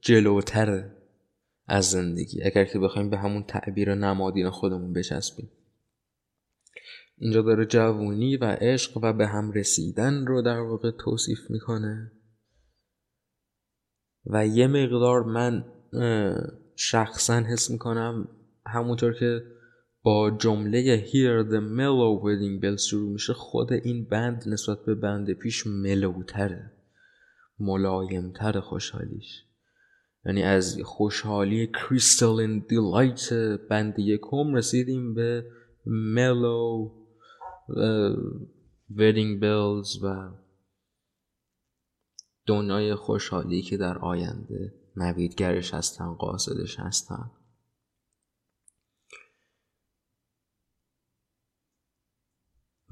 جلوتر 0.00 0.90
از 1.66 1.90
زندگی. 1.90 2.42
اگر 2.42 2.64
که 2.64 2.78
بخوایم 2.78 3.10
به 3.10 3.18
همون 3.18 3.42
تعبیر 3.42 3.94
نمادین 3.94 4.50
خودمون 4.50 4.92
بچسبیم. 4.92 5.50
اینجا 7.22 7.42
داره 7.42 7.66
جوونی 7.66 8.36
و 8.36 8.44
عشق 8.44 8.96
و 9.02 9.12
به 9.12 9.26
هم 9.26 9.52
رسیدن 9.52 10.26
رو 10.26 10.42
در 10.42 10.60
واقع 10.60 10.90
توصیف 10.90 11.50
می‌کنه. 11.50 12.12
و 14.26 14.46
یه 14.46 14.66
مقدار 14.66 15.22
من 15.22 15.64
شخصا 16.76 17.34
حس 17.34 17.70
می‌کنم 17.70 18.28
همونطور 18.66 19.12
که 19.12 19.42
با 20.02 20.30
جمله 20.30 21.06
Hear 21.06 21.50
the 21.50 21.60
mellow 21.60 22.22
wedding 22.22 22.62
bells 22.62 22.82
شروع 22.88 23.12
میشه 23.12 23.32
خود 23.32 23.72
این 23.72 24.04
بند 24.04 24.42
نسبت 24.46 24.84
به 24.84 24.94
بند 24.94 25.32
پیش 25.32 25.66
ملوتره 25.66 26.72
ملایمتر 27.58 28.60
خوشحالیش. 28.60 29.44
یعنی 30.26 30.42
از 30.42 30.78
خوشحالی 30.84 31.66
کریستالین 31.66 32.64
دیلایت 32.68 33.32
بند 33.70 33.98
یکم 33.98 34.54
رسیدیم 34.54 35.14
به 35.14 35.46
ملو 35.86 37.01
ویدینگ 38.90 39.40
بیلز 39.40 40.04
و 40.04 40.32
دنیای 42.46 42.94
خوشحالی 42.94 43.62
که 43.62 43.76
در 43.76 43.98
آینده 43.98 44.74
نویدگرش 44.96 45.74
هستن 45.74 46.14
قاصدش 46.14 46.80
هستن. 46.80 47.30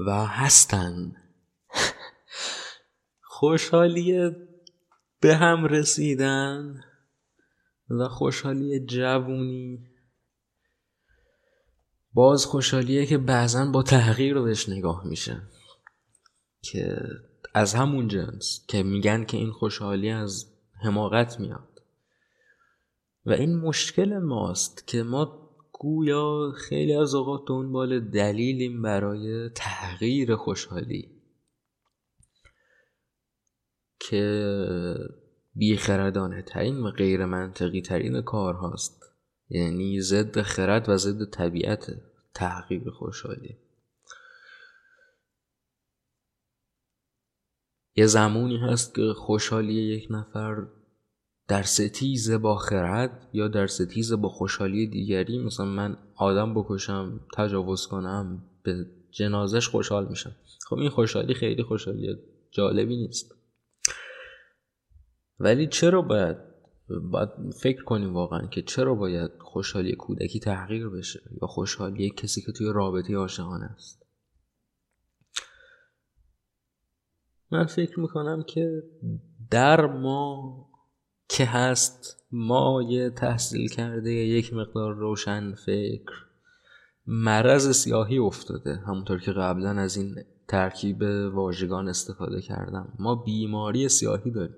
و 0.07 0.27
هستن. 0.27 1.17
خوشحالی 3.39 4.31
به 5.21 5.37
هم 5.37 5.65
رسیدن 5.65 6.81
و 7.91 8.09
خوشحالی 8.09 8.87
جوونی 8.87 9.90
باز 12.13 12.47
خوشحالیه 12.47 13.07
که 13.07 13.19
بعضا 13.19 13.65
با 13.65 13.85
رو 14.33 14.45
بهش 14.45 14.69
نگاه 14.69 15.07
میشه. 15.07 15.43
که 16.63 16.99
از 17.55 17.75
همون 17.75 18.09
جنس 18.09 18.65
که 18.69 18.83
میگن 18.83 19.25
که 19.25 19.37
این 19.37 19.51
خوشحالی 19.51 20.11
از 20.11 20.53
حماقت 20.83 21.41
میاد. 21.41 21.83
و 23.27 23.33
این 23.33 23.57
مشکل 23.57 24.19
ماست 24.19 24.87
که 24.87 25.03
ما 25.03 25.51
گویا 25.73 26.53
خیلی 26.57 26.95
از 26.95 27.15
اوقات 27.15 27.41
دنبال 27.49 28.01
دلیلیم 28.01 28.83
برای 28.83 29.51
تغییر 29.55 30.37
خوشحالی. 30.37 31.11
که 34.01 34.55
بیخردانه 35.55 36.43
ترین 36.43 36.81
و 36.81 36.91
غیر 36.91 37.25
منطقی 37.25 37.83
ترین 37.83 38.23
کار 38.23 38.55
هاست. 38.55 39.00
یعنی 39.51 40.01
ضد 40.01 40.43
خرد 40.43 40.89
و 40.89 40.97
ضد 40.97 41.31
طبیعت 41.31 41.93
تحقیق 42.35 42.91
خوشحالی. 42.91 43.57
یه 47.97 48.07
زمانی 48.07 48.57
هست 48.57 48.95
که 48.95 49.13
خوشحالی 49.17 49.73
یک 49.73 50.07
نفر 50.11 50.67
در 51.49 51.63
ستیز 51.63 52.31
با 52.31 52.57
خرد 52.57 53.29
یا 53.33 53.49
در 53.49 53.67
ستیز 53.67 54.13
با 54.13 54.29
خوشحالی 54.29 54.87
دیگری 54.87 55.39
مثلا 55.39 55.67
من 55.67 55.97
آدم 56.15 56.55
بکشم 56.55 57.21
تجاوز 57.37 57.87
کنم 57.87 58.43
به 58.63 58.87
جنازش 59.11 59.69
خوشحال 59.69 60.09
میشم. 60.09 60.37
خب 60.67 60.77
این 60.77 60.91
خوشحالی 60.91 61.35
خیلی 61.35 61.63
خوشحالی 61.63 62.17
جالبی 62.51 62.97
نیست. 62.97 63.35
ولی 65.39 65.67
چرا 65.67 66.03
باید 66.03 66.50
باید 67.11 67.29
فکر 67.63 67.85
کنیم 67.85 68.15
واقعا 68.15 68.47
که 68.47 68.63
چرا 68.63 68.95
باید 68.95 69.31
خوشحالی 69.41 69.97
کودکی 69.97 70.41
تحقیر 70.41 70.89
بشه 70.89 71.21
یا 71.43 71.49
خوشحالی 71.49 72.11
کسی 72.11 72.43
که 72.43 72.53
توی 72.53 72.73
رابطه 72.75 73.17
عاشقانه 73.17 73.65
است. 73.65 74.07
من 77.51 77.67
فکر 77.67 78.01
می‌کنم 78.01 78.43
که 78.43 78.83
در 79.51 79.87
ما 79.87 80.67
که 81.29 81.45
هست 81.45 82.27
ما 82.33 82.83
یه 82.89 83.11
تحصیل 83.11 83.69
کرده 83.69 84.13
یک 84.13 84.55
مقدار 84.55 84.95
روشن 84.95 85.55
فکر 85.55 86.13
مرض 87.07 87.77
سیاهی 87.77 88.19
افتاده. 88.19 88.77
همونطور 88.77 89.21
که 89.21 89.33
قبلا 89.33 89.71
از 89.71 89.97
این 89.97 90.15
ترکیب 90.49 91.03
واژگان 91.35 91.89
استفاده 91.89 92.41
کردم. 92.41 92.93
ما 92.99 93.15
بیماری 93.15 93.89
سیاهی 93.89 94.31
داریم. 94.31 94.57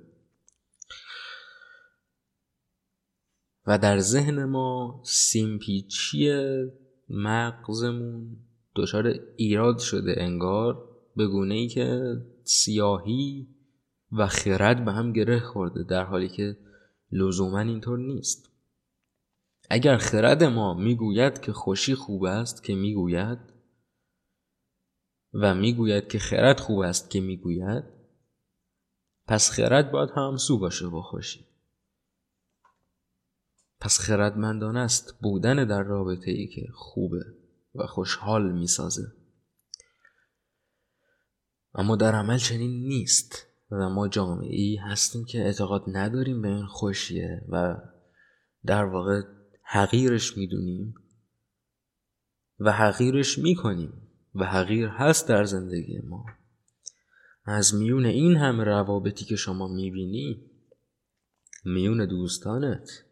و 3.67 3.79
در 3.79 3.99
ذهن 3.99 4.45
ما 4.45 5.01
سیمپیچی 5.05 6.33
مغزمون 7.09 8.37
دچار 8.77 9.15
ایراد 9.37 9.79
شده 9.79 10.15
انگار 10.17 10.89
به 11.17 11.27
گونه 11.27 11.55
ای 11.55 11.69
که 11.69 12.17
سیاهی 12.45 13.49
و 14.13 14.27
خرد 14.27 14.85
به 14.85 14.93
هم 14.93 15.13
گره 15.13 15.41
خورده 15.41 15.83
در 15.83 16.05
حالی 16.05 16.29
که 16.29 16.57
لزوما 17.13 17.61
اینطور 17.61 17.99
نیست. 17.99 18.51
اگر 19.71 19.97
خرد 19.97 20.45
ما 20.45 20.75
می‌گوید 20.75 21.41
که 21.41 21.53
خوشی 21.53 21.95
خوب 21.95 22.25
است 22.25 22.65
که 22.65 22.75
می‌گوید 22.75 23.39
و 25.35 25.55
می‌گوید 25.55 26.09
که 26.09 26.19
خرد 26.19 26.61
خوب 26.61 26.79
است 26.79 27.11
که 27.11 27.21
می‌گوید 27.21 27.85
پس 29.27 29.51
خرد 29.51 29.91
باید 29.91 30.11
همسو 30.17 30.59
باشه 30.59 30.89
با 30.89 31.03
خوشی. 31.03 31.52
پس 33.83 33.99
خردمندان 33.99 34.77
است 34.77 35.15
بودن 35.21 35.65
در 35.65 35.83
رابطه 35.83 36.31
ای 36.31 36.47
که 36.47 36.69
خوبه 36.75 37.25
و 37.75 37.87
خوشحال 37.87 38.53
می‌سازه. 38.53 39.13
اما 41.75 41.97
در 41.97 42.15
عمل 42.15 42.39
چنین 42.39 42.89
نیست 42.89 43.47
و 43.71 43.89
ما 43.89 44.09
جامعه 44.09 44.57
ای 44.57 44.77
هستیم 44.77 45.25
که 45.25 45.39
اعتقاد 45.39 45.85
نداریم 45.87 46.43
به 46.43 46.49
این 46.49 46.67
خوشیه 46.67 47.45
و 47.49 47.77
در 48.65 48.85
واقع 48.85 49.23
حقیرش 49.63 50.37
می‌دونیم 50.37 50.95
و 52.59 52.73
حقیرش 52.73 53.39
می‌کنیم 53.39 53.93
و 54.35 54.45
حقیر 54.45 54.89
هست 54.89 55.29
در 55.29 55.45
زندگی 55.45 55.99
ما. 55.99 56.27
از 57.45 57.75
میون 57.75 58.07
این 58.07 58.37
همه 58.37 58.65
روابطی 58.65 59.25
که 59.25 59.37
شما 59.37 59.69
می‌بینی 59.69 60.51
میون 61.65 62.07
دوستانت 62.07 63.05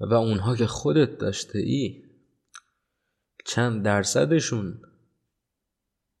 و 0.00 0.14
اونها 0.14 0.56
که 0.56 0.66
خودت 0.66 1.18
داشته 1.18 1.58
ای 1.58 2.04
چند 3.44 3.84
درصدشون 3.84 4.82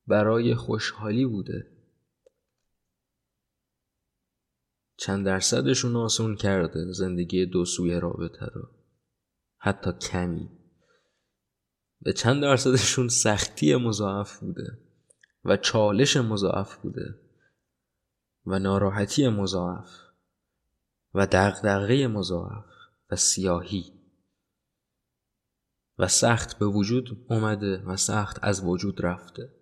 برای 0.06 0.54
خوشحالی 0.54 1.26
بوده. 1.26 1.78
چند 4.96 5.26
درصدشون 5.26 5.96
آسون 5.96 6.36
کرده 6.36 6.92
زندگی 6.92 7.46
دو 7.46 7.64
سوی 7.64 8.00
رابطه 8.00 8.46
رو. 8.46 8.68
حتی 9.58 9.92
کمی. 9.92 10.48
به 12.00 12.12
چند 12.12 12.42
درصدشون 12.42 13.08
سختی 13.08 13.76
مضاعف 13.76 14.38
بوده 14.38 14.78
و 15.44 15.56
چالش 15.56 16.16
مضاعف 16.16 16.76
بوده 16.76 17.20
و 18.46 18.58
ناراحتی 18.58 19.28
مضاعف 19.28 19.90
و 21.14 21.26
دغدغه 21.26 22.06
مضاعف. 22.06 22.77
و 23.10 23.16
سیاهی 23.16 23.92
و 25.98 26.08
سخت 26.08 26.58
به 26.58 26.66
وجود 26.66 27.26
اومده 27.30 27.82
و 27.86 27.96
سخت 27.96 28.38
از 28.42 28.64
وجود 28.64 29.04
رفته 29.04 29.54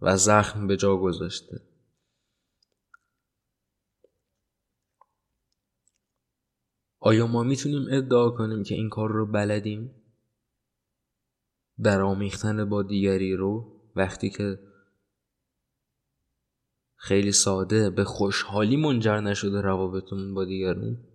و 0.00 0.16
زخم 0.16 0.66
به 0.66 0.76
جا 0.76 0.96
گذاشته 0.96 1.60
آیا 6.98 7.26
ما 7.26 7.42
می‌تونیم 7.42 7.86
ادعا 7.90 8.30
کنیم 8.30 8.62
که 8.62 8.74
این 8.74 8.88
کار 8.88 9.10
رو 9.10 9.26
بلدیم؟ 9.26 10.02
آمیختن 11.84 12.68
با 12.68 12.82
دیگری 12.82 13.36
رو 13.36 13.80
وقتی 13.96 14.30
که 14.30 14.58
خیلی 16.96 17.32
ساده 17.32 17.90
به 17.90 18.04
خوشحالی 18.04 18.76
منجر 18.76 19.20
نشده 19.20 19.60
روابطمون 19.60 20.34
با 20.34 20.44
دیگرون 20.44 21.11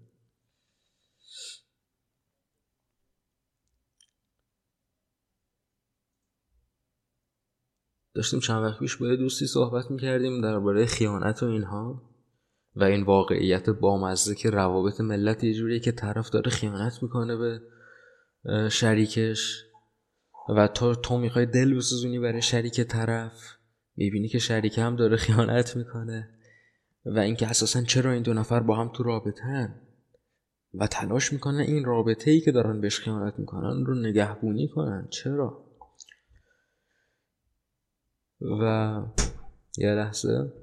داشتیم 8.18 8.39
چند 8.39 8.63
وقت 8.63 8.80
پیش 8.80 8.95
با 8.95 9.15
دوستی 9.15 9.47
صحبت 9.47 9.91
می‌کردیم 9.91 10.41
درباره 10.41 10.86
خیانت 10.86 11.43
و 11.43 11.45
اینها 11.45 12.01
و 12.76 12.84
این 12.84 13.03
واقعیت 13.03 13.70
بامزه 13.70 14.36
که 14.36 14.49
روابط 14.49 15.01
ملت 15.01 15.43
یه 15.43 15.53
جوریه 15.53 15.80
که 15.80 15.91
طرف 15.91 16.30
داره 16.30 16.51
خیانت 16.51 17.03
می‌کنه 17.03 17.36
به 17.36 17.61
شریکش 18.70 19.63
و 20.49 20.68
تو 20.68 20.95
تو 20.95 21.18
می‌خوای 21.18 21.45
دل 21.45 21.76
بسوزونی 21.76 22.20
برای 22.20 22.41
شریک 22.41 22.82
طرف 22.82 23.55
می‌بینی 23.95 24.28
که 24.28 24.39
شریک 24.39 24.78
هم 24.78 24.95
داره 24.95 25.18
خیانت 25.18 25.78
می‌کنه 25.78 26.30
و 27.05 27.20
اینکه 27.20 27.47
اساسا 27.47 27.82
چرا 27.82 28.11
این 28.11 28.24
دو 28.24 28.34
نفر 28.34 28.59
با 28.59 28.76
هم 28.76 28.91
تو 28.93 29.03
رابطه 29.03 29.43
هن 29.43 29.76
و 30.74 30.88
تلاش 30.88 31.34
می‌کنن 31.34 31.59
این 31.59 31.86
رابطه 31.86 32.32
ای 32.32 32.39
که 32.41 32.51
دارن 32.51 32.82
بهش 32.82 32.99
خیانت 32.99 33.39
می‌کنن 33.39 33.86
رو 33.86 33.95
نگهبونی 33.95 34.68
کنن. 34.68 35.07
چرا؟ 35.09 35.66
و 38.41 39.01
یه 39.77 39.89
لحظه. 39.89 40.53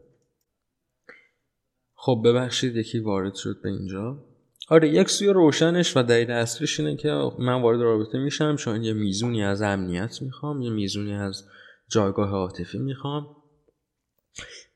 خب 1.95 2.23
ببخشید 2.25 2.77
یکی 2.77 2.99
وارد 2.99 3.35
شد 3.35 3.57
به 3.63 3.69
اینجا. 3.69 4.25
آره 4.69 4.89
یک 4.89 5.11
سوی 5.11 5.29
روشنش 5.29 5.97
و 5.97 6.03
دلیل 6.03 6.31
اصلیش 6.31 6.81
اینه 6.81 6.97
که 6.97 7.31
من 7.39 7.63
وارد 7.63 7.81
رابطه 7.81 8.19
میشم 8.19 8.57
چون 8.57 8.83
یه 8.83 8.93
میزونی 8.93 9.45
از 9.45 9.63
امنیت 9.63 10.23
می‌خوام 10.23 10.63
یه 10.63 10.71
میزونی 10.71 11.15
از 11.15 11.45
جایگاه 11.89 12.31
عاطفی 12.31 12.79
می‌خوام 12.79 13.37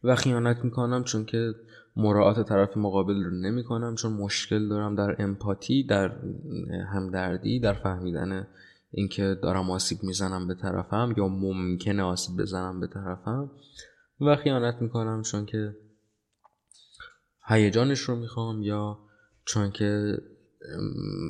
و 0.05 0.17
خیانت 0.17 0.65
می‌کنم 0.65 1.05
چون 1.05 1.25
که 1.25 1.55
مراعات 1.97 2.49
طرف 2.49 2.77
مقابل 2.77 3.25
رو 3.25 3.31
نمی‌کنم 3.31 3.95
چون 3.95 4.13
مشکل 4.13 4.69
دارم 4.69 4.95
در 4.95 5.23
امپاتی 5.23 5.87
در 5.87 6.13
همدردی 6.93 7.61
در 7.61 7.73
فهمیدن 7.73 8.49
اینکه 8.91 9.37
دارم 9.43 9.71
آسیب 9.71 9.99
می‌زنم 10.03 10.49
به 10.49 10.55
طرفم 10.55 11.15
یا 11.17 11.29
ممکنه 11.29 12.03
آسیب 12.03 12.37
بزنم 12.37 12.81
به 12.81 12.87
طرفم 12.87 13.51
و 14.21 14.37
خیانت 14.37 14.83
می‌کنم 14.83 15.23
چون 15.23 15.47
که 15.47 15.77
هیجانش 17.49 18.01
رو 18.01 18.17
می‌خوام 18.17 18.63
یا 18.63 18.99
چون 19.45 19.71
که 19.71 20.19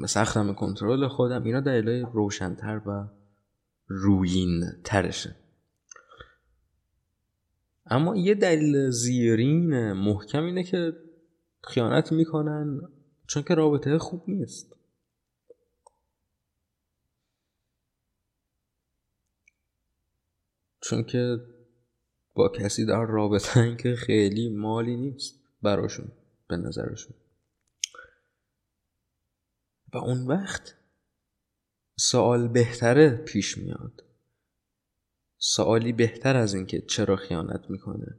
سختم 0.07 0.55
کنترل 0.55 1.09
خودم. 1.09 1.45
اینا 1.45 1.61
دلیل 1.61 2.07
روشنتر 2.13 2.81
و 2.87 3.09
روین 3.87 4.65
ترشه 4.85 5.37
اما 7.87 8.17
یه 8.17 8.35
دلیل 8.35 8.91
زیرین 8.91 9.93
محکم 9.93 10.45
اینه 10.45 10.63
که 10.63 10.93
خیانت 11.65 12.13
می‌کنن 12.13 12.81
چون 13.27 13.43
که 13.43 13.55
رابطه 13.55 13.99
خوب 13.99 14.23
نیست. 14.29 14.78
چون 20.81 21.05
که 21.05 21.41
با 22.35 22.49
کسی 22.49 22.87
در 22.87 23.05
رابطه 23.05 23.77
که 23.83 23.95
خیلی 23.95 24.49
مالی 24.49 24.97
نیست 24.97 25.35
براشون 25.63 26.13
به 26.49 26.57
نظرشون. 26.57 27.15
و 29.95 29.97
اون 29.97 30.27
وقت 30.27 30.75
سوال 31.97 32.49
بهتره 32.49 33.11
پیش 33.11 33.59
میاد. 33.59 34.05
سوالی 35.39 35.93
بهتر 35.93 36.37
از 36.37 36.55
اینکه 36.55 36.81
چرا 36.81 37.17
خیانت 37.17 37.71
می‌کنه. 37.71 38.19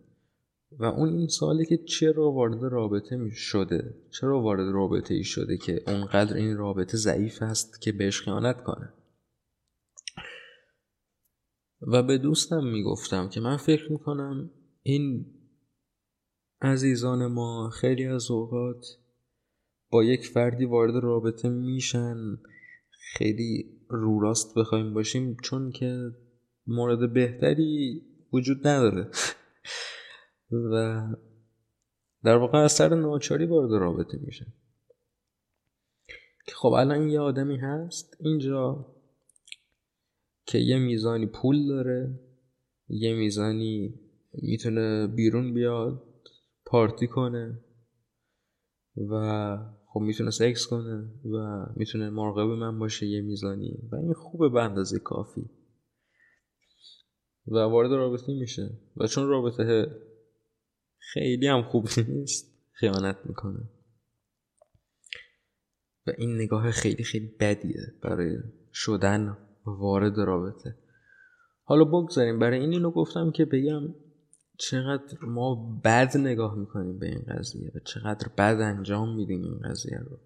و 0.72 0.86
اون 0.86 1.10
این 1.10 1.28
سوالی 1.28 1.66
که 1.66 1.78
چرا 1.78 2.32
وارد 2.32 2.64
رابطه 2.64 3.16
می 3.16 3.32
شده 3.32 3.96
چرا 4.12 4.42
وارد 4.42 4.74
رابطه 4.74 5.14
ای 5.14 5.24
شده 5.24 5.58
که 5.58 5.84
اونقدر 5.88 6.36
این 6.36 6.58
رابطه 6.58 6.98
ضعیف 6.98 7.42
است 7.42 7.82
که 7.82 7.92
بهش 7.92 8.22
خیانت 8.22 8.64
کنه. 8.64 8.94
و 11.82 12.04
به 12.04 12.18
دوستم 12.18 12.64
می‌گفتم 12.64 13.30
که 13.30 13.40
من 13.40 13.58
فکر 13.58 13.92
می‌کنم 13.92 14.52
این 14.84 15.26
عزیزان 16.62 17.28
ما 17.28 17.70
خیلی 17.70 18.06
از 18.06 18.32
اوقات 18.32 18.86
با 19.90 20.04
یک 20.04 20.28
فردی 20.28 20.66
وارد 20.66 21.04
رابطه 21.04 21.50
میشن 21.50 22.16
خیلی 22.90 23.80
رو 23.90 24.20
راست 24.20 24.58
بخوایم 24.58 24.94
باشیم 24.94 25.38
چون 25.44 25.72
که 25.72 26.12
مورد 26.68 27.14
بهتری 27.14 28.02
وجود 28.34 28.68
نداره. 28.68 29.12
و 30.72 31.04
در 32.24 32.38
واقع 32.38 32.58
از 32.58 32.72
سر 32.72 32.96
ناچاری 32.96 33.46
وارد 33.46 33.72
رابطه 33.72 34.18
میشه 34.22 34.46
که 36.46 36.56
خب 36.56 36.68
الان 36.68 37.10
یه 37.10 37.20
آدمی 37.20 37.58
هست 37.58 38.18
اینجا 38.20 38.86
که 40.50 40.58
یه 40.58 40.80
میزانی 40.80 41.26
پول 41.26 41.68
داره 41.68 42.20
یه 42.88 43.14
میزانی 43.14 44.00
می‌تونه 44.34 45.08
بیرون 45.08 45.54
بیاد 45.54 46.04
پارتی 46.66 47.08
کنه 47.08 47.60
و 49.10 49.58
خب 49.86 50.00
می‌تونه 50.00 50.32
سکس 50.32 50.68
کنه 50.68 51.12
و 51.34 51.66
می‌تونه 51.76 52.10
مراقب 52.10 52.50
من 52.50 52.80
باشه 52.80 53.08
یه 53.08 53.22
میزانی. 53.22 53.90
و 53.92 53.96
این 53.96 54.14
خوبه 54.14 54.50
به 54.50 54.64
اندازه 54.64 55.00
کافی. 55.00 55.50
و 57.48 57.58
وارد 57.58 57.92
رابطه 57.92 58.34
میشه. 58.34 58.70
و 58.98 59.08
چون 59.08 59.28
رابطه 59.28 59.88
خیلی 60.98 61.48
هم 61.48 61.62
خوب 61.62 61.88
نیست 62.08 62.58
خیانت 62.72 63.18
می‌کنه. 63.26 63.70
و 66.08 66.12
این 66.18 66.36
نگاه 66.36 66.72
خیلی 66.72 67.04
خیلی 67.04 67.28
بدیه 67.40 67.94
برای 68.02 68.38
شدن. 68.74 69.38
وارد 69.76 70.18
رابطه. 70.18 70.76
حالا 71.64 71.84
بگذاریم 71.84 72.40
برای 72.40 72.60
این 72.60 72.74
اینو 72.74 72.92
گفتم 72.92 73.32
که 73.32 73.46
بگم 73.46 73.96
چقدر 74.58 75.18
ما 75.22 75.80
بد 75.84 76.18
نگاه 76.18 76.56
می‌کنیم 76.56 77.00
به 77.00 77.06
این 77.08 77.26
قضیه 77.28 77.72
و 77.76 77.80
چقدر 77.80 78.28
بد 78.38 78.62
انجام 78.62 79.16
میدیم 79.16 79.44
این 79.44 79.60
قضیه 79.60 79.98
رو. 79.98 80.20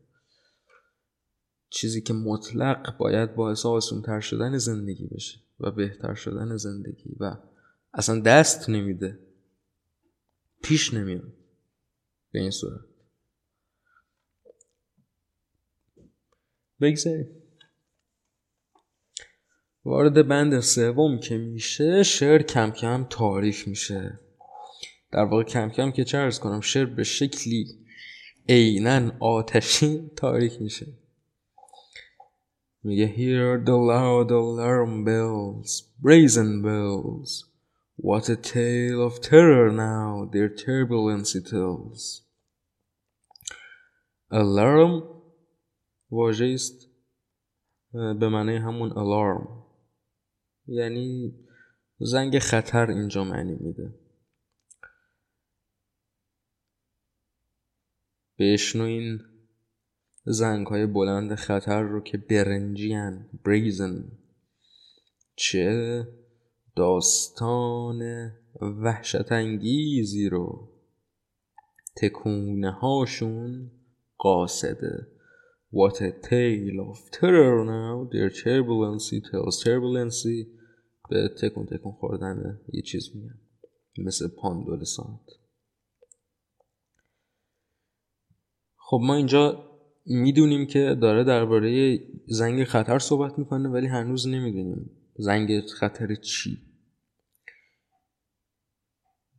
چیزی 1.69 2.01
که 2.01 2.13
مطلق 2.13 2.97
باید 2.97 3.35
باعث 3.35 3.65
آسونتر 3.65 4.19
شدن 4.19 4.57
زندگی 4.57 5.07
بشه 5.07 5.39
و 5.59 5.71
بهتر 5.71 6.13
شدن 6.13 6.57
زندگی 6.57 7.15
و 7.19 7.37
اصلا 7.93 8.19
دست 8.19 8.69
نمیده 8.69 9.19
پیش 10.63 10.93
نمیاد. 10.93 11.33
به 12.31 12.39
این 12.39 12.51
صورت. 12.51 12.81
بگذاریم. 16.81 17.42
وارد 19.85 20.27
بند 20.27 20.59
سوم 20.59 21.19
که 21.19 21.37
میشه 21.37 22.03
شعر 22.03 22.41
کم 22.41 22.71
کم 22.71 23.05
تاریخ 23.09 23.67
میشه. 23.67 24.19
در 25.11 25.23
واقع 25.23 25.43
کم 25.43 25.69
کم 25.69 25.91
که 25.91 26.03
چه 26.03 26.17
ارز 26.17 26.39
کنم 26.39 26.61
شعر 26.61 26.85
به 26.85 27.03
شکلی 27.03 27.65
عینا 28.49 29.11
آتشین 29.19 30.11
تاریک 30.15 30.61
میشه. 30.61 30.87
میگه 32.83 33.07
hear 33.07 33.65
the 33.65 33.77
loud 33.91 34.31
alarm 34.31 35.05
bells 35.05 35.83
brazen 36.01 36.61
bells. 36.61 37.45
What 37.95 38.29
a 38.29 38.35
tale 38.35 39.01
of 39.07 39.21
terror 39.21 39.71
now 39.71 40.29
their 40.33 40.49
turbulence 40.49 41.33
tells. 41.51 42.21
Alarm 44.31 45.03
واژه 46.11 46.45
است 46.45 46.89
به 47.93 48.29
معنی 48.29 48.55
همون 48.55 48.89
alarm. 48.89 49.62
یعنی 50.67 51.35
زنگ 51.99 52.39
خطر 52.39 52.89
اینجا 52.89 53.23
معنی 53.23 53.55
میده. 53.59 53.93
بشنوین 58.39 59.19
زنگ 60.25 60.67
های 60.67 60.85
بلند 60.85 61.35
خطر 61.35 61.81
رو 61.81 62.01
که 62.01 62.17
برنجیان 62.17 63.29
بریزن 63.45 64.11
چه 65.35 66.07
داستان 66.75 68.31
وحشت 68.61 69.31
انگیزی 69.31 70.29
رو 70.29 70.69
تکونه 71.95 72.71
هاشون 72.71 73.71
قاصده. 74.17 75.07
What 75.71 76.01
a 76.01 76.11
tale 76.11 76.79
of 76.91 76.99
terror 77.11 77.65
now. 77.65 78.07
Their 78.11 78.29
turbulency 78.29 79.17
tells 79.31 79.63
turbulency 79.63 80.52
به 81.13 81.27
تکون 81.27 81.65
تکون 81.65 81.91
خوردن 81.91 82.59
یه 82.73 82.81
چیز 82.81 83.15
میگن. 83.15 83.39
مثل 83.97 84.27
پاندولسانت. 84.27 85.29
خب 88.75 88.99
ما 89.03 89.15
اینجا 89.15 89.69
می‌دونیم 90.05 90.67
که 90.67 90.97
داره 91.01 91.23
درباره 91.23 91.99
زنگ 92.27 92.63
خطر 92.63 92.99
صحبت 92.99 93.39
می‌کنه 93.39 93.69
ولی 93.69 93.87
هنوز 93.87 94.27
نمی‌دونیم 94.27 94.91
زنگ 95.15 95.61
خطر 95.61 96.15
چی. 96.15 96.57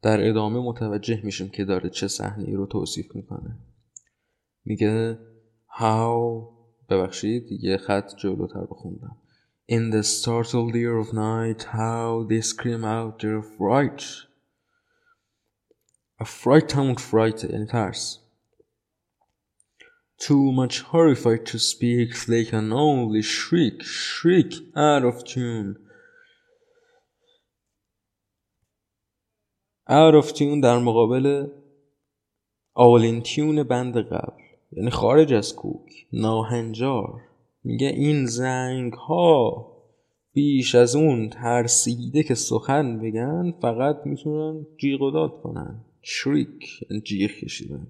در 0.03 0.29
ادامه 0.29 0.61
متوجه 0.61 1.21
میشیم 1.25 1.49
که 1.49 1.65
داره 1.65 1.91
چه 1.91 2.09
صحنه 2.09 2.57
رو 2.57 2.67
توصیف 2.67 3.15
می‌کنه. 3.15 3.59
میگه 4.65 5.19
how 5.69 6.45
ببخشید 6.91 7.53
یه 7.53 7.77
خط 7.77 8.17
جلوتر 8.17 8.67
بخوندم 8.71 9.17
In 9.68 9.92
the 9.92 10.04
startled 10.04 10.76
ear 10.76 10.98
of 10.98 11.14
night 11.14 11.64
how 11.72 12.26
they 12.30 12.42
scream 12.42 12.84
out 12.84 13.20
their 13.20 13.42
fright 13.42 14.04
A 16.20 16.26
fright 16.26 16.72
همون 16.72 16.96
fright 16.98 17.44
یعنی 17.44 17.66
ترس 17.66 18.20
Too 20.20 20.52
much 20.52 20.82
horrified 20.82 21.46
to 21.46 21.58
speak, 21.58 22.26
they 22.26 22.44
can 22.44 22.74
only 22.74 23.22
shriek, 23.22 23.82
shriek 23.82 24.54
out 24.76 25.06
of 25.06 25.24
tune. 25.24 25.78
Out 29.88 30.14
of 30.14 30.34
tune 30.34 30.62
در 30.62 30.80
مقابل 30.80 31.52
all 32.76 33.02
in 33.04 33.22
tune 33.22 33.64
بند 33.64 33.98
قبل 33.98 34.44
یعنی 34.72 34.90
خارج 34.90 35.34
از 35.34 35.56
کوک 35.56 35.90
ناهنجار 36.14 37.22
میگه 37.65 37.87
این 37.87 38.27
زنگ 38.27 38.93
ها 38.93 39.71
بیش 40.33 40.75
از 40.75 40.97
اون 40.97 41.31
ترسیده 41.31 42.23
که 42.23 42.35
سخن 42.35 43.01
بگن 43.01 43.55
فقط 43.63 43.97
می‌تونن 44.05 44.67
جیغ 44.77 45.03
و 45.03 45.11
داد 45.11 45.41
کنن. 45.43 45.85
شریک 46.03 46.83
یعنی 46.91 47.03
جیغ 47.03 47.31
کشیدن. 47.31 47.87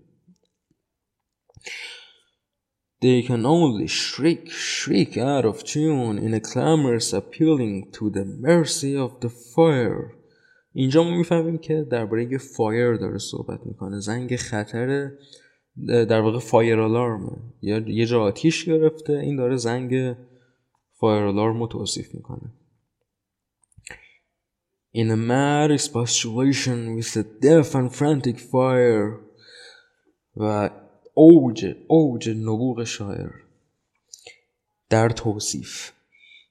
They 3.02 3.22
can 3.28 3.44
only 3.44 3.88
shriek, 3.88 4.48
shriek 4.48 5.12
out 5.16 5.44
of 5.44 5.56
tune 5.64 6.16
in 6.26 6.32
a 6.34 6.40
clamorous 6.40 7.12
appealing 7.12 7.74
to 7.96 8.10
the 8.10 8.24
mercy 8.24 8.94
of 9.06 9.12
the 9.24 9.28
fire. 9.28 10.14
اینجا 10.72 11.02
ما 11.02 11.16
می‌فهمیم 11.16 11.58
که 11.58 11.86
درباره 11.90 12.32
یه 12.32 12.38
fire 12.38 12.96
داره 12.96 13.18
صحبت 13.18 13.60
می‌کنه. 13.66 14.00
زنگ 14.00 14.36
خطر 14.36 15.10
در 15.86 16.20
واقع 16.20 16.38
fire 16.38 16.80
alarm 16.80 17.27
ه 17.27 17.36
یا 17.62 17.78
یه 17.78 18.06
جا 18.06 18.22
آتیش 18.22 18.64
گرفته 18.64 19.12
این 19.12 19.36
داره 19.36 19.56
زنگ 19.56 20.16
fire 20.92 21.24
alarm 21.24 21.60
رو 21.60 21.66
توصیف 21.66 22.14
می‌کنه. 22.14 22.52
In 24.96 25.08
a 25.10 25.18
mad 25.30 25.70
expostulation 25.80 26.78
with 26.96 27.16
a 27.16 27.24
deaf 27.42 27.74
and 27.74 27.90
frantic 27.98 28.38
fire. 28.38 29.20
و 30.36 30.70
اوج 31.14 31.74
اوج 31.86 32.28
نبوغ 32.28 32.84
شاعر. 32.84 33.30
در 34.90 35.08
توصیف. 35.08 35.90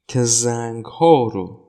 که 0.07 0.23
زنگ 0.23 0.85
ها 0.85 1.27
رو 1.33 1.59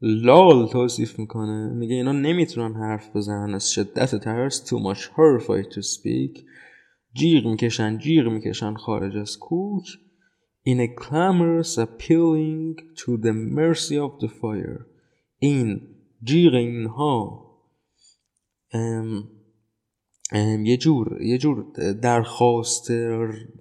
لال 0.00 0.68
توصیف 0.68 1.18
می‌کنه. 1.18 1.72
میگه 1.72 1.94
اینا 1.94 2.12
نمی‌تونن 2.12 2.74
حرف 2.74 3.16
بزنن. 3.16 3.54
از 3.54 3.72
شدت 3.72 4.16
ترس 4.16 4.66
too 4.66 4.78
much 4.78 4.98
horrified 4.98 5.74
to 5.74 5.82
speak. 5.82 6.44
جیغ 7.12 7.46
می‌کشن 7.46 7.98
جیغ 7.98 8.26
می‌کشن 8.26 8.74
خارج 8.74 9.16
از 9.16 9.38
کوک. 9.38 9.84
In 10.66 10.78
a 10.78 10.88
clamorous 11.02 11.78
appealing 11.78 12.76
to 13.00 13.16
the 13.24 13.32
mercy 13.32 13.96
of 14.06 14.12
the 14.22 14.28
fire. 14.28 14.84
این 15.38 15.80
جیغ 16.22 16.54
اینها. 16.54 17.46
ام 18.72 19.28
ام 20.32 20.64
یه 20.64 20.76
جور 20.76 21.22
یه 21.22 21.38
جور 21.38 21.66
درخواست 22.02 22.92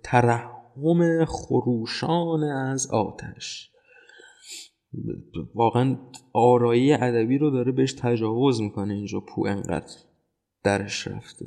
ترحم 0.03 1.25
خروشان 1.25 2.43
از 2.43 2.87
آتش. 2.91 3.71
واقعا 5.55 5.97
آرایی 6.33 6.93
ادبی 6.93 7.37
رو 7.37 7.51
داره 7.51 7.71
بهش 7.71 7.93
تجاوز 7.93 8.61
می‌کنه 8.61 8.93
اینجا 8.93 9.19
پو 9.19 9.45
انقدر 9.47 9.95
درش 10.63 11.07
رفته. 11.07 11.45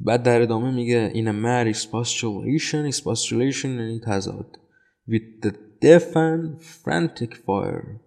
بعد 0.00 0.22
در 0.22 0.42
ادامه 0.42 0.70
میگه 0.70 1.10
این 1.14 1.32
a 1.32 1.44
mad 1.44 1.76
expostulation 1.76 2.94
expostulation 2.94 3.64
یعنی 3.64 4.00
تضاد. 4.06 4.58
With 5.08 5.46
the 5.46 5.50
deaf 5.82 6.14
and 6.14 6.62
frantic 6.62 7.34
fire. 7.34 8.00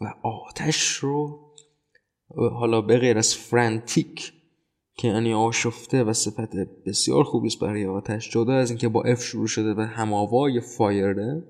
و 0.00 0.14
آتش 0.22 0.92
رو 0.92 1.40
حالا 2.36 2.80
به 2.80 3.18
از 3.18 3.34
فرانتیک 3.34 4.32
که 4.94 5.08
یعنی 5.08 5.32
آشفته 5.32 6.04
و 6.04 6.12
صفت 6.12 6.56
بسیار 6.86 7.24
خوبی 7.24 7.46
است 7.46 7.60
برای 7.60 7.86
آتش 7.86 8.30
جدا 8.30 8.52
از 8.52 8.70
اینکه 8.70 8.88
با 8.88 9.02
اف 9.02 9.22
شروع 9.22 9.46
شده 9.46 9.74
و 9.74 9.80
هماوای 9.80 10.60
فایره 10.60 11.42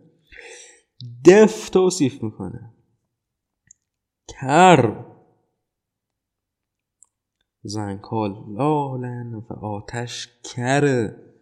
دف 1.26 1.68
توصیف 1.68 2.22
می‌کنه. 2.22 2.74
کر 4.28 5.11
زنگ 7.62 8.00
لالن 8.48 9.34
و 9.34 9.52
آتش 9.52 10.28
کره 10.44 11.32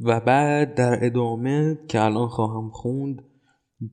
و 0.00 0.20
بعد 0.20 0.74
در 0.74 1.04
ادامه 1.06 1.78
که 1.88 2.00
الان 2.00 2.28
خواهم 2.28 2.70
خوند 2.70 3.24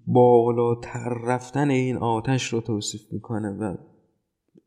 بالاتر 0.08 1.10
رفتن 1.24 1.70
این 1.70 1.98
آتش 1.98 2.54
رو 2.54 2.62
توصیف 2.62 3.02
می‌کنه 3.12 3.50
و 3.50 3.78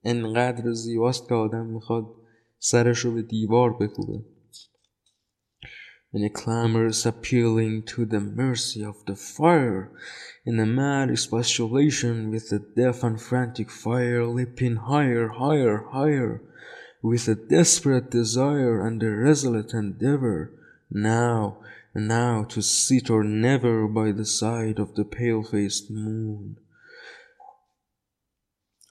انقدر 0.05 0.73
زیباست 0.73 1.29
که 1.29 1.35
آدم 1.35 1.67
می‌خواد 1.67 2.07
سرش 2.59 2.99
رو 2.99 3.15
به 3.15 3.23
دیوار 3.23 3.73
بکوبه. 3.73 4.25
In 6.15 6.23
a 6.25 6.29
clamorous 6.29 7.07
appealing 7.07 7.83
to 7.93 8.05
the 8.05 8.21
mercy 8.21 8.85
of 8.85 8.97
the 9.07 9.17
fire, 9.17 9.91
in 10.46 10.60
a 10.60 10.66
mad 10.66 11.10
expostulation 11.10 12.32
with 12.32 12.50
the 12.50 12.60
deaf 12.60 13.04
and 13.04 13.22
frantic 13.22 13.70
fire 13.70 14.26
leaping 14.26 14.76
higher, 14.76 15.28
higher, 15.28 15.86
higher, 15.92 16.42
with 17.02 17.28
a 17.28 17.36
desperate 17.36 18.10
desire 18.10 18.86
and 18.86 19.02
a 19.04 19.10
resolute 19.10 19.74
endeavor, 19.74 20.52
now 20.90 21.58
and 21.94 22.08
now 22.08 22.44
to 22.44 22.62
sit 22.62 23.10
or 23.10 23.24
never 23.24 23.88
by 23.88 24.12
the 24.12 24.26
side 24.26 24.80
of 24.80 24.96
the 24.96 25.06
pale-faced 25.06 25.92
moon. 25.92 26.58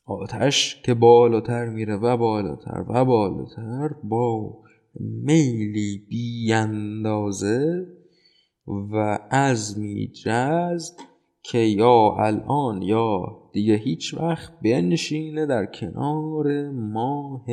آتش 0.06 0.82
که 0.82 0.94
بالاتر 0.94 1.68
میره 1.68 1.96
و 1.96 2.16
بالاتر 2.16 2.84
و 2.88 3.04
بالاتر 3.04 3.94
با 4.04 4.58
میلی 5.00 6.06
بی 6.08 6.52
اندازه 6.52 7.86
و 8.66 9.18
عزمی 9.30 10.08
جزد 10.08 11.09
که 11.43 11.57
یا 11.57 12.15
الان 12.19 12.81
یا 12.81 13.39
دیگه 13.53 13.75
هیچ 13.75 14.13
وقت 14.13 14.59
بنشینه 14.59 15.45
در 15.45 15.65
کنار 15.65 16.69
ماه 16.69 17.45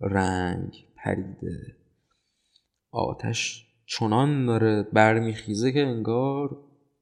رنگ 0.00 0.86
پریده. 0.96 1.76
آتش 2.90 3.66
چنان 3.86 4.46
داره 4.46 4.82
برمیخیزه 4.82 5.72
که 5.72 5.80
انگار 5.80 6.58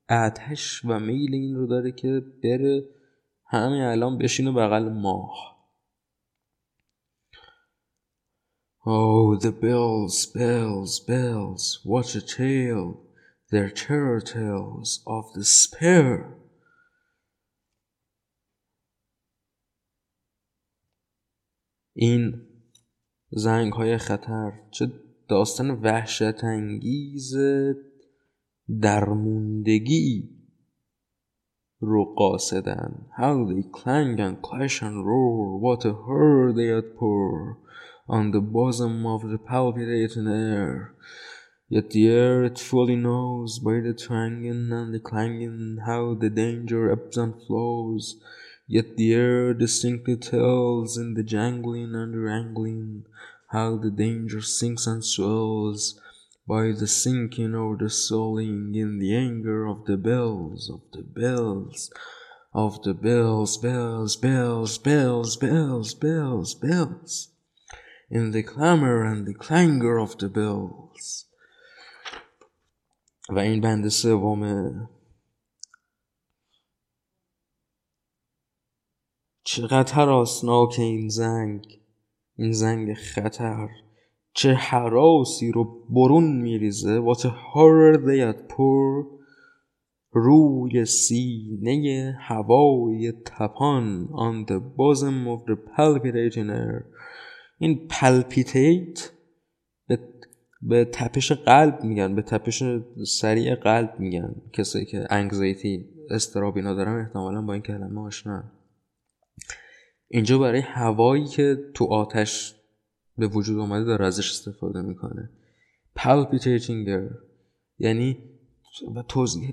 آتش 0.09 0.85
و 0.85 0.99
میل 0.99 1.35
این 1.35 1.55
رو 1.55 1.67
داره 1.67 1.93
که 1.93 2.23
بره 2.43 2.85
همین 3.47 3.81
الان 3.81 4.19
بشینه 4.19 4.53
بغل 4.53 4.89
ماه. 4.89 5.51
Oh, 8.83 9.37
the 9.37 9.53
bells, 9.53 10.25
bells, 10.25 11.01
bells, 11.01 11.81
what 11.85 12.15
a 12.15 12.23
tale, 12.23 13.10
their 13.51 13.71
terror 13.71 14.21
tales 14.21 15.03
of 15.07 15.33
despair. 15.35 16.37
این 21.93 22.47
زنگ 23.31 23.73
های 23.73 23.99
خطر 23.99 24.53
چه 24.71 24.93
داستان 25.29 25.71
وحشت 25.71 26.45
انگیز 26.45 27.37
درموندگی 28.83 30.31
رو 31.81 32.15
قاصدن 32.15 33.07
How 33.19 33.47
they 33.49 33.63
clang 33.63 34.21
and 34.21 34.43
clash 34.43 34.83
and 34.83 35.05
roar 35.07 35.59
What 35.59 35.85
a 35.85 35.93
hurt 35.93 36.57
they 36.57 36.67
had 36.67 36.97
pour 36.97 37.59
on 38.09 38.33
the 38.33 38.41
bosom 38.41 39.07
of 39.07 39.23
the 39.23 39.39
palpitating 39.39 40.27
air. 40.27 40.95
Yet 41.73 41.91
the 41.91 42.09
air 42.09 42.43
it 42.43 42.59
fully 42.59 42.97
knows 42.97 43.61
by 43.61 43.79
the 43.79 43.95
twanging 43.95 44.73
and 44.73 44.93
the 44.93 44.99
clanging 44.99 45.79
how 45.87 46.15
the 46.15 46.29
danger 46.29 46.91
ebbs 46.91 47.17
and 47.17 47.41
flows. 47.47 48.17
Yet 48.67 48.97
the 48.97 49.15
air 49.15 49.55
distinctly 49.55 50.17
tells 50.17 50.99
in 50.99 51.15
the 51.15 51.23
jangling 51.23 51.95
and 51.95 52.13
the 52.13 52.19
wrangling 52.19 53.05
how 53.51 53.77
the 53.77 53.93
danger 53.93 54.41
sinks 54.41 54.89
and 54.89 55.05
swells 55.05 56.01
by 56.45 56.73
the 56.73 56.89
sinking 56.89 57.55
or 57.55 57.77
the 57.77 57.89
swelling 57.89 58.75
in 58.75 58.99
the 58.99 59.15
anger 59.15 59.65
of 59.65 59.85
the 59.85 59.97
bells, 59.97 60.69
of 60.69 60.81
the 60.91 61.05
bells, 61.05 61.93
of 62.53 62.83
the 62.83 62.95
bells, 62.95 63.57
bells, 63.59 64.17
bells, 64.17 64.77
bells, 64.77 65.37
bells, 65.37 65.95
bells, 65.95 66.53
bells. 66.53 67.29
in 68.11 68.33
the 68.33 68.43
clamor 68.43 69.05
and 69.05 69.25
the 69.25 69.35
clangor 69.35 70.03
of 70.03 70.19
the 70.19 70.29
bells 70.29 71.27
و 73.31 73.39
این 73.39 73.61
بند 73.61 73.89
سومه 73.89 74.89
چقدر 79.45 79.95
حراسناک 79.95 80.75
این 80.79 81.09
زنگ؟ 81.09 81.81
این 82.37 82.53
زنگ 82.53 82.95
خطر. 82.95 83.69
چه 84.33 84.55
حراسی 84.55 85.53
رو 85.53 85.85
برون 85.91 86.43
میریزه. 86.43 87.01
What 87.01 87.19
a 87.19 87.29
horror 87.29 87.97
they 87.97 88.21
had 88.21 88.49
pour. 88.49 89.21
روی 90.13 90.85
سینه 90.85 92.17
هوای 92.21 93.13
تپان 93.13 94.09
on 94.13 94.51
the 94.51 94.61
bosom 94.61 95.29
of 95.29 95.51
the 95.51 95.57
palpitating 95.77 96.51
این 97.59 97.89
پلپیتیت 97.89 99.13
به 100.63 100.85
تپش 100.85 101.33
قلب 101.33 101.85
میگن 101.85 102.15
به 102.15 102.23
تپش 102.23 102.63
سریع 103.07 103.55
قلب 103.55 103.95
میگن. 103.99 104.35
کسایی 104.53 104.85
که 104.85 105.07
انگزایتی 105.11 105.89
استراب 106.11 106.57
اینا 106.57 106.75
دارن 106.75 107.01
احتمالا 107.01 107.43
با 107.43 107.53
این 107.53 107.63
کلمه 107.63 108.01
آشنا 108.01 108.45
اینجا 110.09 110.39
برای 110.39 110.61
هوایی 110.61 111.27
که 111.27 111.59
تو 111.75 111.85
آتش 111.85 112.55
به 113.19 113.27
وجود 113.27 113.59
اومده 113.59 113.85
داره 113.85 114.07
ازش 114.07 114.31
استفاده 114.31 114.83
می‌کنه. 114.83 115.31
Palpitating 115.99 116.89
یعنی 117.79 118.19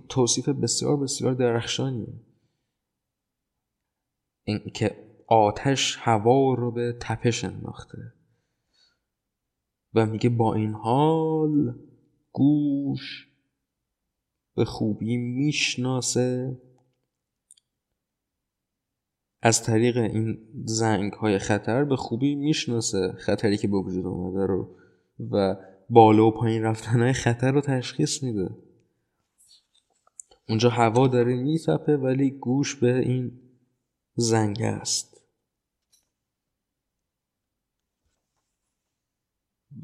توصیف 0.10 0.50
بسیار 0.50 0.98
بسیار 0.98 1.34
درخشانیه 1.34 2.14
این 4.44 4.72
که 4.74 5.08
آتش 5.28 5.98
هوا 6.00 6.54
رو 6.54 6.72
به 6.72 6.98
تپش 7.00 7.44
انداخته. 7.44 7.98
و 9.98 10.06
میگه 10.06 10.30
با 10.30 10.54
این 10.54 10.74
حال 10.74 11.76
گوش 12.32 13.28
به 14.56 14.66
خوبی 14.66 15.18
می‌شناسه. 15.18 16.58
از 19.42 19.64
طریق 19.64 19.98
این 19.98 20.38
زنگ 20.66 21.14
های 21.14 21.40
خطر 21.40 21.84
به 21.84 21.96
خوبی 21.96 22.36
می‌شناسه. 22.36 23.12
خطری 23.18 23.58
که 23.58 23.68
به 23.68 23.78
وجود 23.78 24.06
اومده 24.06 24.46
رو 24.46 24.76
و 25.32 25.56
بالا 25.90 26.28
و 26.28 26.32
پایین 26.32 26.64
رفتن 26.64 27.02
های 27.02 27.14
خطر 27.14 27.52
رو 27.52 27.62
تشخیص 27.62 28.24
میده. 28.24 28.50
اونجا 30.50 30.70
هوا 30.70 31.08
داره 31.08 31.36
میتپه 31.36 31.98
ولی 31.98 32.32
گوش 32.32 32.76
به 32.76 33.00
این 33.00 33.32
زنگ 34.16 34.62
است. 34.62 35.17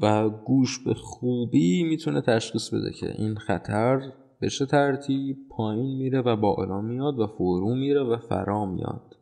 و 0.00 0.30
گوش 0.30 0.84
به 0.84 0.94
خوبی 0.94 1.82
می‌تونه 1.82 2.20
تشخیص 2.20 2.74
بده 2.74 2.92
که 2.92 3.12
این 3.18 3.34
خطر 3.34 4.12
به 4.40 4.48
ترتیب 4.48 5.48
پایین 5.48 5.96
میره 5.96 6.20
و 6.20 6.36
بالا 6.36 6.80
میاد 6.80 7.18
و 7.18 7.26
فرو 7.26 7.74
میره 7.74 8.02
و 8.02 8.16
فرا 8.16 8.66
میاد. 8.66 9.16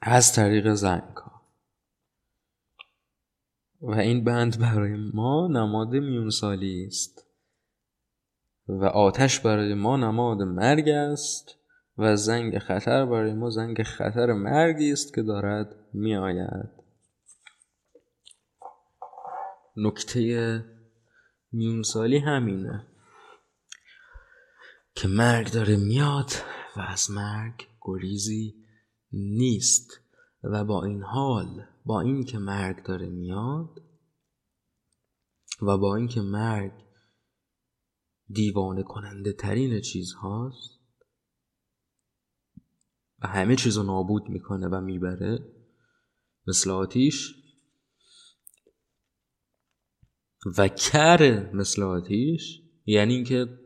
از 0.00 0.32
طریق 0.32 0.72
زنگ 0.74 1.16
ها 1.16 1.42
و 3.80 3.94
این 3.94 4.24
بند 4.24 4.60
برای 4.60 5.10
ما 5.14 5.48
نماد 5.48 5.92
میونسالی 5.92 6.84
است. 6.86 7.26
و 8.68 8.84
آتش 8.84 9.40
برای 9.40 9.74
ما 9.74 9.96
نماد 9.96 10.42
مرگ 10.42 10.88
است. 10.88 11.56
و 11.98 12.16
زنگ 12.16 12.58
خطر 12.58 13.06
برای 13.06 13.32
ما 13.32 13.50
زنگ 13.50 13.82
خطر 13.82 14.32
مرگی 14.32 14.92
است 14.92 15.14
که 15.14 15.22
دارد 15.22 15.76
میآید. 15.92 16.85
نکته 19.76 20.64
میونسالی 21.52 22.18
همینه 22.18 22.86
که 24.94 25.08
مرگ 25.08 25.52
داره 25.52 25.76
میاد 25.76 26.30
و 26.76 26.80
از 26.80 27.10
مرگ 27.10 27.66
گریزی 27.80 28.54
نیست. 29.12 30.00
و 30.42 30.64
با 30.64 30.84
این 30.84 31.02
حال 31.02 31.66
با 31.84 32.00
اینکه 32.00 32.38
مرگ 32.38 32.82
داره 32.82 33.08
میاد 33.08 33.82
و 35.62 35.78
با 35.78 35.96
اینکه 35.96 36.20
مرگ 36.20 36.72
دیوانه 38.28 38.82
کننده 38.82 39.32
ترین 39.32 39.80
چیز 39.80 40.12
هاست 40.12 40.70
و 43.18 43.26
همه 43.26 43.56
چیز 43.56 43.76
رو 43.76 43.82
نابود 43.82 44.28
می‌کنه 44.28 44.68
و 44.68 44.80
می‌بره 44.80 45.38
مثل 46.46 46.70
آتیش 46.70 47.34
و 50.58 50.68
کر 50.68 51.50
مثل 51.54 51.82
آتیش 51.82 52.62
یعنی 52.86 53.14
اینکه 53.14 53.58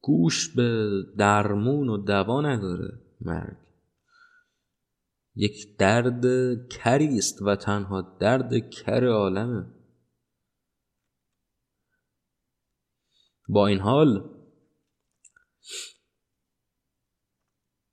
گوش 0.00 0.54
به 0.54 0.90
درمون 1.18 1.88
و 1.88 1.96
دوا 1.96 2.40
نداره 2.40 3.02
مرگ. 3.20 3.56
یک 5.34 5.76
درد 5.76 6.24
کری 6.68 7.18
است 7.18 7.42
و 7.42 7.56
تنها 7.56 8.16
درد 8.20 8.70
کر 8.70 9.04
عالمه. 9.06 9.66
با 13.48 13.66
این 13.66 13.80
حال 13.80 14.30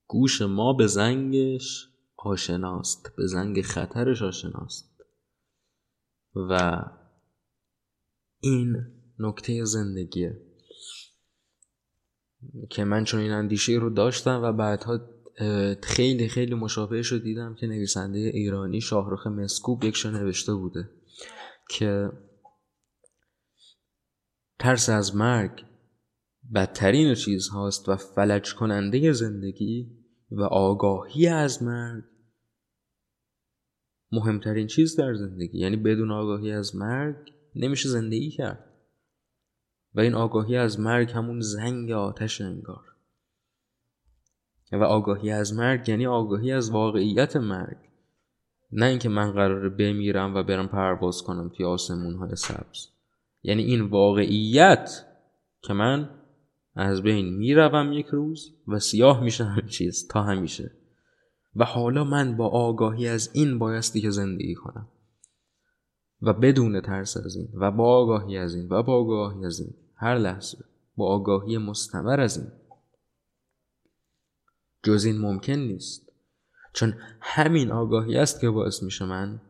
گوش 0.08 0.42
ما 0.42 0.74
به 0.74 0.88
زنگش 0.88 1.90
آشناست 2.16 3.16
به 3.16 3.28
زنگ 3.28 3.62
خطرش 3.62 4.22
آشناست. 4.22 5.06
و 6.36 6.82
این 8.44 8.86
نکته 9.20 9.66
زندگیه. 9.66 10.42
که 12.70 12.84
من 12.84 13.04
چون 13.04 13.20
این 13.20 13.32
اندیشه 13.32 13.74
رو 13.74 13.90
داشتم 13.90 14.42
و 14.44 14.54
بعدها 14.54 15.00
خیلی 15.84 16.28
خیلی 16.28 16.56
مشابهش 16.56 17.08
رو 17.08 17.20
دیدم 17.20 17.56
که 17.56 17.68
نویسنده 17.68 18.20
ایرانی 18.20 18.82
شاهرخ 18.82 19.28
مسکوب 19.28 19.84
یک 19.84 20.06
نوشته 20.06 20.54
بوده 20.54 20.90
که 21.70 22.10
ترس 24.60 24.90
از 24.90 25.16
مرگ 25.16 25.66
بدترین 26.56 27.14
چیز 27.14 27.48
هاست 27.48 27.90
و 27.90 27.96
فلج 27.96 28.54
کننده 28.54 29.12
زندگی 29.12 29.88
و 30.32 30.42
آگاهی 30.42 31.28
از 31.28 31.64
مرگ 31.64 32.04
مهمترین 34.12 34.68
چیز 34.68 34.96
در 34.96 35.14
زندگی. 35.14 35.60
یعنی 35.60 35.76
بدون 35.76 36.12
آگاهی 36.12 36.52
از 36.52 36.76
مرگ 36.76 37.34
نمیشه 37.56 37.90
زندگی 37.90 38.30
کرد. 38.30 38.70
و 39.96 40.00
این 40.00 40.14
آگاهی 40.14 40.58
از 40.58 40.80
مرگ 40.80 41.12
همون 41.12 41.42
زنگ 41.42 41.92
آتش 41.92 42.42
انگار. 42.42 42.86
و 44.72 44.84
آگاهی 44.84 45.32
از 45.32 45.54
مرگ 45.54 45.90
یعنی 45.90 46.06
آگاهی 46.06 46.52
از 46.52 46.72
واقعیت 46.72 47.36
مرگ. 47.36 47.78
نه 48.72 48.86
اینکه 48.86 49.10
من 49.10 49.32
قراره 49.32 49.70
بمیرم 49.70 50.36
و 50.36 50.44
برم 50.44 50.68
پرواز 50.68 51.24
کنم 51.24 51.50
توی 51.50 51.66
آسمون 51.66 52.16
های 52.16 52.36
سبز. 52.36 52.88
یعنی 53.44 53.64
این 53.64 53.82
واقعیت 53.82 55.06
که 55.62 55.74
من 55.74 56.10
از 56.76 57.02
بین 57.02 57.38
می‌روم 57.38 57.94
یک 57.94 58.06
روز 58.06 58.56
و 58.68 58.80
سیاه 58.80 59.24
میشه 59.24 59.44
همه 59.44 59.68
چیز 59.68 60.08
تا 60.08 60.24
همیشه. 60.24 60.72
و 61.56 61.66
حالا 61.66 62.04
من 62.04 62.38
با 62.38 62.48
آگاهی 62.48 63.08
از 63.08 63.30
این 63.34 63.60
بایستی 63.60 64.02
که 64.02 64.10
زندگی 64.10 64.56
کنم. 64.56 64.88
و 66.24 66.34
بدون 66.34 66.82
ترس 66.82 67.18
از 67.18 67.36
این 67.36 67.50
و 67.54 67.72
با 67.72 67.98
آگاهی 67.98 68.38
از 68.38 68.56
این 68.56 68.70
و 68.70 68.84
با 68.84 68.94
آگاهی 68.94 69.46
از 69.46 69.60
این. 69.60 69.74
هر 69.96 70.18
لحظه 70.18 70.58
با 70.96 71.08
آگاهی 71.08 71.58
مستمر 71.58 72.20
از 72.20 72.38
این. 72.38 72.52
جز 74.84 75.06
این 75.06 75.18
ممکن 75.18 75.54
نیست. 75.54 76.12
چون 76.74 76.94
همین 77.22 77.72
آگاهی 77.72 78.18
است 78.18 78.42
که 78.42 78.50
باعث 78.50 78.84
میشه 78.84 79.06
من 79.06 79.42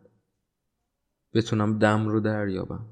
بتونم 1.34 1.80
دم 1.80 2.08
رو 2.08 2.20
دریابم. 2.20 2.86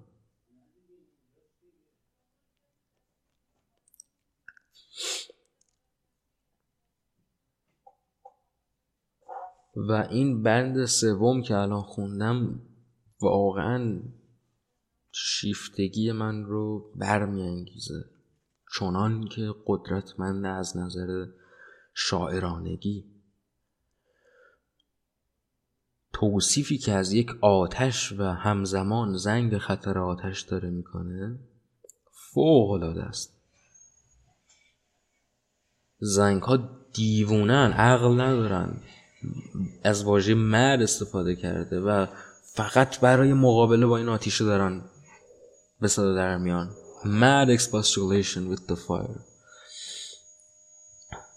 و 9.75 9.91
این 9.91 10.43
بند 10.43 10.85
سوم 10.85 11.41
که 11.41 11.55
الان 11.55 11.81
خوندم 11.81 12.61
واقعا 13.21 13.99
شیفتگی 15.11 16.11
من 16.11 16.43
رو 16.43 16.91
برمیانگیزه. 16.95 18.05
چنان 18.79 19.27
که 19.27 19.53
قدرتمند 19.65 20.45
از 20.45 20.77
نظر 20.77 21.25
شاعرانگی. 21.93 23.05
توصیفی 26.13 26.77
که 26.77 26.91
از 26.91 27.13
یک 27.13 27.31
آتش 27.41 28.11
و 28.11 28.23
همزمان 28.23 29.17
زنگ 29.17 29.57
خطر 29.57 29.97
آتش 29.97 30.41
داره 30.41 30.69
می‌کنه 30.69 31.39
فوق 32.11 32.71
العاده 32.71 33.03
است. 33.03 33.37
زنگ 35.99 36.41
ها 36.41 36.57
دیوونن 36.93 37.71
عقل 37.71 38.21
ندارن. 38.21 38.81
از 39.83 40.03
واژه 40.03 40.33
مرد 40.33 40.81
استفاده 40.81 41.35
کرده 41.35 41.79
و 41.79 42.07
فقط 42.53 42.99
برای 42.99 43.33
مقابله 43.33 43.85
با 43.85 43.97
این 43.97 44.09
آتیشه 44.09 44.45
دارن 44.45 44.81
به 45.81 45.87
صدا 45.87 46.13
در 46.13 46.37
میان. 46.37 46.75
Mad 47.03 47.59
expostulation 47.59 48.55
with 48.55 48.71
the 48.71 48.75
fire. 48.75 49.19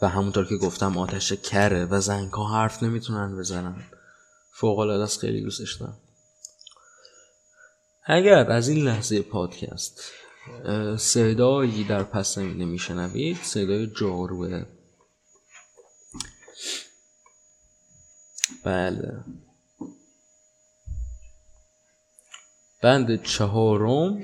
و 0.03 0.09
همونطور 0.09 0.47
که 0.47 0.57
گفتم 0.57 0.99
آتش 0.99 1.33
کره 1.33 1.85
و 1.85 2.01
زنگ 2.01 2.33
ها 2.33 2.61
حرف 2.61 2.83
نمی‌تونن 2.83 3.37
بزنن. 3.39 3.85
فوق 4.53 4.79
العاده 4.79 5.03
است 5.03 5.21
خیلی 5.21 5.43
دوستش 5.43 5.75
دارم. 5.75 6.01
اگر 8.07 8.51
از 8.51 8.69
این 8.69 8.85
لحظه 8.85 9.23
پادکست 9.23 10.01
صدایی 10.97 11.85
در 11.85 12.03
پس 12.03 12.35
زمینه 12.35 12.65
میشنوید 12.65 13.37
صدای 13.43 13.87
جاروه. 13.87 14.65
بله. 18.65 19.25
بند 22.85 23.23
چهارم 23.23 24.23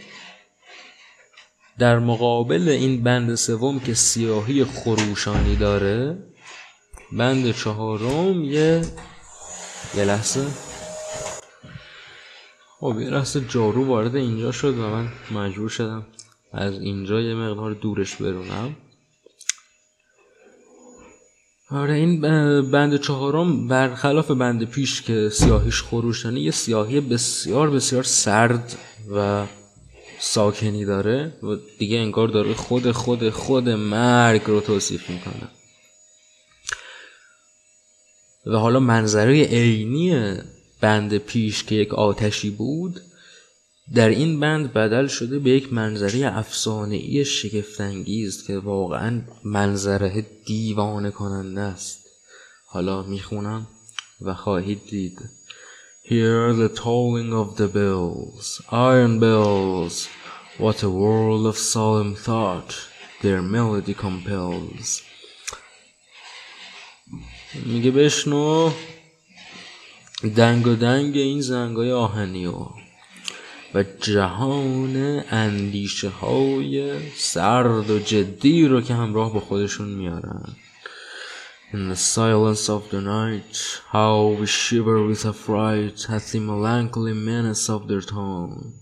در 1.79 1.99
مقابل 1.99 2.69
این 2.69 3.03
بند 3.03 3.35
سوم 3.35 3.81
که 3.81 3.95
سیاهی 3.95 4.65
خروشانی 4.65 5.57
داره 5.57 6.19
بند 7.13 7.53
چهارم 7.53 8.45
یه 8.45 8.83
یه 9.95 10.05
لحظه. 10.05 10.47
خب 12.81 12.97
یه 13.01 13.11
لحظه 13.11 13.41
جارو 13.49 13.87
وارد 13.87 14.17
اینجا 14.17 14.53
شد 14.53 14.79
و 14.79 14.83
من 14.91 15.09
مجبور 15.31 15.69
شدم 15.69 16.07
از 16.53 16.73
اینجا 16.73 17.21
یه 17.21 17.35
مقدار 17.35 17.73
دورش 17.73 18.17
برونم. 18.17 18.77
آره 21.73 21.95
این 21.95 22.21
بند 22.71 23.01
چهارم 23.01 23.69
برخلاف 23.69 24.31
بند 24.31 24.65
پیش 24.65 25.03
که 25.03 25.29
سیاهیش 25.29 25.83
خروشانه 25.83 26.41
یه 26.41 26.51
سیاهی 26.51 27.01
بسیار 27.01 27.71
بسیار 27.71 28.03
سرد 28.03 28.77
و 29.15 29.47
ساکنی 30.19 30.85
داره 30.85 31.33
و 31.43 31.57
دیگه 31.79 31.99
انگار 31.99 32.29
داره 32.29 32.55
خود 32.55 32.93
خود 32.93 33.31
خود 33.31 33.69
مرگ 33.69 34.43
رو 34.47 34.61
توصیف 34.61 35.11
می‌کنه. 35.11 35.49
و 38.47 38.57
حالا 38.57 38.81
منظره 38.81 39.45
عینی 39.45 40.35
بند 40.81 41.19
پیش 41.19 41.65
که 41.65 41.75
یک 41.75 41.95
آتشی 41.95 42.51
بود 42.51 43.01
در 43.95 44.09
این 44.09 44.41
بند 44.41 44.73
بدل 44.73 45.07
شده 45.07 45.39
به 45.39 45.51
یک 45.51 45.73
منظره 45.73 46.39
افسانه 46.39 46.97
ای 46.97 47.25
شگفتانگیز 47.25 48.47
که 48.47 48.59
واقعا 48.59 49.23
منظره 49.45 50.27
دیوانه 50.47 51.11
کننده 51.11 51.61
است. 51.61 52.07
حالا 52.67 53.03
می‌خونم 53.03 53.67
و 54.21 54.35
خواهید 54.35 54.81
دید. 54.91 55.19
Hear 56.05 56.53
the 56.63 56.69
tolling 56.69 57.33
of 57.43 57.57
the 57.61 57.69
bells, 57.79 58.47
iron 58.73 59.15
bells, 59.21 60.09
what 60.59 60.83
a 60.83 60.91
world 61.03 61.45
of 61.47 61.57
solemn 61.57 62.15
thought 62.27 62.71
their 63.23 63.43
melody 63.43 63.95
compels. 63.95 65.03
میگه 67.67 67.91
بشنو. 67.91 68.71
دنگ 70.37 70.67
و 70.67 70.75
دنگ 70.75 71.17
این 71.17 71.41
زنگای 71.41 71.93
آهنی 71.93 72.47
و 72.47 72.67
و 73.75 73.83
جهان 73.83 75.23
اندیشه 75.31 76.09
های 76.09 76.99
سرد 77.17 77.91
و 77.91 77.99
جدی 77.99 78.69
رو 78.69 78.81
که 78.81 78.95
همراه 78.95 79.33
با 79.33 79.41
خودشون 79.41 79.89
میارن 79.89 80.57
In 81.73 81.89
the 81.89 81.95
silence 81.95 82.69
of 82.69 82.91
the 82.91 83.01
night, 83.01 83.81
how 83.91 84.35
we 84.41 84.47
shiver 84.47 85.07
with 85.07 85.25
affright 85.25 86.11
at 86.11 86.25
the 86.33 86.41
melancholy 86.41 87.13
menace 87.13 87.69
of 87.69 87.87
their 87.87 88.01
tone. 88.01 88.75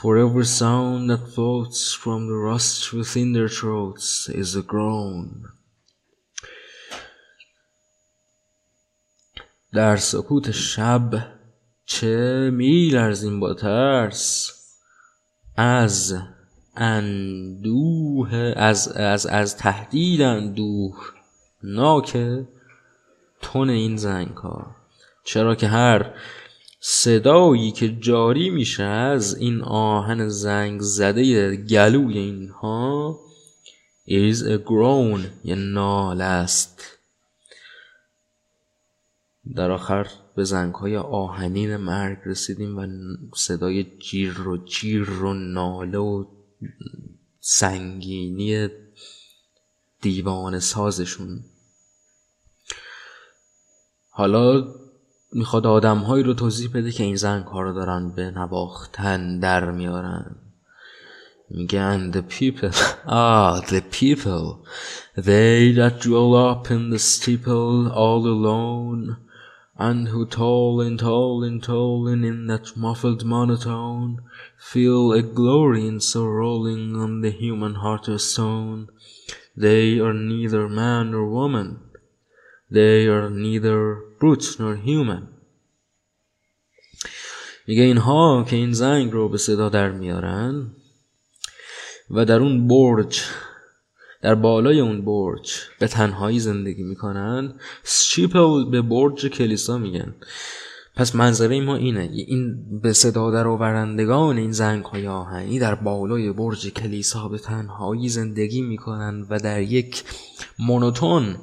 For 0.00 0.16
every 0.16 0.44
sound 0.44 1.10
that 1.10 1.32
floats 1.34 1.92
from 1.92 2.28
the 2.28 2.38
rust 2.50 2.92
within 2.92 3.32
their 3.32 3.48
throats 3.48 4.28
is 4.28 4.54
a 4.54 4.62
groan. 4.62 5.48
در 9.72 9.96
سکوت 9.96 10.50
شب 10.50 11.37
چه 11.90 12.50
میلرزیم 12.52 13.40
با 13.40 13.54
ترس؟ 13.54 14.52
از 15.56 16.16
اندوه 16.76 18.52
از 18.56 18.88
از 18.88 19.26
از 19.26 19.56
تهدید 19.56 20.22
اندوه 20.22 20.96
ناک 21.62 22.18
تون 23.42 23.70
این 23.70 23.96
زنگ 23.96 24.36
ها 24.36 24.76
چرا 25.24 25.54
که 25.54 25.68
هر 25.68 26.14
صدایی 26.80 27.72
که 27.72 27.88
جاری 27.88 28.50
میشه 28.50 28.84
از 28.84 29.36
این 29.36 29.62
آهن 29.62 30.28
زنگ 30.28 30.80
زده 30.80 31.56
گلوی 31.56 32.18
اینها 32.18 33.20
is 34.08 34.36
a 34.36 34.58
groan 34.68 35.20
یه 35.44 35.54
نال 35.54 36.20
است. 36.20 36.98
در 39.54 39.70
آخر 39.70 40.06
به 40.38 40.44
زنگ 40.44 40.74
های 40.74 40.96
آهنین 40.96 41.76
مرگ 41.76 42.18
رسیدیم 42.26 42.78
و 42.78 42.86
صدای 43.34 43.84
جیر 43.84 44.48
و 44.48 44.56
جیر 44.56 45.10
و 45.10 45.34
ناله 45.34 45.98
و 45.98 46.24
سنگینی 47.40 48.68
دیوان 50.00 50.58
سازشون. 50.58 51.44
حالا 54.10 54.74
می‌خواد 55.32 55.66
آدمهایی 55.66 56.24
رو 56.24 56.34
توضیح 56.34 56.70
بده 56.74 56.90
که 56.90 57.04
این 57.04 57.16
زنگ 57.16 57.44
ها 57.44 57.60
رو 57.60 57.72
دارن 57.72 58.12
به 58.12 58.30
نواختن 58.30 59.38
در 59.38 59.70
میارن. 59.70 60.36
میگن 61.50 62.12
the 62.12 62.22
people 62.22 62.72
ah 63.06 63.60
the 63.66 63.80
people. 63.80 64.66
They 65.16 65.72
that 65.72 66.00
dwell 66.00 66.34
up 66.34 66.70
in 66.70 66.90
the 66.90 66.98
steeple 66.98 67.88
all 67.92 68.26
alone 68.26 69.27
and 69.77 70.09
who 70.09 70.25
toll 70.25 70.81
and 70.81 70.99
toll 70.99 71.43
and 71.43 71.63
toll 71.63 72.07
and 72.07 72.23
in 72.23 72.47
that 72.47 72.77
muffled 72.77 73.25
monotone 73.25 74.19
feel 74.57 75.11
a 75.11 75.21
glory 75.21 75.87
in 75.87 75.99
so 75.99 76.25
rolling 76.25 76.95
on 76.95 77.21
the 77.21 77.31
human 77.31 77.75
heart 77.75 78.07
of 78.07 78.21
stone 78.21 78.87
they 79.57 79.99
are 79.99 80.13
neither 80.13 80.69
man 80.69 81.11
nor 81.11 81.27
woman 81.27 81.79
they 82.69 83.07
are 83.07 83.29
neither 83.29 83.97
brute 84.19 84.59
nor 84.59 84.75
human 84.75 85.27
میگه 87.67 87.83
اینها 87.83 88.45
که 88.49 88.55
این 88.55 88.73
زنگ 88.73 89.11
رو 89.11 89.29
به 89.29 89.37
صدا 89.37 89.69
در 89.69 89.91
میارن 89.91 90.71
و 92.09 92.25
در 92.25 92.39
اون 92.39 92.67
برج 92.67 93.21
در 94.22 94.34
بالای 94.34 94.80
اون 94.80 95.04
برج 95.04 95.52
به 95.78 95.88
تنهایی 95.88 96.40
زندگی 96.40 96.82
می‌کنن. 96.82 97.54
سچیپل 97.82 98.70
به 98.70 98.82
برج 98.82 99.26
کلیسا 99.26 99.78
میگن. 99.78 100.14
پس 100.96 101.14
منظره 101.14 101.60
ما 101.60 101.76
اینه. 101.76 102.10
این 102.12 102.64
به 102.82 102.92
صدا 102.92 103.30
در 103.30 103.46
آورندگان 103.46 104.38
این 104.38 104.52
زنگ 104.52 104.84
های 104.84 105.08
آهنی 105.08 105.58
در 105.58 105.74
بالای 105.74 106.32
برج 106.32 106.68
کلیسا 106.68 107.28
به 107.28 107.38
تنهایی 107.38 108.08
زندگی 108.08 108.62
می‌کنن 108.62 109.26
و 109.30 109.38
در 109.38 109.62
یک 109.62 110.04
مونوتون 110.58 111.36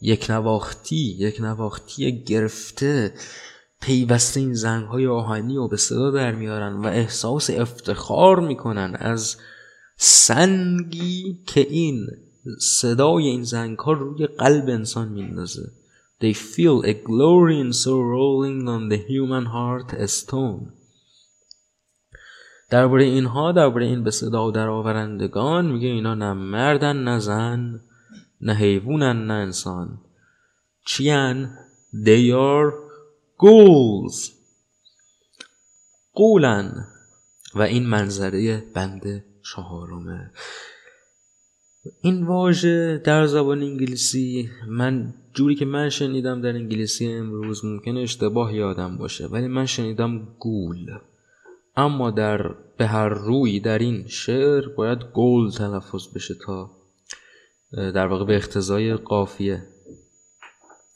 یک 0.00 0.30
نواختی 0.30 1.16
یک 1.18 1.40
نواختی 1.40 2.24
گرفته 2.24 3.14
پیوسته 3.80 4.40
این 4.40 4.54
زنگ 4.54 4.84
های 4.84 5.06
آهنی 5.06 5.56
رو 5.56 5.68
به 5.68 5.76
صدا 5.76 6.10
در 6.10 6.32
میارن 6.32 6.72
و 6.72 6.86
احساس 6.86 7.50
افتخار 7.50 8.40
می‌کنن 8.40 8.96
از 9.00 9.36
سنگی 10.02 11.38
که 11.46 11.60
این 11.60 12.06
صدای 12.60 13.26
این 13.26 13.42
زنگ 13.42 13.78
ها 13.78 13.92
روی 13.92 14.26
قلب 14.26 14.68
انسان 14.68 15.08
میندازه. 15.08 15.72
They 16.22 16.34
feel 16.34 16.84
a 16.84 16.92
glory 16.92 17.60
in 17.60 17.72
so 17.72 17.94
rolling 18.14 18.68
on 18.68 18.88
the 18.88 18.96
human 18.96 19.46
heart 19.46 19.92
a 19.92 20.06
stone. 20.08 20.72
درباره 22.70 23.04
اینها 23.04 23.52
درباره 23.52 23.86
این 23.86 24.04
به 24.04 24.10
صدا 24.10 24.50
در 24.50 24.68
آورندگان 24.68 25.66
میگه 25.70 25.88
اینا 25.88 26.14
نه 26.14 26.32
مردن 26.32 26.96
نه 26.96 27.18
زن 27.18 27.80
نه 28.40 28.54
حیوانن 28.54 29.26
نه 29.26 29.34
انسان. 29.34 29.98
چیان؟ 30.86 31.56
They 32.04 32.32
are 32.32 32.72
ghouls. 33.38 34.30
قولن. 36.12 36.86
و 37.54 37.62
این 37.62 37.86
منظره 37.86 38.64
بند 38.74 39.24
چهارمه 39.42 40.30
این 42.02 42.26
واژه 42.26 43.02
در 43.04 43.26
زبان 43.26 43.62
انگلیسی 43.62 44.50
من 44.68 45.14
جوری 45.34 45.54
که 45.54 45.64
من 45.64 45.88
شنیدم 45.88 46.40
در 46.40 46.48
انگلیسی 46.48 47.12
امروز 47.12 47.64
ممکنه 47.64 48.00
اشتباه 48.00 48.54
یادم 48.54 48.96
باشه 48.96 49.26
ولی 49.26 49.46
من 49.46 49.66
شنیدم 49.66 50.28
گول. 50.38 50.98
اما 51.76 52.10
در 52.10 52.54
به 52.78 52.86
هر 52.86 53.08
روی 53.08 53.60
در 53.60 53.78
این 53.78 54.06
شعر 54.08 54.68
باید 54.68 54.98
گول 55.14 55.50
تلفظ 55.50 56.08
بشه 56.14 56.34
تا 56.34 56.70
در 57.72 58.06
واقع 58.06 58.24
به 58.24 58.36
اختزای 58.36 58.94
قافیه. 58.94 59.62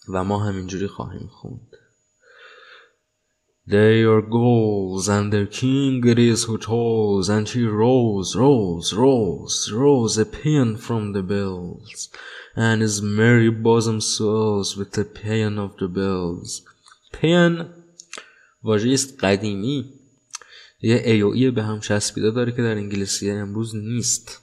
و 0.08 0.24
ما 0.24 0.38
همینجوری 0.38 0.86
خواهیم 0.86 1.28
خوند. 1.32 1.76
They 3.67 4.01
are 4.01 4.21
goals, 4.21 5.07
and 5.07 5.31
their 5.31 5.45
king 5.45 6.03
it 6.07 6.17
is 6.17 6.45
who 6.45 6.57
tolls, 6.57 7.29
and 7.29 7.47
he 7.47 7.63
rolls, 7.65 8.35
rolls, 8.35 8.93
rolls, 8.93 9.71
rolls 9.71 10.17
a 10.17 10.25
paean 10.25 10.75
from 10.75 11.13
the 11.13 11.21
bells, 11.21 12.09
and 12.55 12.81
his 12.81 13.01
merry 13.01 13.51
bosom 13.51 14.01
swells 14.01 14.75
with 14.75 14.93
the 14.93 15.05
paean 15.05 15.59
of 15.59 15.77
the 15.77 15.87
bells. 15.87 16.63
paean 17.13 17.53
واژه 18.63 18.89
است 18.93 19.23
قدیمی 19.23 19.93
یه 20.81 21.01
ای 21.05 21.21
و 21.21 21.27
ای 21.27 21.51
به 21.51 21.63
هم 21.63 21.79
چسبیده 21.79 22.31
داره 22.31 22.51
که 22.51 22.61
در 22.61 22.75
انگلیسی 22.75 23.31
امروز 23.31 23.75
نیست 23.75 24.41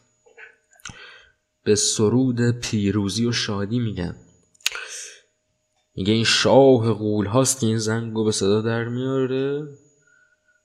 به 1.65 1.75
سرود 1.75 2.51
پیروزی 2.51 3.27
و 3.27 3.33
شادی 3.33 3.79
میگن 3.79 4.17
میگه 5.96 6.14
این 6.14 6.24
شاه 6.24 6.94
غول 6.94 7.26
هاست 7.26 7.60
که 7.60 7.68
این 7.68 7.78
زنگ 7.78 8.14
رو 8.14 8.24
به 8.24 8.32
صدا 8.32 8.62
در 8.62 8.84
میاره 8.84 9.68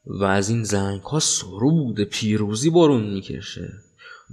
و 0.07 0.25
از 0.25 0.49
این 0.49 0.65
زنگ 0.65 1.01
ها 1.01 1.21
سرود 1.21 2.01
پیروزی 2.01 2.71
برون 2.71 3.11
می‌کشه 3.15 3.73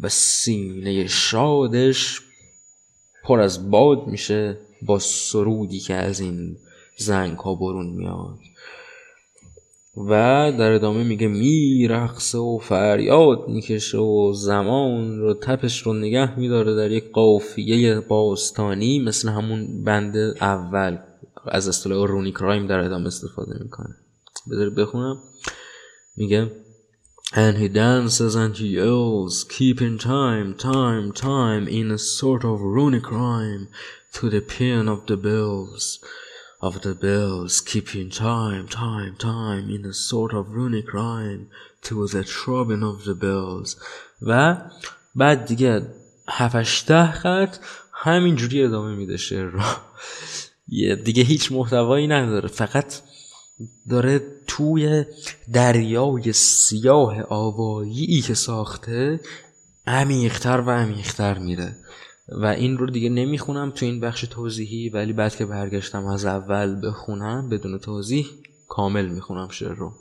و 0.02 0.10
سینه 0.10 1.08
شادش 1.08 2.22
پر 3.24 3.40
از 3.40 3.72
باد 3.72 4.08
میشه 4.08 4.58
با 4.82 5.00
سرودی 5.00 5.80
که 5.80 5.94
از 5.94 6.20
این 6.20 6.58
زنگ 6.98 7.38
ها 7.38 7.56
برون 7.56 7.86
میاد. 7.86 8.40
و 9.98 10.12
در 10.60 10.72
ادامه 10.72 11.04
میگه 11.04 11.28
میرقصه 11.28 12.38
و 12.38 12.58
فریاد 12.58 13.48
می‌کشه 13.48 13.98
و 13.98 14.34
زمان 14.34 15.20
رو 15.20 15.34
تپش 15.34 15.82
رو 15.82 15.94
نگه 15.94 16.40
میداره 16.40 16.76
در 16.76 16.92
یک 16.92 17.12
قافیه 17.12 18.00
باستانی 18.00 19.00
مثل 19.00 19.30
همون 19.30 19.84
بند 19.84 20.18
اول. 20.42 20.98
از 21.46 21.68
اصطلاح 21.68 22.08
رونی 22.08 22.32
کرایم 22.32 22.68
در 22.68 22.80
ادامه 22.80 23.08
استفاده 23.08 23.64
می‌کنه. 23.64 23.96
بذارید 24.52 24.76
بخونم. 24.76 25.18
میگه 26.16 26.52
And 27.34 27.58
he 27.58 27.68
dances 27.68 28.36
and 28.36 28.56
he 28.58 28.68
yells, 28.68 29.44
keeping 29.44 29.98
time, 29.98 30.54
time, 30.54 31.12
time 31.12 31.68
in 31.68 31.90
a 31.90 31.98
sort 31.98 32.44
of 32.46 32.62
runic 32.62 33.10
rhyme 33.10 33.70
to 34.16 34.30
the 34.30 34.42
pain 34.42 34.88
of 34.88 35.08
the 35.08 35.18
bells, 35.18 36.00
of 36.68 36.74
the 36.86 36.96
bells, 37.08 37.54
keeping 37.72 38.10
time, 38.10 38.66
time, 38.70 39.14
time 39.32 39.66
in 39.76 39.84
a 39.86 39.94
sort 40.10 40.32
of 40.40 40.44
runic 40.58 40.88
rhyme 40.94 41.44
to 41.88 42.08
the 42.14 42.24
throbbing 42.24 42.84
of 42.92 42.98
the 43.08 43.16
bells 43.26 43.76
و 44.22 44.58
بعد 45.16 45.46
دیگه 45.46 45.82
هفشته 46.30 47.12
خط 47.12 47.58
همینجوری 47.94 48.64
ادامه 48.64 48.96
میده 48.96 49.18
شعر 49.18 49.46
رو. 49.46 49.62
دیگه 50.96 51.24
هیچ 51.24 51.52
محتوایی 51.52 52.08
نداره 52.08 52.50
فقط 52.50 52.94
داره 53.90 54.22
توی 54.48 55.06
دریای 55.54 56.34
سیاه 56.34 57.22
آوایی 57.22 58.22
که 58.22 58.34
ساخته 58.34 59.20
عمیقتر 59.88 60.62
و 60.62 60.70
عمیقتر 60.70 61.38
میره. 61.38 61.76
و 62.28 62.46
این 62.46 62.78
رو 62.78 62.90
دیگه 62.90 63.10
نمی‌خونم 63.10 63.72
تو 63.72 63.86
این 63.86 64.00
بخش 64.00 64.22
توضیحی 64.22 64.90
ولی 64.90 65.14
بعد 65.14 65.36
که 65.36 65.46
برگشتم 65.46 66.06
از 66.06 66.26
اول 66.26 66.88
بخونم 66.88 67.50
بدون 67.50 67.78
توضیح 67.78 68.28
کامل 68.68 69.10
می‌خونم 69.10 69.50
شعر 69.50 69.74
رو. 69.74 69.94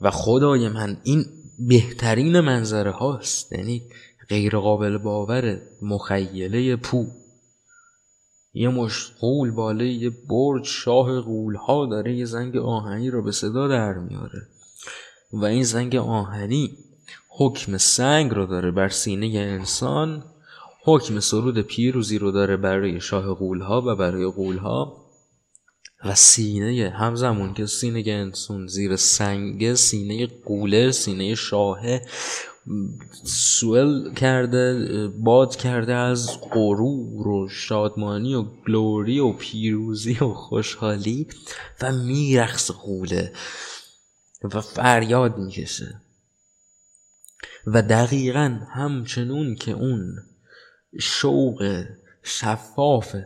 و 0.00 0.10
خدای 0.10 0.68
من 0.68 1.00
این 1.04 1.24
بهترین 1.58 2.40
منظره 2.40 2.90
هاست 2.90 3.52
یعنی 3.52 3.82
غیر 4.28 4.58
قابل 4.58 4.98
باور 4.98 5.60
مخیله 5.82 6.76
پو. 6.76 7.06
یه 8.54 8.68
مشت 8.68 9.12
قول 9.20 9.50
باله 9.50 9.86
یه 9.86 10.10
برج 10.28 10.64
شاه 10.64 11.20
قول 11.20 11.54
ها 11.54 11.86
داره 11.86 12.16
یه 12.16 12.24
زنگ 12.24 12.56
آهنی 12.56 13.10
رو 13.10 13.22
به 13.22 13.32
صدا 13.32 13.68
در 13.68 13.92
میاره. 13.92 14.48
و 15.32 15.44
این 15.44 15.62
زنگ 15.62 15.96
آهنی 15.96 16.78
حکم 17.36 17.76
سنگ 17.76 18.30
رو 18.30 18.46
داره 18.46 18.70
بر 18.70 18.88
سینه 18.88 19.38
انسان 19.38 20.24
حکم 20.84 21.20
سرود 21.20 21.60
پیروزی 21.60 22.18
رو 22.18 22.30
داره 22.30 22.56
برای 22.56 23.00
شاه 23.00 23.34
قول 23.34 23.60
ها 23.60 23.82
و 23.86 23.96
برای 23.96 24.26
قول 24.26 24.58
ها 24.58 25.04
و 26.04 26.14
سینه 26.14 26.90
همزمان 26.90 27.54
که 27.54 27.66
سینه 27.66 28.04
انسان 28.06 28.66
زیر 28.66 28.96
سنگ 28.96 29.74
سینه 29.74 30.26
قوله 30.26 30.90
سینه 30.90 31.34
شاهه 31.34 32.02
سوئل 33.24 34.14
کرده 34.14 35.08
باد 35.08 35.56
کرده 35.56 35.94
از 35.94 36.40
غرور 36.50 37.28
و 37.28 37.48
شادمانی 37.48 38.34
و 38.34 38.42
گلوری 38.42 39.20
و 39.20 39.32
پیروزی 39.32 40.18
و 40.20 40.28
خوشحالی 40.28 41.26
و 41.82 41.92
میرخص 41.92 42.70
قوله 42.70 43.32
و 44.54 44.60
فریاد 44.60 45.38
می‌کشه. 45.38 46.03
و 47.66 47.82
دقیقا 47.82 48.60
همچنون 48.70 49.54
که 49.54 49.72
اون 49.72 50.16
شوق 51.00 51.84
شفاف 52.22 53.16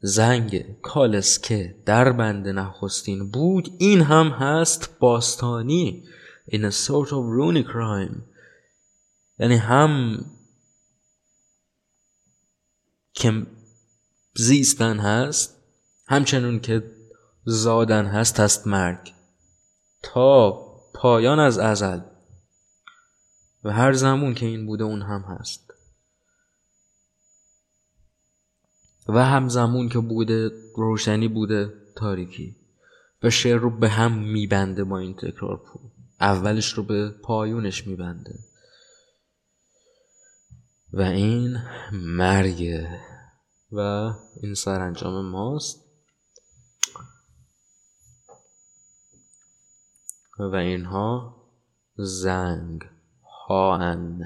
زنگ 0.00 0.80
کالسکه 0.82 1.82
در 1.86 2.12
بند 2.12 2.48
نخستین 2.48 3.30
بود 3.30 3.68
این 3.78 4.00
هم 4.02 4.26
هست 4.26 4.98
باستانی 4.98 6.04
in 6.50 6.64
a 6.64 6.70
sort 6.70 7.08
of 7.08 7.22
runic 7.38 7.66
crime 7.66 8.20
یعنی 9.38 9.56
هم 9.56 10.24
که 13.12 13.46
زیستن 14.34 14.98
هست 14.98 15.56
همچنون 16.06 16.60
که 16.60 16.82
زادن 17.44 18.06
هست 18.06 18.40
هست 18.40 18.66
مرگ. 18.66 19.12
تا 20.02 20.50
پایان 20.94 21.38
از 21.38 21.58
ازل. 21.58 22.00
و 23.64 23.72
هر 23.72 23.92
زمون 23.92 24.34
که 24.34 24.46
این 24.46 24.66
بوده 24.66 24.84
اون 24.84 25.02
هم 25.02 25.20
هست. 25.20 25.70
و 29.08 29.24
هم 29.24 29.48
زمون 29.48 29.88
که 29.88 29.98
بوده 29.98 30.50
روشنی 30.76 31.28
بوده 31.28 31.72
تاریکی. 31.96 32.56
و 33.22 33.30
شعر 33.30 33.56
رو 33.58 33.70
به 33.70 33.88
هم 33.88 34.18
میبنده 34.18 34.84
با 34.84 34.98
این 34.98 35.14
تکرار 35.14 35.56
پو 35.56 35.80
اولش 36.20 36.72
رو 36.72 36.82
به 36.82 37.10
پایونش 37.10 37.86
میبنده. 37.86 38.38
و 40.92 41.00
این 41.00 41.58
مرگه 41.92 43.00
و 43.72 43.78
این 44.42 44.54
سرانجام 44.54 45.24
ماست. 45.24 45.84
و 50.38 50.54
اینها 50.54 51.36
زنگ. 51.96 52.99
هان 53.50 54.22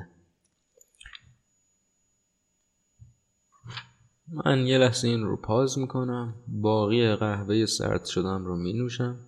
من 4.29 4.67
یه 4.67 4.79
لحظه 4.79 5.09
این 5.09 5.25
رو 5.25 5.37
پاز 5.37 5.79
می‌کنم. 5.79 6.35
باقی 6.49 7.17
قهوه 7.17 7.67
سرد 7.67 8.05
شدم 8.05 8.45
رو 8.45 8.57
می 8.57 8.73
نوشم 8.73 9.21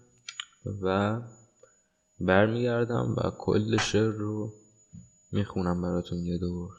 و 0.83 1.21
برمیگردم 2.21 3.15
و 3.17 3.31
کل 3.39 3.77
شعر 3.77 4.11
رو 4.11 4.53
می‌خونم 5.33 5.83
براتون 5.83 6.19
یه 6.19 6.39
دور. 6.39 6.71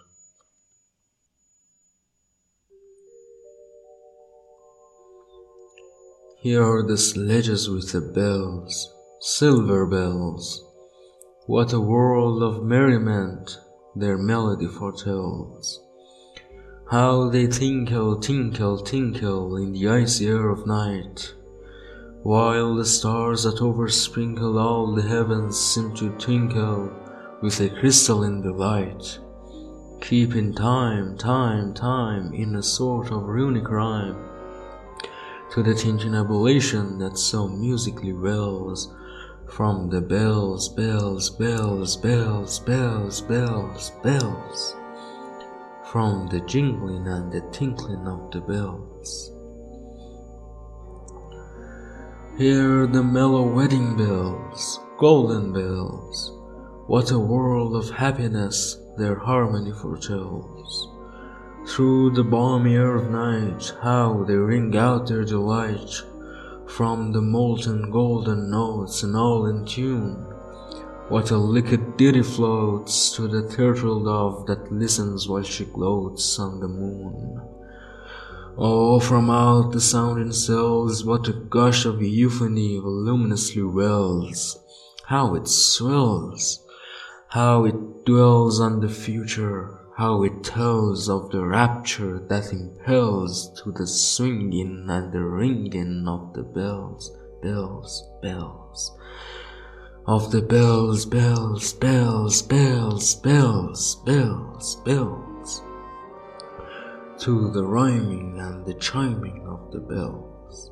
Here 6.44 6.64
are 6.64 6.84
the 6.88 6.98
sledges 6.98 7.68
with 7.68 7.92
the 7.92 8.02
bells, 8.16 8.76
silver 9.22 9.86
bells. 9.92 10.67
What 11.48 11.72
a 11.72 11.80
world 11.80 12.44
of 12.44 12.66
merriment 12.66 13.58
their 13.96 14.18
melody 14.18 14.68
foretells. 14.68 15.82
How 16.92 17.30
they 17.30 17.48
tinkle, 17.48 18.20
tinkle, 18.20 18.80
tinkle 18.80 19.56
in 19.56 19.72
the 19.72 19.88
icy 19.88 20.28
air 20.28 20.50
of 20.50 20.68
night, 20.68 21.34
while 22.22 22.76
the 22.76 22.84
stars 22.84 23.44
that 23.44 23.62
oversprinkle 23.62 24.60
all 24.60 24.94
the 24.94 25.04
heavens 25.04 25.58
seem 25.58 25.96
to 25.96 26.10
twinkle 26.18 26.92
with 27.42 27.62
a 27.62 27.70
crystalline 27.70 28.42
delight, 28.42 29.18
keeping 30.02 30.54
time, 30.54 31.18
time, 31.18 31.74
time 31.74 32.34
in 32.34 32.58
a 32.58 32.62
sort 32.62 33.10
of 33.10 33.24
runic 33.24 33.70
rhyme 33.70 34.18
to 35.54 35.64
the 35.64 35.72
tintinnabulation 35.72 37.00
that 37.00 37.18
so 37.18 37.48
musically 37.48 38.12
wells 38.12 38.94
from 39.50 39.90
the 39.90 40.02
bells, 40.02 40.70
bells, 40.70 41.30
bells, 41.30 41.96
bells, 41.98 42.60
bells, 42.60 43.22
bells, 43.22 43.92
bells, 44.04 44.76
from 45.92 46.28
the 46.28 46.42
jingling 46.42 47.08
and 47.08 47.32
the 47.32 47.42
tinkling 47.52 48.08
of 48.08 48.30
the 48.32 48.42
bells. 48.42 49.32
Hear 52.38 52.86
the 52.86 53.04
mellow 53.04 53.52
wedding 53.52 53.98
bells, 53.98 54.80
golden 55.00 55.54
bells, 55.54 56.34
what 56.88 57.12
a 57.12 57.18
world 57.18 57.76
of 57.76 57.90
happiness 57.90 58.78
their 58.98 59.16
harmony 59.16 59.72
foretells. 59.72 60.90
Through 61.68 62.12
the 62.12 62.24
balmy 62.24 62.76
air 62.76 62.96
of 62.96 63.10
night, 63.10 63.74
how 63.82 64.24
they 64.24 64.36
ring 64.36 64.76
out 64.78 65.08
their 65.08 65.24
delight 65.24 66.02
from 66.68 67.12
the 67.12 67.22
molten 67.22 67.90
golden 67.90 68.52
notes 68.52 69.04
and 69.04 69.16
all 69.16 69.46
in 69.46 69.66
tune. 69.66 70.16
What 71.10 71.32
a 71.32 71.38
liquid 71.38 71.96
ditty 71.96 72.22
floats 72.22 73.16
to 73.16 73.28
the 73.28 73.48
turtle 73.48 74.04
dove 74.04 74.46
that 74.48 74.72
listens 74.72 75.30
while 75.30 75.44
she 75.44 75.64
gloats 75.66 76.38
on 76.38 76.60
the 76.60 76.68
moon. 76.68 77.42
Oh, 78.58 79.00
from 79.00 79.30
out 79.30 79.72
the 79.72 79.80
sounding 79.80 80.34
cells, 80.34 81.06
what 81.06 81.28
a 81.28 81.34
gush 81.34 81.86
of 81.86 82.02
euphony 82.02 82.78
voluminously 82.78 83.64
wells. 83.64 84.60
How 85.06 85.36
it 85.36 85.48
swells, 85.48 86.66
how 87.30 87.66
it 87.66 88.06
dwells 88.06 88.60
on 88.60 88.82
the 88.82 88.90
future, 88.90 89.77
how 89.98 90.22
it 90.22 90.44
tells 90.44 91.10
of 91.10 91.32
the 91.32 91.44
rapture 91.44 92.20
that 92.30 92.54
impels 92.54 93.52
to 93.60 93.72
the 93.72 93.88
swinging 93.88 94.86
and 94.88 95.12
the 95.12 95.24
ringing 95.24 96.08
of 96.08 96.32
the 96.34 96.44
bells, 96.44 97.18
bells, 97.42 98.08
bells. 98.22 98.96
Of 100.06 100.32
the 100.32 100.44
bells, 100.44 101.04
bells, 101.04 101.74
bells, 101.74 102.44
bells, 102.44 103.16
bells, 103.16 103.96
bells, 104.06 104.76
bells. 104.86 105.64
To 107.22 107.50
the 107.52 107.66
rhyming 107.66 108.40
and 108.40 108.64
the 108.68 108.76
chiming 108.76 109.48
of 109.48 109.72
the 109.72 109.80
bells. 109.80 110.70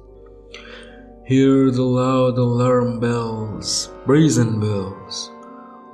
Hear 1.26 1.72
the 1.72 1.82
loud 1.82 2.38
alarm 2.38 3.00
bells, 3.00 3.90
brazen 4.06 4.60
bells. 4.60 5.32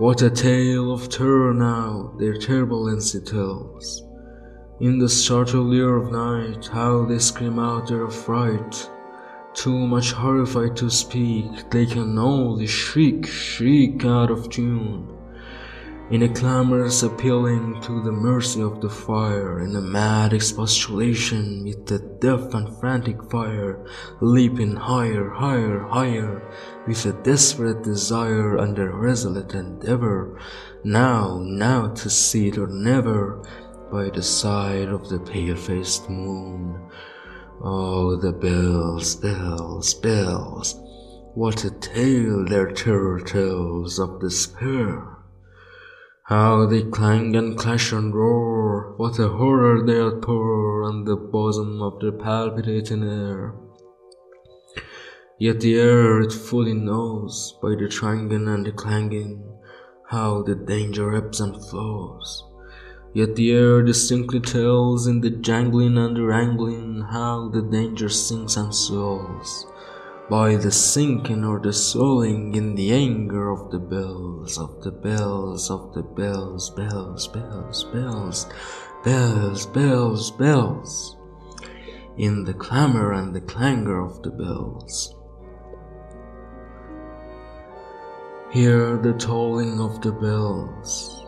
What 0.01 0.23
a 0.23 0.31
tale 0.31 0.91
of 0.91 1.09
terror 1.09 1.53
now 1.53 2.15
their 2.17 2.33
turbulency 2.33 3.23
tells. 3.23 4.01
In 4.79 4.97
the 4.97 5.07
startled 5.07 5.71
ear 5.75 5.95
of 5.95 6.11
night, 6.11 6.65
how 6.65 7.05
they 7.05 7.19
scream 7.19 7.59
out 7.59 7.87
their 7.87 8.07
affright. 8.07 8.89
Too 9.53 9.77
much 9.85 10.13
horrified 10.13 10.75
to 10.77 10.89
speak, 10.89 11.69
they 11.69 11.85
can 11.85 12.17
only 12.17 12.65
shriek, 12.65 13.27
shriek 13.27 14.03
out 14.03 14.31
of 14.31 14.49
tune. 14.49 15.07
In 16.11 16.23
a 16.23 16.27
clamorous 16.27 17.03
appealing 17.03 17.79
to 17.83 18.01
the 18.01 18.11
mercy 18.11 18.61
of 18.61 18.81
the 18.81 18.89
fire, 18.89 19.61
in 19.61 19.73
a 19.77 19.81
mad 19.81 20.33
expostulation 20.33 21.63
with 21.63 21.85
the 21.85 21.99
deaf 21.99 22.53
and 22.53 22.77
frantic 22.81 23.23
fire, 23.31 23.85
leaping 24.19 24.75
higher, 24.75 25.29
higher, 25.29 25.79
higher, 25.87 26.43
with 26.85 27.05
a 27.05 27.13
desperate 27.13 27.83
desire 27.83 28.57
and 28.57 28.77
a 28.77 28.89
resolute 28.89 29.53
endeavor, 29.53 30.37
now, 30.83 31.39
now 31.45 31.87
to 31.93 32.09
see 32.09 32.49
it 32.49 32.57
or 32.57 32.67
never, 32.67 33.41
by 33.89 34.09
the 34.09 34.21
side 34.21 34.89
of 34.89 35.07
the 35.07 35.17
pale 35.17 35.55
faced 35.55 36.09
moon. 36.09 36.77
Oh, 37.63 38.17
the 38.17 38.33
bells, 38.33 39.15
bells, 39.15 39.93
bells, 39.93 40.77
what 41.35 41.63
a 41.63 41.71
tale 41.71 42.43
their 42.43 42.69
terror 42.69 43.21
tells 43.21 43.97
of 43.97 44.19
despair. 44.19 45.10
How 46.31 46.65
they 46.65 46.83
clang 46.83 47.35
and 47.35 47.57
clash 47.57 47.91
and 47.91 48.15
roar, 48.15 48.93
what 48.95 49.19
a 49.19 49.27
horror 49.27 49.85
they 49.85 49.99
outpour 49.99 50.81
on 50.83 51.03
the 51.03 51.17
bosom 51.17 51.81
of 51.81 51.99
the 51.99 52.13
palpitating 52.13 53.03
air. 53.03 53.53
Yet 55.37 55.59
the 55.59 55.77
air 55.77 56.21
it 56.21 56.31
fully 56.31 56.73
knows, 56.73 57.59
by 57.61 57.71
the 57.71 57.89
twanging 57.89 58.47
and 58.47 58.65
the 58.65 58.71
clanging, 58.71 59.43
how 60.07 60.43
the 60.43 60.55
danger 60.55 61.13
ebbs 61.13 61.41
and 61.41 61.53
flows. 61.65 62.45
Yet 63.13 63.35
the 63.35 63.51
air 63.51 63.81
distinctly 63.81 64.39
tells 64.39 65.07
in 65.07 65.19
the 65.19 65.31
jangling 65.31 65.97
and 65.97 66.15
the 66.15 66.23
wrangling 66.23 67.07
how 67.11 67.49
the 67.49 67.61
danger 67.61 68.07
sinks 68.07 68.55
and 68.55 68.73
swells 68.73 69.67
by 70.31 70.55
the 70.55 70.71
sinking 70.71 71.43
or 71.43 71.59
the 71.59 71.73
swelling 71.73 72.55
in 72.55 72.73
the 72.75 72.93
anger 72.93 73.49
of 73.49 73.69
the 73.69 73.77
bells, 73.77 74.57
of 74.57 74.81
the 74.81 74.89
bells, 74.89 75.69
of 75.69 75.93
the 75.93 76.01
bells, 76.01 76.69
bells, 76.69 77.27
bells, 77.27 77.83
bells, 77.91 78.47
bells, 79.03 79.65
bells, 79.65 80.31
bells, 80.31 81.17
in 82.15 82.45
the 82.45 82.53
clamor 82.53 83.11
and 83.11 83.35
the 83.35 83.41
clangor 83.41 83.99
of 83.99 84.23
the 84.23 84.31
bells. 84.31 85.13
Hear 88.53 88.97
the 89.03 89.13
tolling 89.19 89.81
of 89.81 89.99
the 89.99 90.13
bells, 90.13 91.25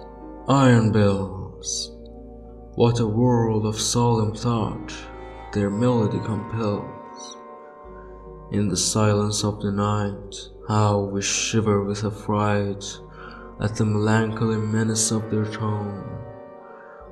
iron 0.48 0.94
bells 0.94 1.92
what 2.76 3.02
a 3.02 3.06
world 3.06 3.66
of 3.66 3.80
solemn 3.80 4.34
thought 4.34 4.94
their 5.52 5.70
melody 5.70 6.20
compels. 6.20 6.93
In 8.54 8.68
the 8.68 8.78
silence 8.78 9.44
of 9.44 9.62
the 9.62 9.72
night, 9.72 10.36
how 10.68 11.00
we 11.12 11.24
shiver 11.24 11.84
with 11.84 12.06
affright 12.06 12.86
at 13.60 13.76
the 13.76 13.84
melancholy 13.84 14.58
menace 14.58 15.10
of 15.10 15.32
their 15.32 15.46
tone. 15.46 16.04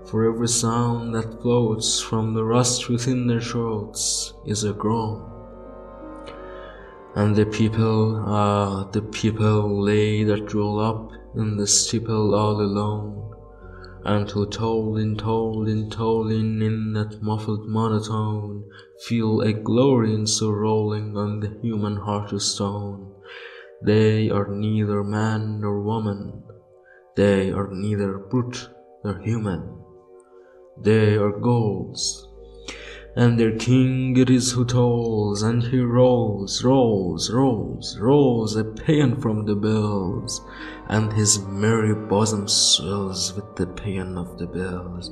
For 0.05 0.31
every 0.31 0.47
sound 0.47 1.15
that 1.15 1.41
floats 1.41 1.99
from 1.99 2.35
the 2.35 2.43
rust 2.43 2.89
within 2.89 3.25
their 3.25 3.41
throats 3.41 4.35
is 4.45 4.63
a 4.63 4.73
groan. 4.73 5.27
And 7.15 7.35
the 7.35 7.47
people, 7.47 8.23
ah, 8.23 8.83
the 8.91 9.01
people 9.01 9.81
lay 9.81 10.23
that 10.23 10.53
roll 10.53 10.79
up 10.79 11.09
in 11.35 11.57
the 11.57 11.65
steeple 11.65 12.35
all 12.35 12.61
alone 12.61 13.21
to 14.05 14.45
tolling, 14.47 15.15
tolling, 15.15 15.89
tolling 15.89 16.61
in 16.61 16.93
that 16.93 17.21
muffled 17.21 17.67
monotone, 17.67 18.63
feel 19.07 19.41
a 19.41 19.53
glory 19.53 20.13
in 20.13 20.27
so 20.27 20.51
rolling 20.51 21.17
on 21.17 21.39
the 21.39 21.59
human 21.61 21.97
heart 21.97 22.31
of 22.31 22.41
stone. 22.41 23.11
They 23.83 24.29
are 24.29 24.47
neither 24.47 25.03
man 25.03 25.61
nor 25.61 25.81
woman, 25.81 26.43
they 27.15 27.51
are 27.51 27.69
neither 27.71 28.17
brute 28.17 28.69
nor 29.03 29.19
human. 29.19 29.83
They 30.77 31.17
are 31.17 31.31
gods, 31.31 32.27
and 33.15 33.39
their 33.39 33.57
king 33.57 34.15
it 34.17 34.29
is 34.29 34.53
who 34.53 34.63
tolls, 34.63 35.41
and 35.41 35.63
he 35.63 35.79
rolls, 35.79 36.63
rolls, 36.63 37.29
rolls, 37.29 37.97
rolls 37.99 38.55
a 38.55 38.63
paean 38.63 39.19
from 39.19 39.45
the 39.45 39.55
bells, 39.55 40.41
and 40.87 41.11
his 41.11 41.39
merry 41.39 41.93
bosom 41.93 42.47
swells 42.47 43.33
with 43.33 43.55
the 43.57 43.67
paean 43.67 44.17
of 44.17 44.37
the 44.37 44.47
bells. 44.47 45.11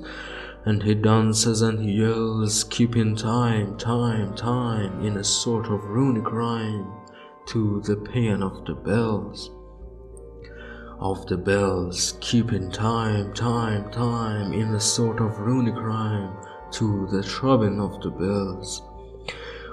And 0.65 0.83
he 0.83 0.93
dances 0.93 1.61
and 1.61 1.79
he 1.79 1.93
yells, 1.93 2.63
keeping 2.65 3.15
time, 3.15 3.77
time, 3.77 4.35
time, 4.35 5.05
in 5.05 5.17
a 5.17 5.23
sort 5.23 5.67
of 5.67 5.83
runic 5.85 6.31
rhyme 6.31 6.91
to 7.47 7.81
the 7.81 7.95
paean 7.95 8.43
of 8.43 8.65
the 8.65 8.75
bells. 8.75 9.51
Of 10.99 11.25
the 11.27 11.37
bells, 11.37 12.17
keeping 12.19 12.69
time, 12.71 13.33
time, 13.33 13.89
time, 13.89 14.53
in 14.53 14.75
a 14.75 14.79
sort 14.79 15.21
of 15.21 15.39
runic 15.39 15.75
rhyme 15.75 16.35
to 16.71 17.07
the 17.09 17.23
throbbing 17.23 17.79
of 17.79 18.01
the 18.01 18.11
bells, 18.11 18.83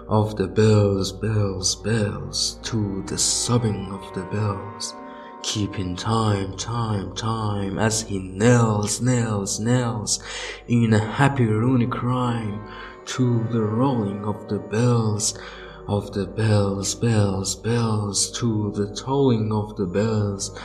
of 0.08 0.36
the 0.36 0.46
bells, 0.46 1.12
bells, 1.12 1.74
bells, 1.76 2.58
to 2.62 3.02
the 3.08 3.18
sobbing 3.18 3.92
of 3.92 4.14
the 4.14 4.24
bells, 4.30 4.94
keeping 5.42 5.96
time, 5.96 6.56
time, 6.56 7.14
time, 7.14 7.78
as 7.78 8.02
he 8.02 8.18
knells, 8.18 9.00
knells, 9.00 9.60
knells, 9.60 10.22
in 10.68 10.92
a 10.92 10.98
happy 10.98 11.46
runic 11.46 12.02
rhyme, 12.02 12.66
to 13.04 13.46
the 13.50 13.62
rolling 13.62 14.24
of 14.24 14.48
the 14.48 14.58
bells, 14.58 15.38
of 15.86 16.12
the 16.12 16.26
bells, 16.26 16.94
bells, 16.94 17.54
bells, 17.54 18.30
to 18.32 18.72
the 18.72 18.94
tolling 18.94 19.52
of 19.52 19.76
the 19.76 19.86
bells, 19.86 20.58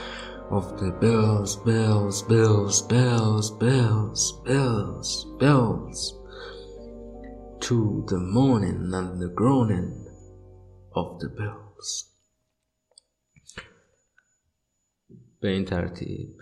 of 0.49 0.79
the 0.79 0.91
bells, 0.91 1.55
bells, 1.57 2.21
bells, 2.23 2.81
bells, 2.81 3.51
bells, 3.51 4.31
bells, 4.43 5.25
bells 5.39 6.17
to 7.61 8.03
the 8.07 8.17
moaning 8.17 8.91
and 8.93 9.21
the 9.21 9.29
groaning 9.29 10.07
of 10.95 11.19
the 11.19 11.29
bells 11.29 12.10
به 15.41 15.49
این 15.49 15.65
ترتیب. 15.65 16.41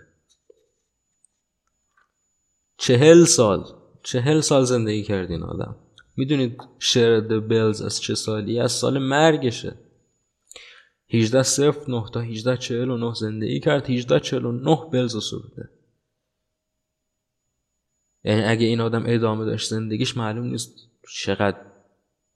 چهل 2.76 3.24
سال 3.24 3.64
چهل 4.02 4.40
سال 4.40 4.64
زندگی 4.64 5.02
کردین 5.02 5.42
آدم. 5.42 5.76
می‌دونید 6.16 6.62
شعر 6.78 7.20
د 7.20 7.48
بلز 7.48 7.82
از 7.82 8.00
چه 8.00 8.14
سالی؟ 8.14 8.60
از 8.60 8.72
سال 8.72 8.98
مرگشه. 8.98 9.76
18 11.08 11.42
صفر 11.42 11.90
9 11.90 12.04
تا 12.12 12.20
18 12.20 12.56
49 12.56 13.14
زندگی 13.14 13.60
کرد 13.60 13.90
18 13.90 14.20
49 14.20 14.76
بلز 14.92 15.14
رو 15.14 15.20
سروده. 15.20 15.70
یعنی 18.24 18.42
اگه 18.42 18.66
این 18.66 18.80
آدم 18.80 19.04
ادامه 19.06 19.44
داشت 19.44 19.70
زندگیش 19.70 20.16
معلوم 20.16 20.46
نیست 20.46 20.72
چقدر 21.14 21.60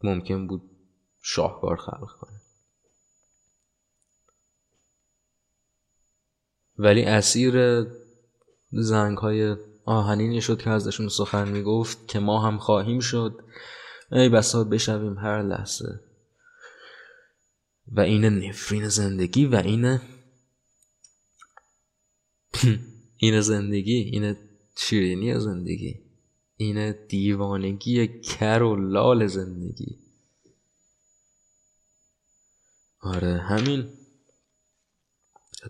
ممکن 0.02 0.46
بود 0.46 0.62
شاهکار 1.22 1.76
خلق 1.76 2.10
کنه. 2.20 2.33
ولی 6.78 7.02
اسیر 7.02 7.86
زنگ 8.72 9.18
های 9.18 9.56
آهنینی 9.84 10.40
شد 10.40 10.62
که 10.62 10.70
ازشون 10.70 11.08
سخن 11.08 11.48
می‌گفت 11.48 12.08
که 12.08 12.18
ما 12.18 12.40
هم 12.40 12.58
خواهیم 12.58 13.00
شد. 13.00 13.40
ای 14.12 14.28
بسا 14.28 14.64
بشویم 14.64 15.18
هر 15.18 15.42
لحظه. 15.42 16.00
و 17.88 18.00
این 18.00 18.24
نفرین 18.24 18.88
زندگی 18.88 19.46
و 19.46 19.56
این 19.56 19.98
این 23.16 23.40
زندگی 23.40 23.94
این 23.94 24.36
شیرینی 24.76 25.40
زندگی 25.40 26.00
این 26.56 26.94
دیوانگی 27.08 28.20
کر 28.20 28.62
و 28.62 28.76
لال 28.76 29.26
زندگی. 29.26 29.98
آره 33.00 33.38
همین. 33.38 33.88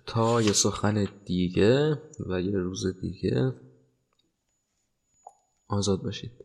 تا 0.06 0.42
یه 0.42 0.52
سخن 0.52 1.08
دیگه 1.24 2.02
و 2.26 2.40
یه 2.40 2.58
روز 2.58 3.00
دیگه 3.00 3.52
آزاد 5.68 6.02
باشید. 6.02 6.43